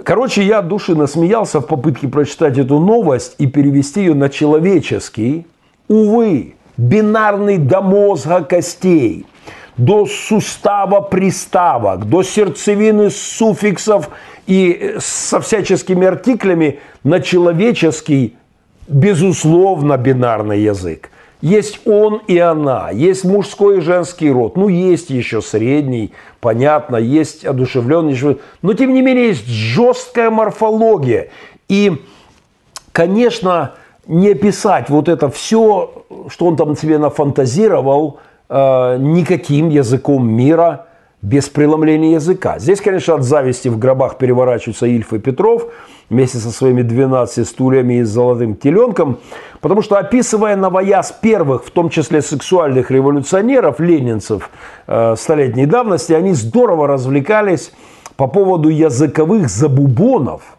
Короче, 0.03 0.43
я 0.43 0.59
от 0.59 0.68
души 0.68 0.95
насмеялся 0.95 1.61
в 1.61 1.66
попытке 1.66 2.09
прочитать 2.09 2.59
эту 2.59 2.78
новость 2.78 3.37
и 3.39 3.47
перевести 3.47 4.01
ее 4.01 4.14
на 4.14 4.28
человеческий. 4.28 5.47
Увы, 5.89 6.55
бинарный 6.76 7.59
до 7.59 7.80
мозга 7.80 8.43
костей, 8.43 9.26
до 9.76 10.07
сустава 10.07 11.01
приставок, 11.01 12.09
до 12.09 12.22
сердцевины 12.22 13.11
суффиксов 13.11 14.11
и 14.47 14.97
со 14.99 15.41
всяческими 15.41 16.07
артиклями 16.07 16.80
на 17.05 17.20
человеческий, 17.20 18.37
безусловно, 18.89 19.97
бинарный 19.97 20.61
язык. 20.61 21.11
Есть 21.43 21.80
он 21.87 22.22
и 22.26 22.39
она, 22.39 22.91
есть 22.91 23.24
мужской 23.24 23.78
и 23.78 23.80
женский 23.80 24.30
род, 24.30 24.57
ну 24.57 24.68
есть 24.68 25.11
еще 25.11 25.43
средний, 25.43 26.12
понятно, 26.41 26.97
есть 26.97 27.45
одушевленный, 27.45 28.39
но 28.62 28.72
тем 28.72 28.95
не 28.95 29.03
менее 29.03 29.28
есть 29.28 29.47
жесткая 29.47 30.30
морфология. 30.30 31.28
И, 31.68 32.03
конечно, 32.93 33.74
не 34.07 34.30
описать 34.30 34.88
вот 34.88 35.09
это 35.09 35.28
все, 35.28 36.04
что 36.28 36.46
он 36.46 36.57
там 36.57 36.76
себе 36.76 36.98
нафантазировал, 36.98 38.18
э, 38.48 38.96
никаким 38.98 39.68
языком 39.68 40.28
мира 40.28 40.86
без 41.22 41.48
преломления 41.48 42.12
языка. 42.14 42.59
Здесь, 42.59 42.80
конечно, 42.80 43.14
от 43.14 43.24
зависти 43.24 43.68
в 43.68 43.78
гробах 43.78 44.16
переворачиваются 44.16 44.86
Ильф 44.86 45.12
и 45.12 45.18
Петров 45.18 45.66
вместе 46.09 46.38
со 46.38 46.52
своими 46.52 46.82
12 46.82 47.48
стульями 47.48 47.94
и 47.94 48.02
золотым 48.04 48.54
теленком, 48.54 49.18
потому 49.61 49.82
что 49.82 49.96
описывая 49.96 50.54
новояз 50.54 51.12
первых, 51.20 51.64
в 51.64 51.70
том 51.70 51.90
числе 51.90 52.22
сексуальных 52.22 52.92
революционеров, 52.92 53.80
ленинцев 53.80 54.50
э, 54.86 55.16
столетней 55.16 55.66
давности, 55.66 56.12
они 56.12 56.32
здорово 56.34 56.86
развлекались 56.86 57.72
по 58.16 58.28
поводу 58.28 58.68
языковых 58.68 59.48
забубонов– 59.48 60.42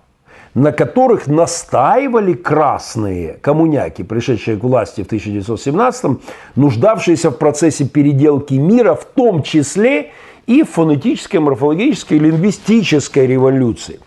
на 0.53 0.71
которых 0.71 1.27
настаивали 1.27 2.33
красные 2.33 3.33
коммуняки, 3.41 4.03
пришедшие 4.03 4.57
к 4.57 4.63
власти 4.63 5.03
в 5.03 5.07
1917-м, 5.07 6.21
нуждавшиеся 6.55 7.29
в 7.29 7.37
процессе 7.37 7.85
переделки 7.85 8.55
мира, 8.55 8.95
в 8.95 9.05
том 9.05 9.43
числе 9.43 10.11
и 10.45 10.63
в 10.63 10.69
фонетической, 10.69 11.39
морфологической, 11.39 12.17
лингвистической 12.17 13.27
революции. 13.27 13.99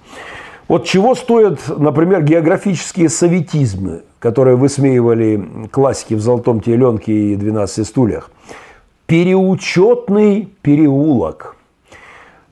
Вот 0.68 0.84
чего 0.84 1.14
стоят, 1.14 1.60
например, 1.78 2.22
географические 2.22 3.08
советизмы, 3.08 4.02
которые 4.20 4.56
высмеивали 4.56 5.68
классики 5.70 6.14
в 6.14 6.20
«Золотом 6.20 6.60
теленке» 6.60 7.12
и 7.12 7.36
«12 7.36 7.84
стульях». 7.84 8.30
Переучетный 9.06 10.48
переулок, 10.62 11.56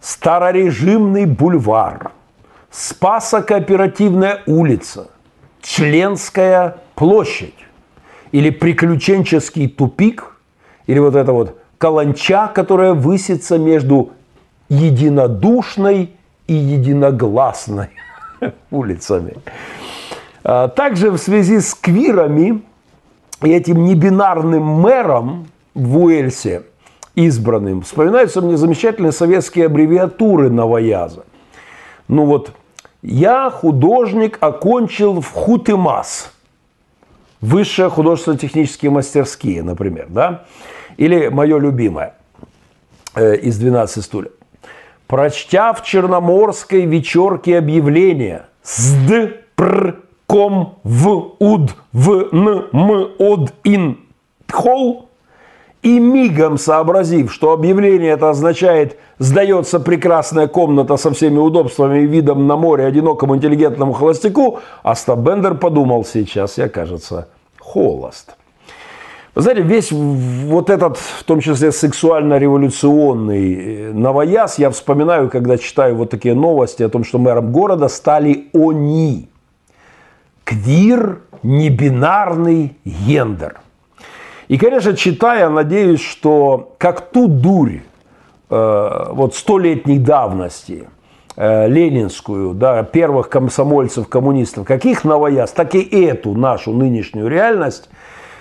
старорежимный 0.01 1.27
бульвар– 1.27 2.11
Спасо-кооперативная 2.71 4.43
улица, 4.47 5.09
Членская 5.63 6.79
площадь 6.95 7.55
или 8.31 8.51
приключенческий 8.51 9.69
тупик, 9.69 10.37
или 10.87 10.99
вот 10.99 11.15
это 11.15 11.33
вот 11.33 11.59
каланча, 11.79 12.49
которая 12.49 12.93
высится 12.93 13.59
между 13.59 14.11
единодушной 14.69 16.11
и 16.47 16.55
единогласной 16.55 17.91
улицами. 18.71 19.35
А 20.45 20.69
также 20.69 21.11
в 21.11 21.19
связи 21.19 21.61
с 21.61 21.75
квирами 21.75 22.63
и 23.43 23.51
этим 23.51 23.85
небинарным 23.85 24.63
мэром 24.63 25.49
в 25.75 25.99
Уэльсе 25.99 26.63
избранным 27.15 27.83
вспоминаются 27.83 28.41
мне 28.41 28.57
замечательные 28.57 29.13
советские 29.13 29.67
аббревиатуры 29.67 30.51
новояза. 30.51 31.25
Ну 32.09 32.25
вот, 32.25 32.53
я 33.03 33.51
художник 33.51 34.39
окончил 34.41 35.21
в 35.21 35.31
Хутымас. 35.31 36.33
Высшие 37.41 37.89
художественно-технические 37.89 38.91
мастерские, 38.91 39.63
например, 39.63 40.07
да? 40.09 40.45
Или 40.97 41.29
мое 41.29 41.59
любимое 41.59 42.15
э, 43.15 43.37
из 43.37 43.59
12 43.59 44.05
стульев. 44.05 44.33
Прочтя 45.07 45.73
в 45.73 45.85
Черноморской 45.85 46.85
вечерке 46.85 47.59
объявление 47.59 48.47
«Сд, 48.63 49.45
пр, 49.55 50.03
ком, 50.27 50.79
в, 50.83 51.35
уд, 51.39 51.77
в, 51.93 52.29
н, 52.33 52.69
м, 52.73 52.91
од, 53.19 53.55
ин, 53.65 53.99
хол», 54.51 55.08
и 55.83 56.01
мигом 56.01 56.59
сообразив, 56.59 57.33
что 57.33 57.53
объявление 57.53 58.13
это 58.13 58.31
означает 58.31 58.99
«сдается 59.19 59.79
прекрасная 59.79 60.49
комната 60.49 60.97
со 60.97 61.13
всеми 61.13 61.39
удобствами 61.39 62.01
и 62.01 62.07
видом 62.07 62.47
на 62.47 62.57
море 62.57 62.85
одинокому 62.85 63.37
интеллигентному 63.37 63.93
холостяку», 63.93 64.59
Остап 64.83 65.21
Бендер 65.21 65.55
подумал, 65.55 66.05
сейчас 66.05 66.59
я, 66.59 66.69
кажется, 66.69 67.29
холост. 67.61 68.35
Вы 69.35 69.43
знаете, 69.43 69.63
весь 69.63 69.93
вот 69.93 70.69
этот, 70.69 70.97
в 70.97 71.23
том 71.23 71.41
числе 71.41 71.71
сексуально-революционный 71.71 73.55
э, 73.55 73.93
новояз, 73.93 74.59
я 74.59 74.71
вспоминаю, 74.71 75.31
когда 75.31 75.57
читаю 75.59 75.95
вот 75.95 76.11
такие 76.11 76.35
новости 76.35 76.83
о 76.83 76.89
том, 76.89 77.05
что 77.05 77.19
мэром 77.19 77.53
города 77.53 77.89
стали 77.89 78.49
они. 78.53 79.29
Квир, 80.43 81.21
небинарный 81.45 82.77
гендер– 82.85 83.61
и, 84.49 84.57
конечно, 84.57 84.97
читая, 84.97 85.51
надеюсь, 85.51 86.01
что 86.01 86.75
как 86.79 87.11
ту 87.11 87.29
дурь 87.29 87.83
э, 88.51 89.07
вот 89.11 89.35
столетней 89.35 89.99
давности, 89.99 90.89
э, 91.37 91.69
ленинскую, 91.69 92.55
да, 92.55 92.83
первых 92.83 93.29
комсомольцев, 93.29 94.09
коммунистов, 94.09 94.67
каких 94.67 95.05
новояз, 95.05 95.53
так 95.53 95.75
и 95.75 95.81
эту 95.81 96.33
нашу 96.33 96.73
нынешнюю 96.73 97.29
реальность, 97.29 97.91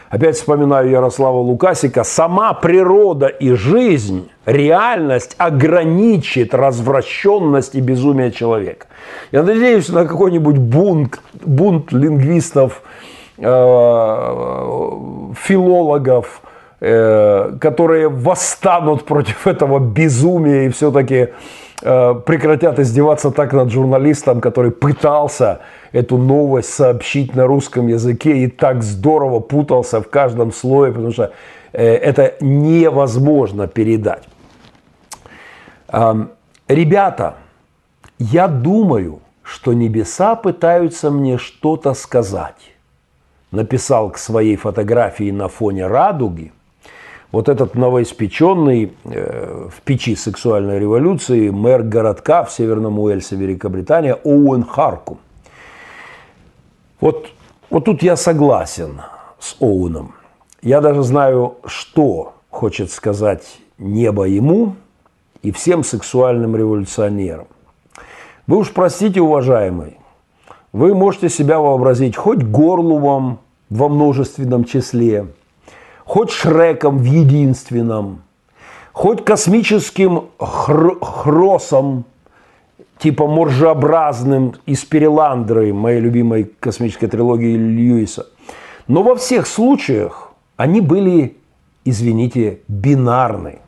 опять 0.09 0.37
вспоминаю 0.37 0.89
Ярослава 0.89 1.39
Лукасика, 1.39 2.05
сама 2.05 2.53
природа 2.53 3.27
и 3.27 3.51
жизнь, 3.51 4.29
реальность 4.45 5.35
ограничит 5.37 6.53
развращенность 6.53 7.75
и 7.75 7.81
безумие 7.81 8.31
человека. 8.31 8.87
Я 9.33 9.43
надеюсь 9.43 9.89
на 9.89 10.05
какой-нибудь 10.05 10.57
бунт, 10.57 11.19
бунт 11.33 11.91
лингвистов, 11.91 12.81
филологов, 15.35 16.41
э, 16.79 17.57
которые 17.61 18.09
восстанут 18.09 19.05
против 19.05 19.45
этого 19.47 19.79
безумия 19.79 20.65
и 20.65 20.69
все-таки 20.69 21.29
э, 21.83 22.15
прекратят 22.25 22.79
издеваться 22.79 23.31
так 23.31 23.53
над 23.53 23.69
журналистом, 23.69 24.41
который 24.41 24.71
пытался 24.71 25.59
эту 25.91 26.17
новость 26.17 26.73
сообщить 26.73 27.35
на 27.35 27.45
русском 27.45 27.87
языке 27.87 28.37
и 28.37 28.47
так 28.47 28.81
здорово 28.83 29.39
путался 29.39 30.01
в 30.01 30.09
каждом 30.09 30.51
слое, 30.51 30.91
потому 30.91 31.13
что 31.13 31.31
это 31.73 32.33
невозможно 32.39 33.67
передать. 33.67 34.23
Ребята, 36.67 37.35
я 38.17 38.47
думаю, 38.47 39.19
что 39.43 39.73
небеса 39.73 40.35
пытаются 40.35 41.11
мне 41.11 41.37
что-то 41.37 41.93
сказать 41.93 42.76
написал 43.51 44.11
к 44.11 44.17
своей 44.17 44.55
фотографии 44.55 45.31
на 45.31 45.47
фоне 45.47 45.87
радуги, 45.87 46.51
вот 47.31 47.49
этот 47.49 47.75
новоиспеченный 47.75 48.93
э, 49.03 49.67
в 49.69 49.81
печи 49.81 50.15
сексуальной 50.15 50.79
революции 50.79 51.49
мэр 51.49 51.83
городка 51.83 52.43
в 52.43 52.51
Северном 52.51 52.99
Уэльсе, 52.99 53.35
Великобритания, 53.35 54.13
Оуэн 54.13 54.63
Харкум. 54.63 55.19
Вот, 56.99 57.29
вот 57.69 57.85
тут 57.85 58.01
я 58.01 58.15
согласен 58.15 59.01
с 59.39 59.55
Оуэном. 59.59 60.13
Я 60.61 60.81
даже 60.81 61.03
знаю, 61.03 61.57
что 61.65 62.33
хочет 62.49 62.91
сказать 62.91 63.59
небо 63.77 64.23
ему 64.23 64.75
и 65.43 65.51
всем 65.51 65.83
сексуальным 65.83 66.55
революционерам. 66.55 67.47
Вы 68.47 68.57
уж 68.57 68.71
простите, 68.71 69.21
уважаемый, 69.21 69.97
вы 70.73 70.93
можете 70.93 71.29
себя 71.29 71.59
вообразить 71.59 72.15
хоть 72.15 72.43
Горловым 72.43 73.39
во 73.69 73.89
множественном 73.89 74.63
числе, 74.63 75.27
хоть 76.05 76.31
Шреком 76.31 76.97
в 76.97 77.03
единственном, 77.03 78.21
хоть 78.93 79.23
космическим 79.23 80.25
хр- 80.39 80.99
хросом, 81.01 82.05
типа 82.99 83.27
моржеобразным 83.27 84.55
из 84.65 84.83
Переландры, 84.85 85.73
моей 85.73 85.99
любимой 85.99 86.51
космической 86.59 87.07
трилогии 87.07 87.55
Льюиса. 87.55 88.27
Но 88.87 89.03
во 89.03 89.15
всех 89.15 89.47
случаях 89.47 90.31
они 90.55 90.81
были, 90.81 91.37
извините, 91.85 92.59
бинарны. 92.67 93.59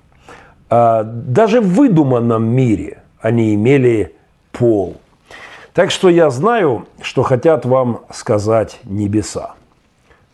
А 0.69 1.03
даже 1.03 1.61
в 1.61 1.73
выдуманном 1.73 2.45
мире 2.45 3.03
они 3.21 3.53
имели 3.53 4.15
пол– 4.51 4.97
так 5.74 5.91
что 5.91 6.09
я 6.09 6.30
знаю, 6.30 6.86
что 7.01 7.24
хотят 7.24 7.65
вам 7.65 8.01
сказать 8.11 8.80
небеса. 8.84 9.55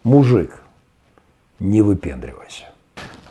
мужик, 0.06 0.62
не 1.60 1.82
выпендривайся. 1.82 2.66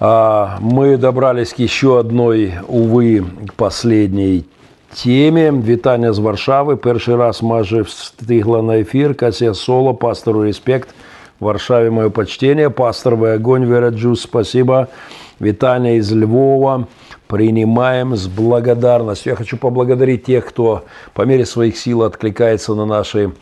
А 0.00 0.58
мы 0.60 0.96
добрались 0.96 1.54
к 1.54 1.58
еще 1.60 2.00
одной, 2.00 2.54
увы, 2.68 3.24
последней 3.56 4.44
теме. 4.92 5.50
Вітання 5.50 6.12
з 6.12 6.18
Варшави. 6.18 6.76
Перший 6.76 7.16
раз 7.16 7.42
майже 7.42 7.82
встигла 7.82 8.62
на 8.62 8.78
ефір. 8.78 9.14
Кася 9.14 9.54
Соло, 9.54 9.94
пастору 9.94 10.44
Респект. 10.44 10.88
Варшаве 11.40 11.90
мое 11.90 12.10
почтение. 12.10 12.70
Пасторовый 12.70 13.34
огонь, 13.34 13.64
Вера 13.64 13.90
Джус, 13.90 14.20
спасибо. 14.22 14.88
Витания 15.40 15.96
из 15.96 16.12
Львова. 16.12 16.86
Принимаем 17.26 18.16
с 18.16 18.26
благодарностью. 18.26 19.30
Я 19.30 19.36
хочу 19.36 19.56
поблагодарить 19.56 20.24
тех, 20.24 20.44
кто 20.46 20.84
по 21.14 21.22
мере 21.22 21.46
своих 21.46 21.76
сил 21.76 22.02
откликается 22.02 22.74
на 22.74 22.84
наши 22.84 23.32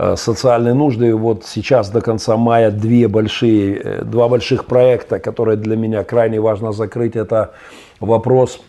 Э, 0.00 0.14
социальные 0.16 0.74
нужды. 0.74 1.12
Вот 1.12 1.44
сейчас 1.44 1.90
до 1.90 2.00
конца 2.00 2.36
мая 2.36 2.70
две 2.70 3.08
большие, 3.08 3.80
э, 3.82 4.04
два 4.04 4.28
больших 4.28 4.64
проекта, 4.64 5.18
которые 5.18 5.56
для 5.56 5.76
меня 5.76 6.04
крайне 6.04 6.40
важно 6.40 6.70
закрыть. 6.70 7.16
Это 7.16 7.50
вопрос 7.98 8.60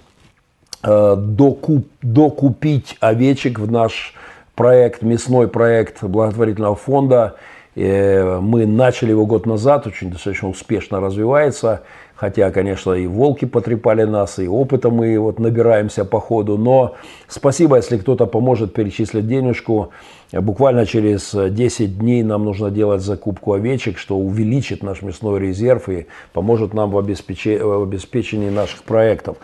э, 0.81 1.15
докуп, 1.15 1.87
докупить 2.01 2.97
овечек 2.99 3.59
в 3.59 3.71
наш 3.71 4.15
проект, 4.55 5.03
мясной 5.03 5.47
проект 5.47 6.03
благотворительного 6.03 6.75
фонда. 6.75 7.35
Мы 7.75 8.65
начали 8.65 9.11
его 9.11 9.25
год 9.25 9.45
назад, 9.45 9.87
очень 9.87 10.11
достаточно 10.11 10.49
успешно 10.49 10.99
развивается. 10.99 11.83
Хотя, 12.19 12.51
конечно, 12.51 12.91
и 12.91 13.07
волки 13.07 13.45
потрепали 13.45 14.03
нас, 14.03 14.39
и 14.39 14.47
опыта 14.47 14.89
мы 14.89 15.17
вот 15.17 15.39
набираемся 15.39 16.03
по 16.03 16.19
ходу. 16.19 16.57
Но 16.57 16.95
спасибо, 17.29 17.77
если 17.77 17.97
кто-то 17.97 18.25
поможет 18.25 18.73
перечислить 18.73 19.25
денежку. 19.25 19.91
Буквально 20.33 20.85
через 20.85 21.33
10 21.33 21.97
дней 21.97 22.21
нам 22.23 22.43
нужно 22.43 22.71
делать 22.71 23.01
закупку 23.01 23.53
овечек, 23.53 23.97
что 23.97 24.17
увеличит 24.17 24.83
наш 24.83 25.01
мясной 25.01 25.39
резерв 25.39 25.87
и 25.87 26.07
поможет 26.33 26.73
нам 26.73 26.97
обеспечении, 26.97 27.59
в 27.59 27.83
обеспечении 27.83 28.49
наших 28.49 28.83
проектов. 28.83 29.37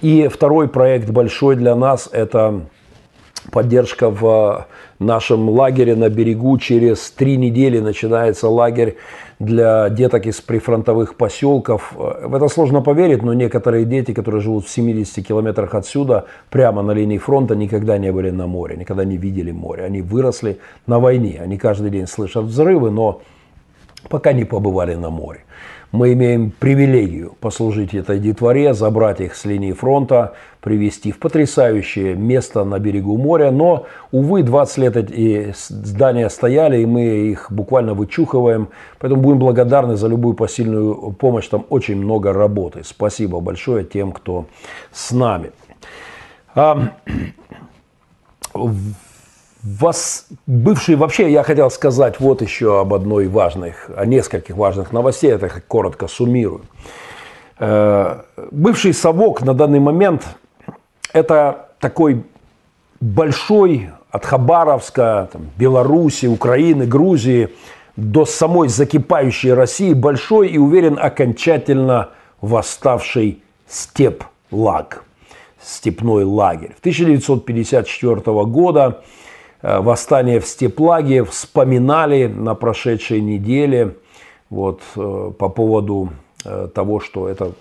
И 0.00 0.28
второй 0.28 0.68
проект 0.68 1.10
большой 1.10 1.56
для 1.56 1.74
нас– 1.74 2.08
это 2.12 2.60
поддержка 3.50 4.08
в 4.08 4.68
нашем 5.00 5.48
лагере 5.48 5.96
на 5.96 6.08
берегу. 6.08 6.58
Через 6.58 7.10
три 7.10 7.36
недели 7.36 7.80
начинается 7.80 8.48
лагерь 8.48 8.98
для 9.40 9.88
деток 9.88 10.26
из 10.26 10.40
прифронтовых 10.40 11.16
поселков. 11.16 11.92
В 11.96 12.34
это 12.34 12.48
сложно 12.48 12.82
поверить, 12.82 13.22
но 13.22 13.32
некоторые 13.32 13.86
дети, 13.86 14.12
которые 14.12 14.42
живут 14.42 14.66
в 14.66 14.70
70 14.70 15.26
километрах 15.26 15.74
отсюда, 15.74 16.26
прямо 16.50 16.82
на 16.82 16.92
линии 16.92 17.18
фронта, 17.18 17.56
никогда 17.56 17.96
не 17.98 18.12
были 18.12 18.30
на 18.30 18.46
море, 18.46 18.76
никогда 18.76 19.04
не 19.04 19.16
видели 19.16 19.50
море. 19.50 19.84
Они 19.84 20.02
выросли 20.02 20.60
на 20.86 21.00
войне, 21.00 21.40
они 21.42 21.56
каждый 21.56 21.90
день 21.90 22.06
слышат 22.06 22.44
взрывы, 22.44 22.90
но 22.90 23.22
пока 24.10 24.34
не 24.34 24.44
побывали 24.44 24.94
на 24.94 25.08
море 25.08 25.40
мы 25.92 26.12
имеем 26.12 26.52
привилегию 26.52 27.34
послужить 27.40 27.94
этой 27.94 28.18
детворе, 28.18 28.74
забрать 28.74 29.20
их 29.20 29.34
с 29.34 29.44
линии 29.44 29.72
фронта, 29.72 30.34
привести 30.60 31.10
в 31.10 31.18
потрясающее 31.18 32.14
место 32.14 32.64
на 32.64 32.78
берегу 32.78 33.16
моря. 33.16 33.50
Но, 33.50 33.86
увы, 34.12 34.42
20 34.42 34.78
лет 34.78 34.96
эти 34.96 35.52
здания 35.56 36.28
стояли, 36.30 36.80
и 36.80 36.86
мы 36.86 37.02
их 37.02 37.50
буквально 37.50 37.94
вычухиваем. 37.94 38.68
Поэтому 38.98 39.22
будем 39.22 39.38
благодарны 39.38 39.96
за 39.96 40.06
любую 40.06 40.34
посильную 40.34 41.12
помощь. 41.12 41.48
Там 41.48 41.66
очень 41.70 41.96
много 41.96 42.32
работы. 42.32 42.82
Спасибо 42.84 43.40
большое 43.40 43.84
тем, 43.84 44.12
кто 44.12 44.46
с 44.92 45.10
нами. 45.10 45.50
Вас, 49.62 50.26
бывший, 50.46 50.96
вообще 50.96 51.30
я 51.30 51.42
хотел 51.42 51.70
сказать 51.70 52.18
вот 52.18 52.40
еще 52.40 52.80
об 52.80 52.94
одной 52.94 53.28
важных, 53.28 53.90
о 53.94 54.06
нескольких 54.06 54.56
важных 54.56 54.92
новостей, 54.92 55.30
это 55.30 55.50
коротко 55.68 56.08
суммирую. 56.08 56.62
Э, 57.58 58.22
бывший 58.50 58.94
совок 58.94 59.42
на 59.42 59.52
данный 59.52 59.80
момент 59.80 60.24
это 61.12 61.68
такой 61.78 62.24
большой 63.00 63.90
от 64.10 64.24
Хабаровска, 64.24 65.28
там, 65.30 65.50
Беларуси, 65.58 66.24
Украины, 66.24 66.86
Грузии 66.86 67.50
до 67.96 68.24
самой 68.24 68.68
закипающей 68.68 69.52
России 69.52 69.92
большой 69.92 70.48
и, 70.48 70.56
уверен, 70.56 70.98
окончательно 70.98 72.08
восставший 72.40 73.42
степ-лаг, 73.68 75.04
степной 75.62 76.24
лагерь. 76.24 76.74
В 76.76 76.80
1954 76.80 78.44
года 78.46 79.02
восстание 79.62 80.40
в 80.40 80.46
Степлаге 80.46 81.24
вспоминали 81.24 82.26
на 82.26 82.54
прошедшей 82.54 83.20
неделе 83.20 83.96
вот, 84.48 84.80
э, 84.96 85.32
по 85.38 85.48
поводу 85.48 86.10
э, 86.44 86.68
того, 86.74 87.00
что 87.00 87.28
эта 87.28 87.52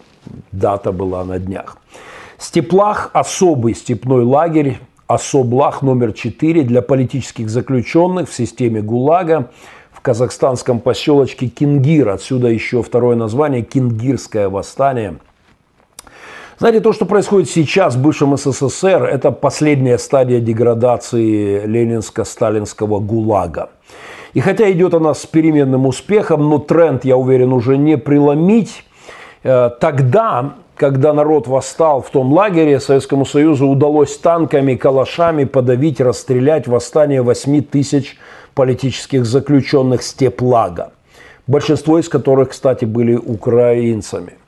дата 0.52 0.92
была 0.92 1.24
на 1.24 1.40
днях. 1.40 1.78
Степлах– 2.38 3.12
особый 3.14 3.76
степной 3.76 4.24
лагерь, 4.24 4.80
особлах 5.08 5.82
номер 5.82 6.14
4 6.14 6.64
для 6.64 6.82
политических 6.82 7.50
заключенных 7.50 8.30
в 8.30 8.34
системе 8.34 8.82
ГУЛАГа 8.82 9.52
в 9.92 10.02
казахстанском 10.02 10.80
поселочке 10.80 11.48
Кингир. 11.48 12.10
Отсюда 12.10 12.48
еще 12.48 12.82
второе 12.82 13.16
название– 13.16 13.62
Кингирское 13.64 14.50
восстание– 14.50 15.18
знаете, 16.60 16.82
то, 16.82 16.92
что 16.92 17.06
происходит 17.06 17.50
сейчас 17.50 17.96
в 17.96 18.02
бывшем 18.02 18.36
СССР, 18.36 19.06
это 19.06 19.32
последняя 19.32 19.98
стадия 19.98 20.42
деградации 20.42 21.66
ленинско-сталинского 21.66 23.00
ГУЛАГа. 23.00 23.70
И 24.34 24.42
хотя 24.42 24.70
идет 24.70 24.94
она 24.94 25.14
с 25.14 25.26
переменным 25.26 25.86
успехом, 25.86 26.50
но 26.50 26.58
тренд, 26.58 27.06
я 27.06 27.16
уверен, 27.16 27.54
уже 27.54 27.78
не 27.78 27.98
преломить. 27.98 28.84
Э, 29.44 29.70
тогда, 29.80 30.56
когда 30.76 31.14
народ 31.14 31.48
восстал 31.48 32.02
в 32.02 32.10
том 32.10 32.34
лагере, 32.34 32.82
Советскому 32.82 33.26
Союзу 33.26 33.66
удалось 33.66 34.18
танками, 34.18 34.76
калашами 34.76 35.46
подавить, 35.46 36.02
расстрелять 36.02 36.68
восстание 36.68 37.22
8 37.22 37.62
тысяч 37.64 38.18
политических 38.54 39.26
заключенных 39.26 40.04
степлага. 40.04 40.92
Большинство 41.48 42.00
из 42.00 42.10
которых, 42.10 42.50
кстати, 42.50 42.84
были 42.84 43.16
украинцами. 43.16 44.39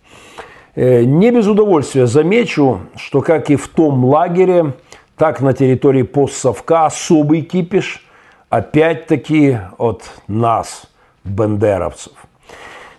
Э, 0.73 1.03
не 1.03 1.31
без 1.31 1.47
удовольствия 1.47 2.07
замечу, 2.07 2.79
что 2.95 3.21
как 3.21 3.49
и 3.49 3.57
в 3.57 3.67
том 3.67 4.05
лагере, 4.05 4.73
так 5.17 5.41
на 5.41 5.53
территории 5.53 6.03
постсовка 6.03 6.85
особый 6.85 7.41
кипиш, 7.41 8.05
опять-таки 8.49 9.57
от 9.77 10.03
нас, 10.27 10.83
бендеровцев. 11.25 12.13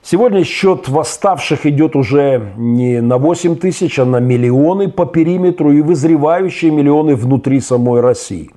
Сегодня 0.02 0.44
счет 0.44 0.88
восставших 0.88 1.64
идет 1.64 1.96
уже 1.96 2.52
не 2.56 3.00
на 3.00 3.18
8 3.18 3.56
тысяч, 3.56 3.98
а 3.98 4.04
на 4.04 4.18
миллионы 4.18 4.88
по 4.88 5.06
периметру 5.06 5.72
и 5.72 5.80
вызревающие 5.80 6.70
миллионы 6.70 7.14
внутри 7.14 7.60
самой 7.60 8.00
России. 8.00 8.50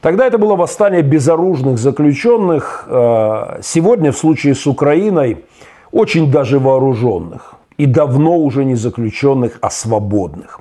Тогда 0.00 0.26
это 0.26 0.38
было 0.38 0.54
восстание 0.54 1.02
безоружных 1.02 1.78
заключенных, 1.78 2.86
э, 2.88 3.60
сегодня 3.62 4.12
в 4.12 4.16
случае 4.16 4.54
с 4.54 4.66
Украиной 4.66 5.44
очень 5.90 6.30
даже 6.30 6.58
вооруженных 6.58 7.58
и 7.78 7.86
давно 7.86 8.36
уже 8.36 8.64
не 8.64 8.74
заключенных, 8.74 9.58
а 9.62 9.70
свободных. 9.70 10.60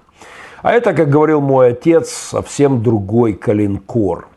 А 0.61 0.71
это, 0.71 0.93
как 0.93 1.09
говорил 1.09 1.41
мой 1.41 1.69
отец, 1.69 2.09
совсем 2.09 2.81
другой 2.81 3.33
калинкор. 3.33 4.27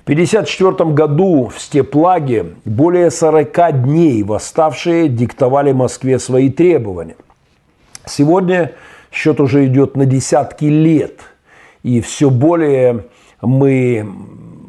В 0.00 0.10
1954 0.10 0.90
году 0.90 1.48
в 1.54 1.60
Степлаге 1.60 2.54
более 2.64 3.10
40 3.10 3.82
дней 3.84 4.22
восставшие 4.22 5.08
диктовали 5.08 5.72
Москве 5.72 6.18
свои 6.18 6.50
требования. 6.50 7.16
Сегодня 8.06 8.72
счет 9.10 9.40
уже 9.40 9.66
идет 9.66 9.96
на 9.96 10.04
десятки 10.04 10.66
лет, 10.66 11.20
и 11.82 12.02
все 12.02 12.28
более 12.28 13.06
мы 13.40 14.06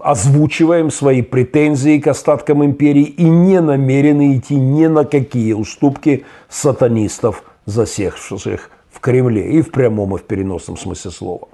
озвучиваем 0.05 0.91
свои 0.91 1.23
претензии 1.23 1.97
к 1.97 2.05
остаткам 2.05 2.63
империи 2.63 3.05
и 3.05 3.23
не 3.23 3.59
намерены 3.59 4.37
идти 4.37 4.55
ни 4.55 4.85
на 4.85 5.03
какие 5.03 5.53
уступки 5.53 6.25
сатанистов, 6.47 7.43
засевших 7.65 8.69
в 8.91 8.99
Кремле, 8.99 9.49
и 9.49 9.61
в 9.63 9.71
прямом, 9.71 10.15
и 10.15 10.19
в 10.19 10.23
переносном 10.23 10.77
смысле 10.77 11.09
слова. 11.09 11.47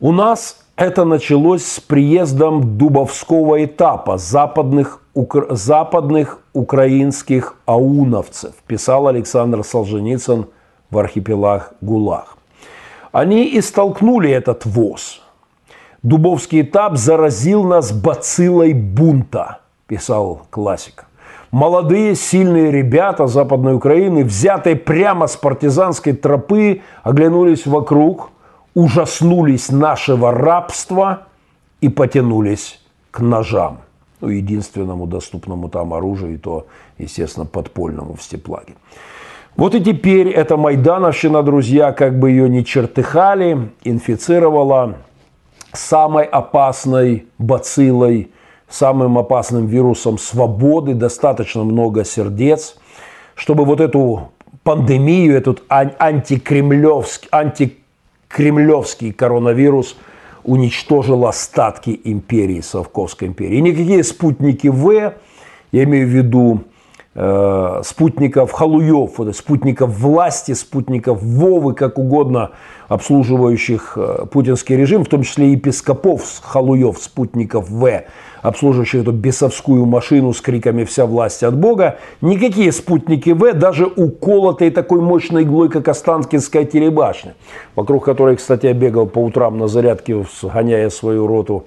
У 0.00 0.10
нас 0.10 0.64
это 0.74 1.04
началось 1.04 1.64
с 1.64 1.78
приездом 1.78 2.76
дубовского 2.76 3.64
этапа 3.64 4.18
западных, 4.18 5.00
укра... 5.14 5.54
западных 5.54 6.40
украинских 6.52 7.54
ауновцев, 7.64 8.54
писал 8.66 9.06
Александр 9.06 9.62
Солженицын 9.62 10.46
в 10.90 10.98
архипелаг 10.98 11.74
ГУЛАГ. 11.80 12.36
Они 13.12 13.44
и 13.44 13.60
столкнули 13.60 14.30
этот 14.30 14.66
ВОЗ– 14.66 15.22
Дубовский 16.06 16.60
этап 16.60 16.96
заразил 16.96 17.64
нас 17.64 17.90
бациллой 17.90 18.74
бунта, 18.74 19.58
писал 19.88 20.42
классик. 20.50 21.06
Молодые, 21.50 22.14
сильные 22.14 22.70
ребята 22.70 23.26
Западной 23.26 23.74
Украины, 23.74 24.22
взятые 24.22 24.76
прямо 24.76 25.26
с 25.26 25.34
партизанской 25.34 26.12
тропы, 26.12 26.82
оглянулись 27.02 27.66
вокруг, 27.66 28.30
ужаснулись 28.72 29.68
нашего 29.68 30.30
рабства 30.30 31.24
и 31.80 31.88
потянулись 31.88 32.80
к 33.10 33.18
ножам. 33.18 33.78
ну, 34.20 34.28
единственному 34.28 35.08
доступному 35.08 35.68
там 35.68 35.92
оружию, 35.92 36.34
и 36.34 36.36
то, 36.36 36.68
естественно, 36.98 37.46
подпольному 37.46 38.14
в 38.14 38.22
Степлаге. 38.22 38.74
Вот 39.56 39.74
и 39.74 39.82
теперь 39.82 40.28
эта 40.28 40.56
Майдановщина, 40.56 41.42
друзья, 41.42 41.90
как 41.90 42.16
бы 42.16 42.30
ее 42.30 42.48
не 42.48 42.64
чертыхали, 42.64 43.70
инфицировала 43.82 44.98
самой 45.76 46.24
опасной 46.24 47.26
бациллой, 47.38 48.30
самым 48.68 49.18
опасным 49.18 49.66
вирусом 49.66 50.18
свободы, 50.18 50.94
достаточно 50.94 51.64
много 51.64 52.04
сердец, 52.04 52.76
чтобы 53.34 53.64
вот 53.64 53.80
эту 53.80 54.30
пандемию, 54.62 55.36
этот 55.36 55.62
антикремлевский, 55.68 57.28
антикремлевский 57.30 59.12
коронавирус 59.12 59.96
уничтожил 60.42 61.26
остатки 61.26 62.00
империи, 62.04 62.60
Совковской 62.60 63.28
империи. 63.28 63.58
И 63.58 63.62
никакие 63.62 64.02
спутники 64.04 64.68
В, 64.68 65.14
я 65.72 65.84
имею 65.84 66.06
в 66.06 66.10
виду 66.10 66.64
спутников 67.82 68.52
халуев, 68.52 69.18
спутников 69.34 69.90
власти, 69.98 70.52
спутников 70.52 71.22
Вовы, 71.22 71.72
как 71.72 71.98
угодно, 71.98 72.50
обслуживающих 72.88 73.94
э, 73.96 74.26
путинский 74.30 74.76
режим, 74.76 75.04
в 75.04 75.08
том 75.08 75.22
числе 75.22 75.52
епископов 75.52 76.22
халуев, 76.42 76.98
спутников 76.98 77.68
В, 77.68 78.02
обслуживающих 78.42 79.02
эту 79.02 79.12
бесовскую 79.12 79.86
машину 79.86 80.32
с 80.32 80.40
криками 80.40 80.84
«Вся 80.84 81.06
власть 81.06 81.42
от 81.42 81.56
Бога», 81.56 81.98
никакие 82.20 82.70
спутники 82.70 83.30
В, 83.30 83.54
даже 83.54 83.86
уколотые 83.86 84.70
такой 84.70 85.00
мощной 85.00 85.42
иглой, 85.42 85.68
как 85.68 85.88
Останкинская 85.88 86.64
телебашня, 86.64 87.34
вокруг 87.74 88.04
которой, 88.04 88.36
кстати, 88.36 88.66
я 88.66 88.72
бегал 88.72 89.06
по 89.06 89.18
утрам 89.18 89.58
на 89.58 89.68
зарядке, 89.68 90.24
сгоняя 90.40 90.90
свою 90.90 91.26
роту 91.26 91.64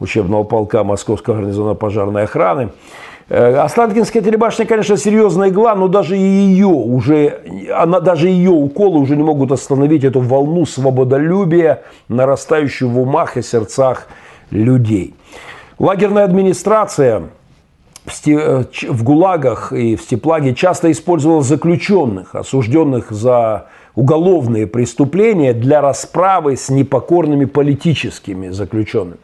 учебного 0.00 0.44
полка 0.44 0.84
Московского 0.84 1.36
гарнизона 1.36 1.74
пожарной 1.74 2.24
охраны, 2.24 2.70
Э, 2.70 3.17
Останкинская 3.28 4.22
телебашня, 4.22 4.64
конечно, 4.64 4.96
серьезная 4.96 5.50
игла, 5.50 5.74
но 5.74 5.88
даже 5.88 6.16
ее 6.16 6.66
уже, 6.66 7.42
она, 7.74 8.00
даже 8.00 8.28
ее 8.28 8.50
уколы 8.50 8.98
уже 8.98 9.16
не 9.16 9.22
могут 9.22 9.52
остановить 9.52 10.02
эту 10.02 10.20
волну 10.20 10.64
свободолюбия, 10.64 11.82
нарастающую 12.08 12.88
в 12.88 12.98
умах 12.98 13.36
и 13.36 13.42
сердцах 13.42 14.08
людей. 14.50 15.14
Лагерная 15.78 16.24
администрация 16.24 17.24
в 18.06 18.28
э, 18.28 18.64
ГУЛАГах 18.90 19.72
и 19.72 19.96
в 19.96 20.02
Степлаге 20.02 20.54
часто 20.54 20.90
использовала 20.90 21.42
заключенных, 21.42 22.34
осужденных 22.34 23.10
за 23.10 23.66
уголовные 23.94 24.66
преступления 24.66 25.52
для 25.52 25.82
расправы 25.82 26.56
с 26.56 26.70
непокорными 26.70 27.44
политическими 27.44 28.48
заключенными. 28.48 29.18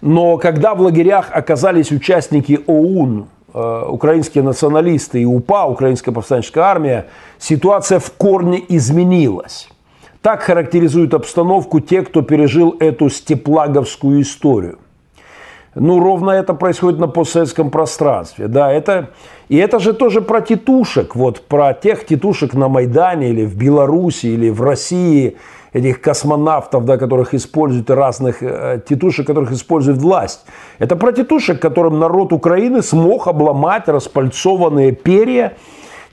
Но 0.00 0.38
когда 0.38 0.74
в 0.74 0.80
лагерях 0.80 1.28
оказались 1.30 1.92
участники 1.92 2.60
ОУН, 2.66 3.26
э, 3.52 3.84
украинские 3.88 4.42
националисты 4.42 5.22
и 5.22 5.24
УПА, 5.26 5.66
Украинская 5.66 6.14
повстанческая 6.14 6.64
армия, 6.64 7.06
ситуация 7.38 7.98
в 7.98 8.10
корне 8.12 8.62
изменилась. 8.68 9.68
Так 10.22 10.42
характеризуют 10.42 11.14
обстановку 11.14 11.80
те, 11.80 12.02
кто 12.02 12.22
пережил 12.22 12.76
эту 12.78 13.08
степлаговскую 13.10 14.22
историю. 14.22 14.78
Ну, 15.74 16.00
ровно 16.00 16.30
это 16.30 16.52
происходит 16.52 16.98
на 16.98 17.06
постсоветском 17.06 17.70
пространстве. 17.70 18.48
Да, 18.48 18.72
это, 18.72 19.10
и 19.48 19.56
это 19.56 19.78
же 19.78 19.92
тоже 19.92 20.20
про 20.20 20.40
тетушек, 20.40 21.14
вот 21.14 21.42
про 21.42 21.74
тех 21.74 22.04
тетушек 22.06 22.54
на 22.54 22.68
Майдане 22.68 23.30
или 23.30 23.44
в 23.44 23.56
Беларуси 23.56 24.26
или 24.26 24.48
в 24.48 24.62
России– 24.62 25.36
этих 25.72 26.00
космонавтов, 26.00 26.84
да, 26.84 26.98
которых 26.98 27.34
используют, 27.34 27.90
разных 27.90 28.42
э, 28.42 28.80
тетушек, 28.88 29.26
которых 29.26 29.52
использует 29.52 29.98
власть. 29.98 30.44
Это 30.78 30.96
про 30.96 31.12
тетушек, 31.12 31.60
которым 31.60 31.98
народ 31.98 32.32
Украины 32.32 32.82
смог 32.82 33.28
обломать 33.28 33.88
распальцованные 33.88 34.92
перья, 34.92 35.56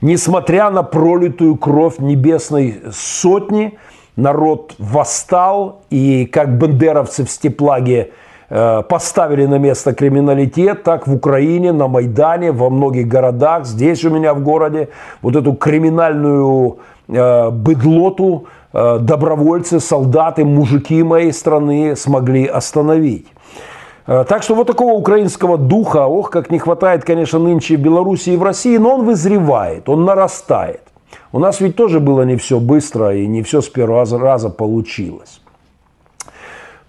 несмотря 0.00 0.70
на 0.70 0.82
пролитую 0.82 1.56
кровь 1.56 1.98
небесной 1.98 2.82
сотни. 2.92 3.78
Народ 4.16 4.74
восстал, 4.78 5.82
и 5.90 6.26
как 6.26 6.58
бендеровцы 6.58 7.24
в 7.24 7.30
Степлаге 7.30 8.10
э, 8.50 8.82
поставили 8.88 9.46
на 9.46 9.58
место 9.58 9.92
криминалитет, 9.92 10.82
так 10.82 11.06
в 11.06 11.14
Украине, 11.14 11.72
на 11.72 11.86
Майдане, 11.86 12.50
во 12.50 12.68
многих 12.68 13.06
городах, 13.06 13.64
здесь 13.64 14.04
у 14.04 14.10
меня 14.10 14.34
в 14.34 14.42
городе, 14.42 14.88
вот 15.22 15.36
эту 15.36 15.52
криминальную 15.52 16.78
э, 17.08 17.50
быдлоту 17.50 18.46
добровольцы, 18.72 19.80
солдаты, 19.80 20.44
мужики 20.44 21.02
моей 21.02 21.32
страны 21.32 21.96
смогли 21.96 22.46
остановить. 22.46 23.26
Э, 24.08 24.24
так 24.26 24.42
что 24.42 24.54
вот 24.54 24.66
такого 24.66 24.92
украинского 24.92 25.58
духа, 25.58 26.06
ох, 26.06 26.30
как 26.30 26.50
не 26.50 26.58
хватает, 26.58 27.04
конечно, 27.04 27.38
нынче 27.38 27.76
в 27.76 27.80
Беларуси 27.80 28.30
и 28.30 28.36
в 28.36 28.42
России, 28.42 28.78
но 28.78 28.94
он 28.94 29.04
вызревает, 29.04 29.88
он 29.88 30.04
нарастает. 30.04 30.82
У 31.30 31.38
нас 31.38 31.60
ведь 31.60 31.76
тоже 31.76 32.00
было 32.00 32.22
не 32.22 32.36
все 32.36 32.58
быстро 32.58 33.14
и 33.14 33.26
не 33.26 33.42
все 33.42 33.60
с 33.60 33.68
первого 33.68 34.18
раза 34.18 34.48
получилось. 34.48 35.40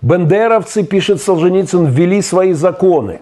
Бендеровцы, 0.02 0.84
пишет 0.84 1.22
Солженицын, 1.22 1.86
ввели 1.86 2.22
свои 2.22 2.54
законы. 2.54 3.20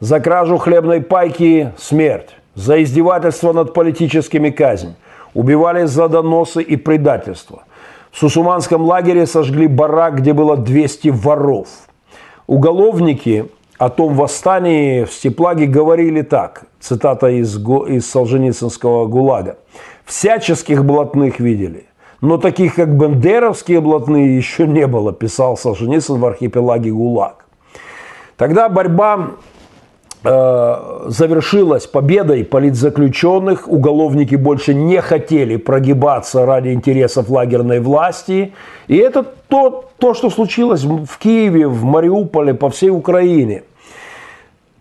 За 0.00 0.20
кражу 0.20 0.58
хлебной 0.58 1.00
пайки– 1.00 1.72
смерть. 1.78 2.36
За 2.54 2.82
издевательство 2.82 3.54
над 3.54 3.72
политическими 3.72 4.50
казнь. 4.50 4.94
Убивали 5.32 5.86
за 5.86 6.08
доносы 6.08 6.62
и 6.62 6.76
предательство. 6.76 7.64
В 8.16 8.18
Сусуманском 8.18 8.82
лагере 8.82 9.26
сожгли 9.26 9.66
барак, 9.66 10.20
где 10.20 10.32
было 10.32 10.56
200 10.56 11.08
воров. 11.08 11.68
Уголовники 12.46 13.50
о 13.76 13.90
том 13.90 14.14
восстании 14.14 15.04
в 15.04 15.12
Степлаге 15.12 15.66
говорили 15.66 16.22
так, 16.22 16.62
цитата 16.80 17.28
из, 17.28 17.58
из 17.58 18.10
Солженицынского 18.10 19.04
ГУЛАГа. 19.04 19.58
«Всяческих 20.06 20.82
блатных 20.82 21.40
видели, 21.40 21.84
но 22.22 22.38
таких, 22.38 22.76
как 22.76 22.96
бендеровские 22.96 23.82
блатные, 23.82 24.34
еще 24.34 24.66
не 24.66 24.86
было», 24.86 25.12
писал 25.12 25.58
Солженицын 25.58 26.18
в 26.18 26.24
архипелаге 26.24 26.92
ГУЛАГ. 26.92 27.44
Тогда 28.38 28.70
борьба 28.70 29.32
завершилась 30.22 31.86
победой 31.86 32.44
политзаключенных. 32.44 33.68
Уголовники 33.68 34.34
больше 34.34 34.74
не 34.74 35.00
хотели 35.00 35.56
прогибаться 35.56 36.46
ради 36.46 36.70
интересов 36.70 37.28
лагерной 37.28 37.80
власти. 37.80 38.52
И 38.88 38.96
это 38.96 39.22
то, 39.22 39.88
то, 39.98 40.14
что 40.14 40.30
случилось 40.30 40.84
в 40.84 41.18
Киеве, 41.18 41.68
в 41.68 41.84
Мариуполе, 41.84 42.54
по 42.54 42.70
всей 42.70 42.90
Украине. 42.90 43.62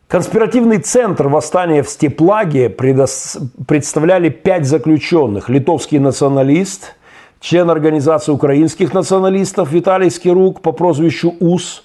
Конспиративный 0.07 0.77
центр 0.77 1.27
восстания 1.27 1.83
в 1.83 1.89
Степлаге 1.89 2.69
представляли 2.69 4.29
пять 4.29 4.65
заключенных. 4.65 5.49
Литовский 5.49 5.99
националист, 5.99 6.95
член 7.39 7.69
организации 7.69 8.31
украинских 8.31 8.93
националистов 8.93 9.71
Виталий 9.71 10.09
Скирук 10.09 10.61
по 10.61 10.71
прозвищу 10.71 11.35
УС 11.39 11.83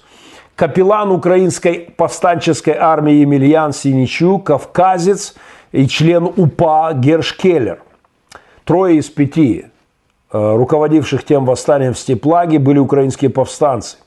капеллан 0.55 1.11
украинской 1.11 1.93
повстанческой 1.95 2.75
армии 2.75 3.15
Емельян 3.15 3.73
Синичук, 3.73 4.47
кавказец 4.47 5.35
и 5.71 5.87
член 5.87 6.25
УПА 6.25 6.93
Герш 6.93 7.35
Келлер. 7.35 7.81
Трое 8.63 8.97
из 8.97 9.09
пяти 9.09 9.65
э, 10.31 10.55
руководивших 10.55 11.23
тем 11.23 11.45
восстанием 11.45 11.93
в 11.93 11.99
Степлаге 11.99 12.59
были 12.59 12.79
украинские 12.79 13.29
повстанцы. 13.29 13.97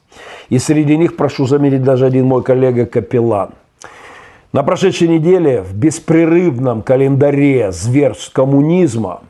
И 0.49 0.59
среди 0.59 0.97
них, 0.97 1.17
прошу 1.17 1.47
заметить, 1.47 1.83
даже 1.83 2.07
один 2.07 2.27
мой 2.27 2.43
коллега 2.43 2.87
капеллан. 2.87 3.51
На 4.53 4.63
прошедшей 4.63 5.09
неделе 5.09 5.63
в 5.63 5.75
беспрерывном 5.75 6.83
календаре 6.83 7.73
зверств 7.73 8.33
коммунизма 8.33 9.23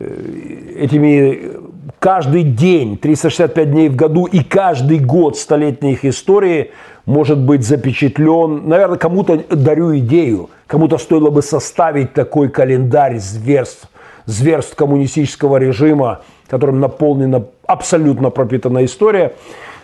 этими 0.00 1.50
каждый 1.98 2.42
день, 2.42 2.96
365 2.96 3.70
дней 3.70 3.88
в 3.88 3.96
году 3.96 4.24
и 4.24 4.42
каждый 4.42 4.98
год 4.98 5.36
столетней 5.36 5.92
их 5.92 6.04
истории 6.04 6.72
может 7.04 7.38
быть 7.38 7.64
запечатлен. 7.64 8.68
Наверное, 8.68 8.98
кому-то 8.98 9.42
дарю 9.50 9.96
идею, 9.98 10.50
кому-то 10.66 10.98
стоило 10.98 11.30
бы 11.30 11.42
составить 11.42 12.14
такой 12.14 12.48
календарь 12.48 13.18
зверств, 13.18 13.88
зверств 14.24 14.74
коммунистического 14.74 15.58
режима, 15.58 16.22
которым 16.48 16.80
наполнена 16.80 17.44
абсолютно 17.66 18.30
пропитана 18.30 18.84
история. 18.84 19.34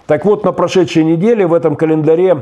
Так 0.07 0.25
вот, 0.25 0.45
на 0.45 0.53
прошедшей 0.53 1.05
неделе 1.05 1.47
в 1.47 1.53
этом 1.53 1.77
календаре 1.77 2.39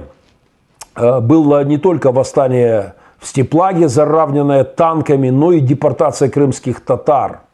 э, 0.95 1.21
было 1.21 1.65
не 1.65 1.79
только 1.79 2.13
восстание 2.13 2.95
в 3.19 3.27
Степлаге, 3.27 3.89
заравненное 3.89 4.65
танками, 4.65 5.31
но 5.31 5.51
и 5.53 5.61
депортация 5.61 6.29
крымских 6.29 6.81
татар– 6.81 7.41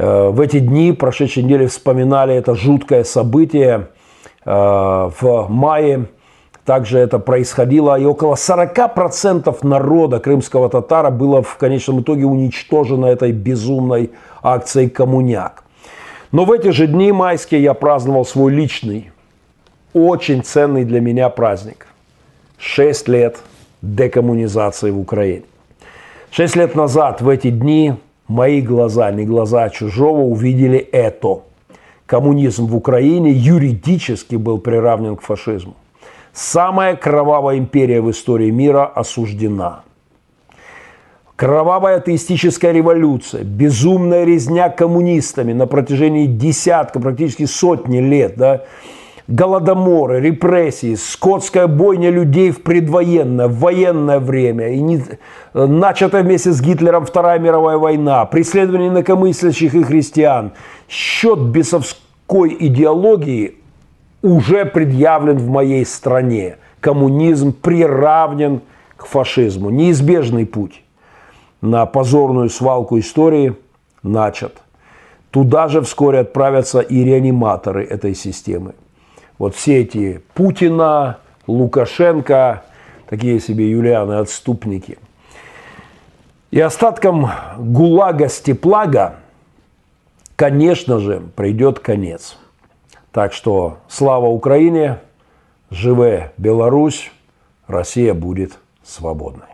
в 0.00 0.40
эти 0.40 0.60
дни, 0.60 0.92
прошедшей 0.92 1.42
недели, 1.42 1.66
вспоминали 1.66 2.32
это 2.32 2.54
жуткое 2.54 3.02
событие 3.02 3.88
э, 4.44 4.50
в 4.50 5.46
мае. 5.48 6.06
Также 6.64 6.98
это 6.98 7.18
происходило, 7.18 7.98
и 7.98 8.04
около 8.04 8.34
40% 8.34 9.66
народа 9.66 10.20
крымского 10.20 10.68
татара 10.68 11.10
было 11.10 11.42
в 11.42 11.56
конечном 11.56 12.02
итоге 12.02 12.26
уничтожено 12.26 13.06
этой 13.06 13.32
безумной 13.32 14.10
акцией 14.42 14.88
«Коммуняк». 14.88 15.64
Но 16.30 16.44
в 16.44 16.52
эти 16.52 16.68
же 16.68 16.86
дни 16.86 17.10
майские 17.10 17.62
я 17.62 17.74
праздновал 17.74 18.24
свой 18.24 18.52
личный, 18.52 19.10
очень 19.94 20.44
ценный 20.44 20.84
для 20.84 21.00
меня 21.00 21.28
праздник. 21.30 21.86
Шесть 22.58 23.08
лет 23.08 23.38
декоммунизации 23.82 24.90
в 24.90 25.00
Украине. 25.00 25.44
Шесть 26.30 26.54
лет 26.54 26.74
назад 26.74 27.22
в 27.22 27.28
эти 27.28 27.50
дни 27.50 27.94
мои 28.28 28.60
глаза, 28.60 29.10
не 29.10 29.24
глаза 29.24 29.68
чужого, 29.70 30.20
увидели 30.20 30.78
это. 30.78 31.42
Коммунизм 32.06 32.66
в 32.66 32.76
Украине 32.76 33.32
юридически 33.32 34.36
был 34.36 34.58
приравнен 34.58 35.16
к 35.16 35.22
фашизму. 35.22 35.74
Самая 36.32 36.94
кровавая 36.94 37.58
империя 37.58 38.00
в 38.00 38.10
истории 38.10 38.50
мира 38.50 38.86
осуждена. 38.86 39.82
Кровавая 41.36 41.96
атеистическая 41.96 42.72
революция, 42.72 43.44
безумная 43.44 44.24
резня 44.24 44.70
коммунистами 44.70 45.52
на 45.52 45.66
протяжении 45.66 46.26
десятка, 46.26 46.98
практически 46.98 47.44
сотни 47.46 47.98
лет, 47.98 48.36
да, 48.36 48.64
голодоморы, 49.28 50.20
репрессии, 50.20 50.94
скотская 50.94 51.66
бойня 51.66 52.10
людей 52.10 52.50
в 52.50 52.62
предвоенное, 52.62 53.46
в 53.46 53.58
военное 53.58 54.18
время, 54.18 54.70
и 54.70 54.80
не, 54.80 55.02
начатая 55.52 56.22
вместе 56.22 56.50
с 56.50 56.60
Гитлером 56.60 57.04
Вторая 57.04 57.38
мировая 57.38 57.76
война, 57.76 58.24
преследование 58.24 58.88
инакомыслящих 58.88 59.74
и 59.74 59.82
христиан, 59.82 60.52
счет 60.88 61.38
бесовской 61.38 62.56
идеологии 62.58 63.56
уже 64.22 64.64
предъявлен 64.64 65.36
в 65.36 65.48
моей 65.48 65.84
стране. 65.84 66.56
Коммунизм 66.80 67.52
приравнен 67.52 68.62
к 68.96 69.06
фашизму. 69.06 69.70
Неизбежный 69.70 70.46
путь 70.46 70.82
на 71.60 71.86
позорную 71.86 72.48
свалку 72.48 72.98
истории 72.98 73.56
начат. 74.02 74.56
Туда 75.30 75.68
же 75.68 75.82
вскоре 75.82 76.20
отправятся 76.20 76.80
и 76.80 77.04
реаниматоры 77.04 77.84
этой 77.84 78.14
системы. 78.14 78.74
Вот 79.38 79.54
все 79.54 79.80
эти 79.80 80.20
Путина, 80.34 81.18
Лукашенко, 81.46 82.64
такие 83.08 83.40
себе 83.40 83.70
Юлианы-отступники. 83.70 84.98
И 86.50 86.60
остатком 86.60 87.30
ГУЛАГа-Степлага, 87.58 89.16
конечно 90.34 90.98
же, 90.98 91.20
придет 91.36 91.78
конец. 91.78 92.36
Так 93.12 93.32
что 93.32 93.78
слава 93.88 94.26
Украине, 94.26 94.98
живе 95.70 96.32
Беларусь, 96.36 97.10
Россия 97.66 98.14
будет 98.14 98.58
свободной. 98.82 99.47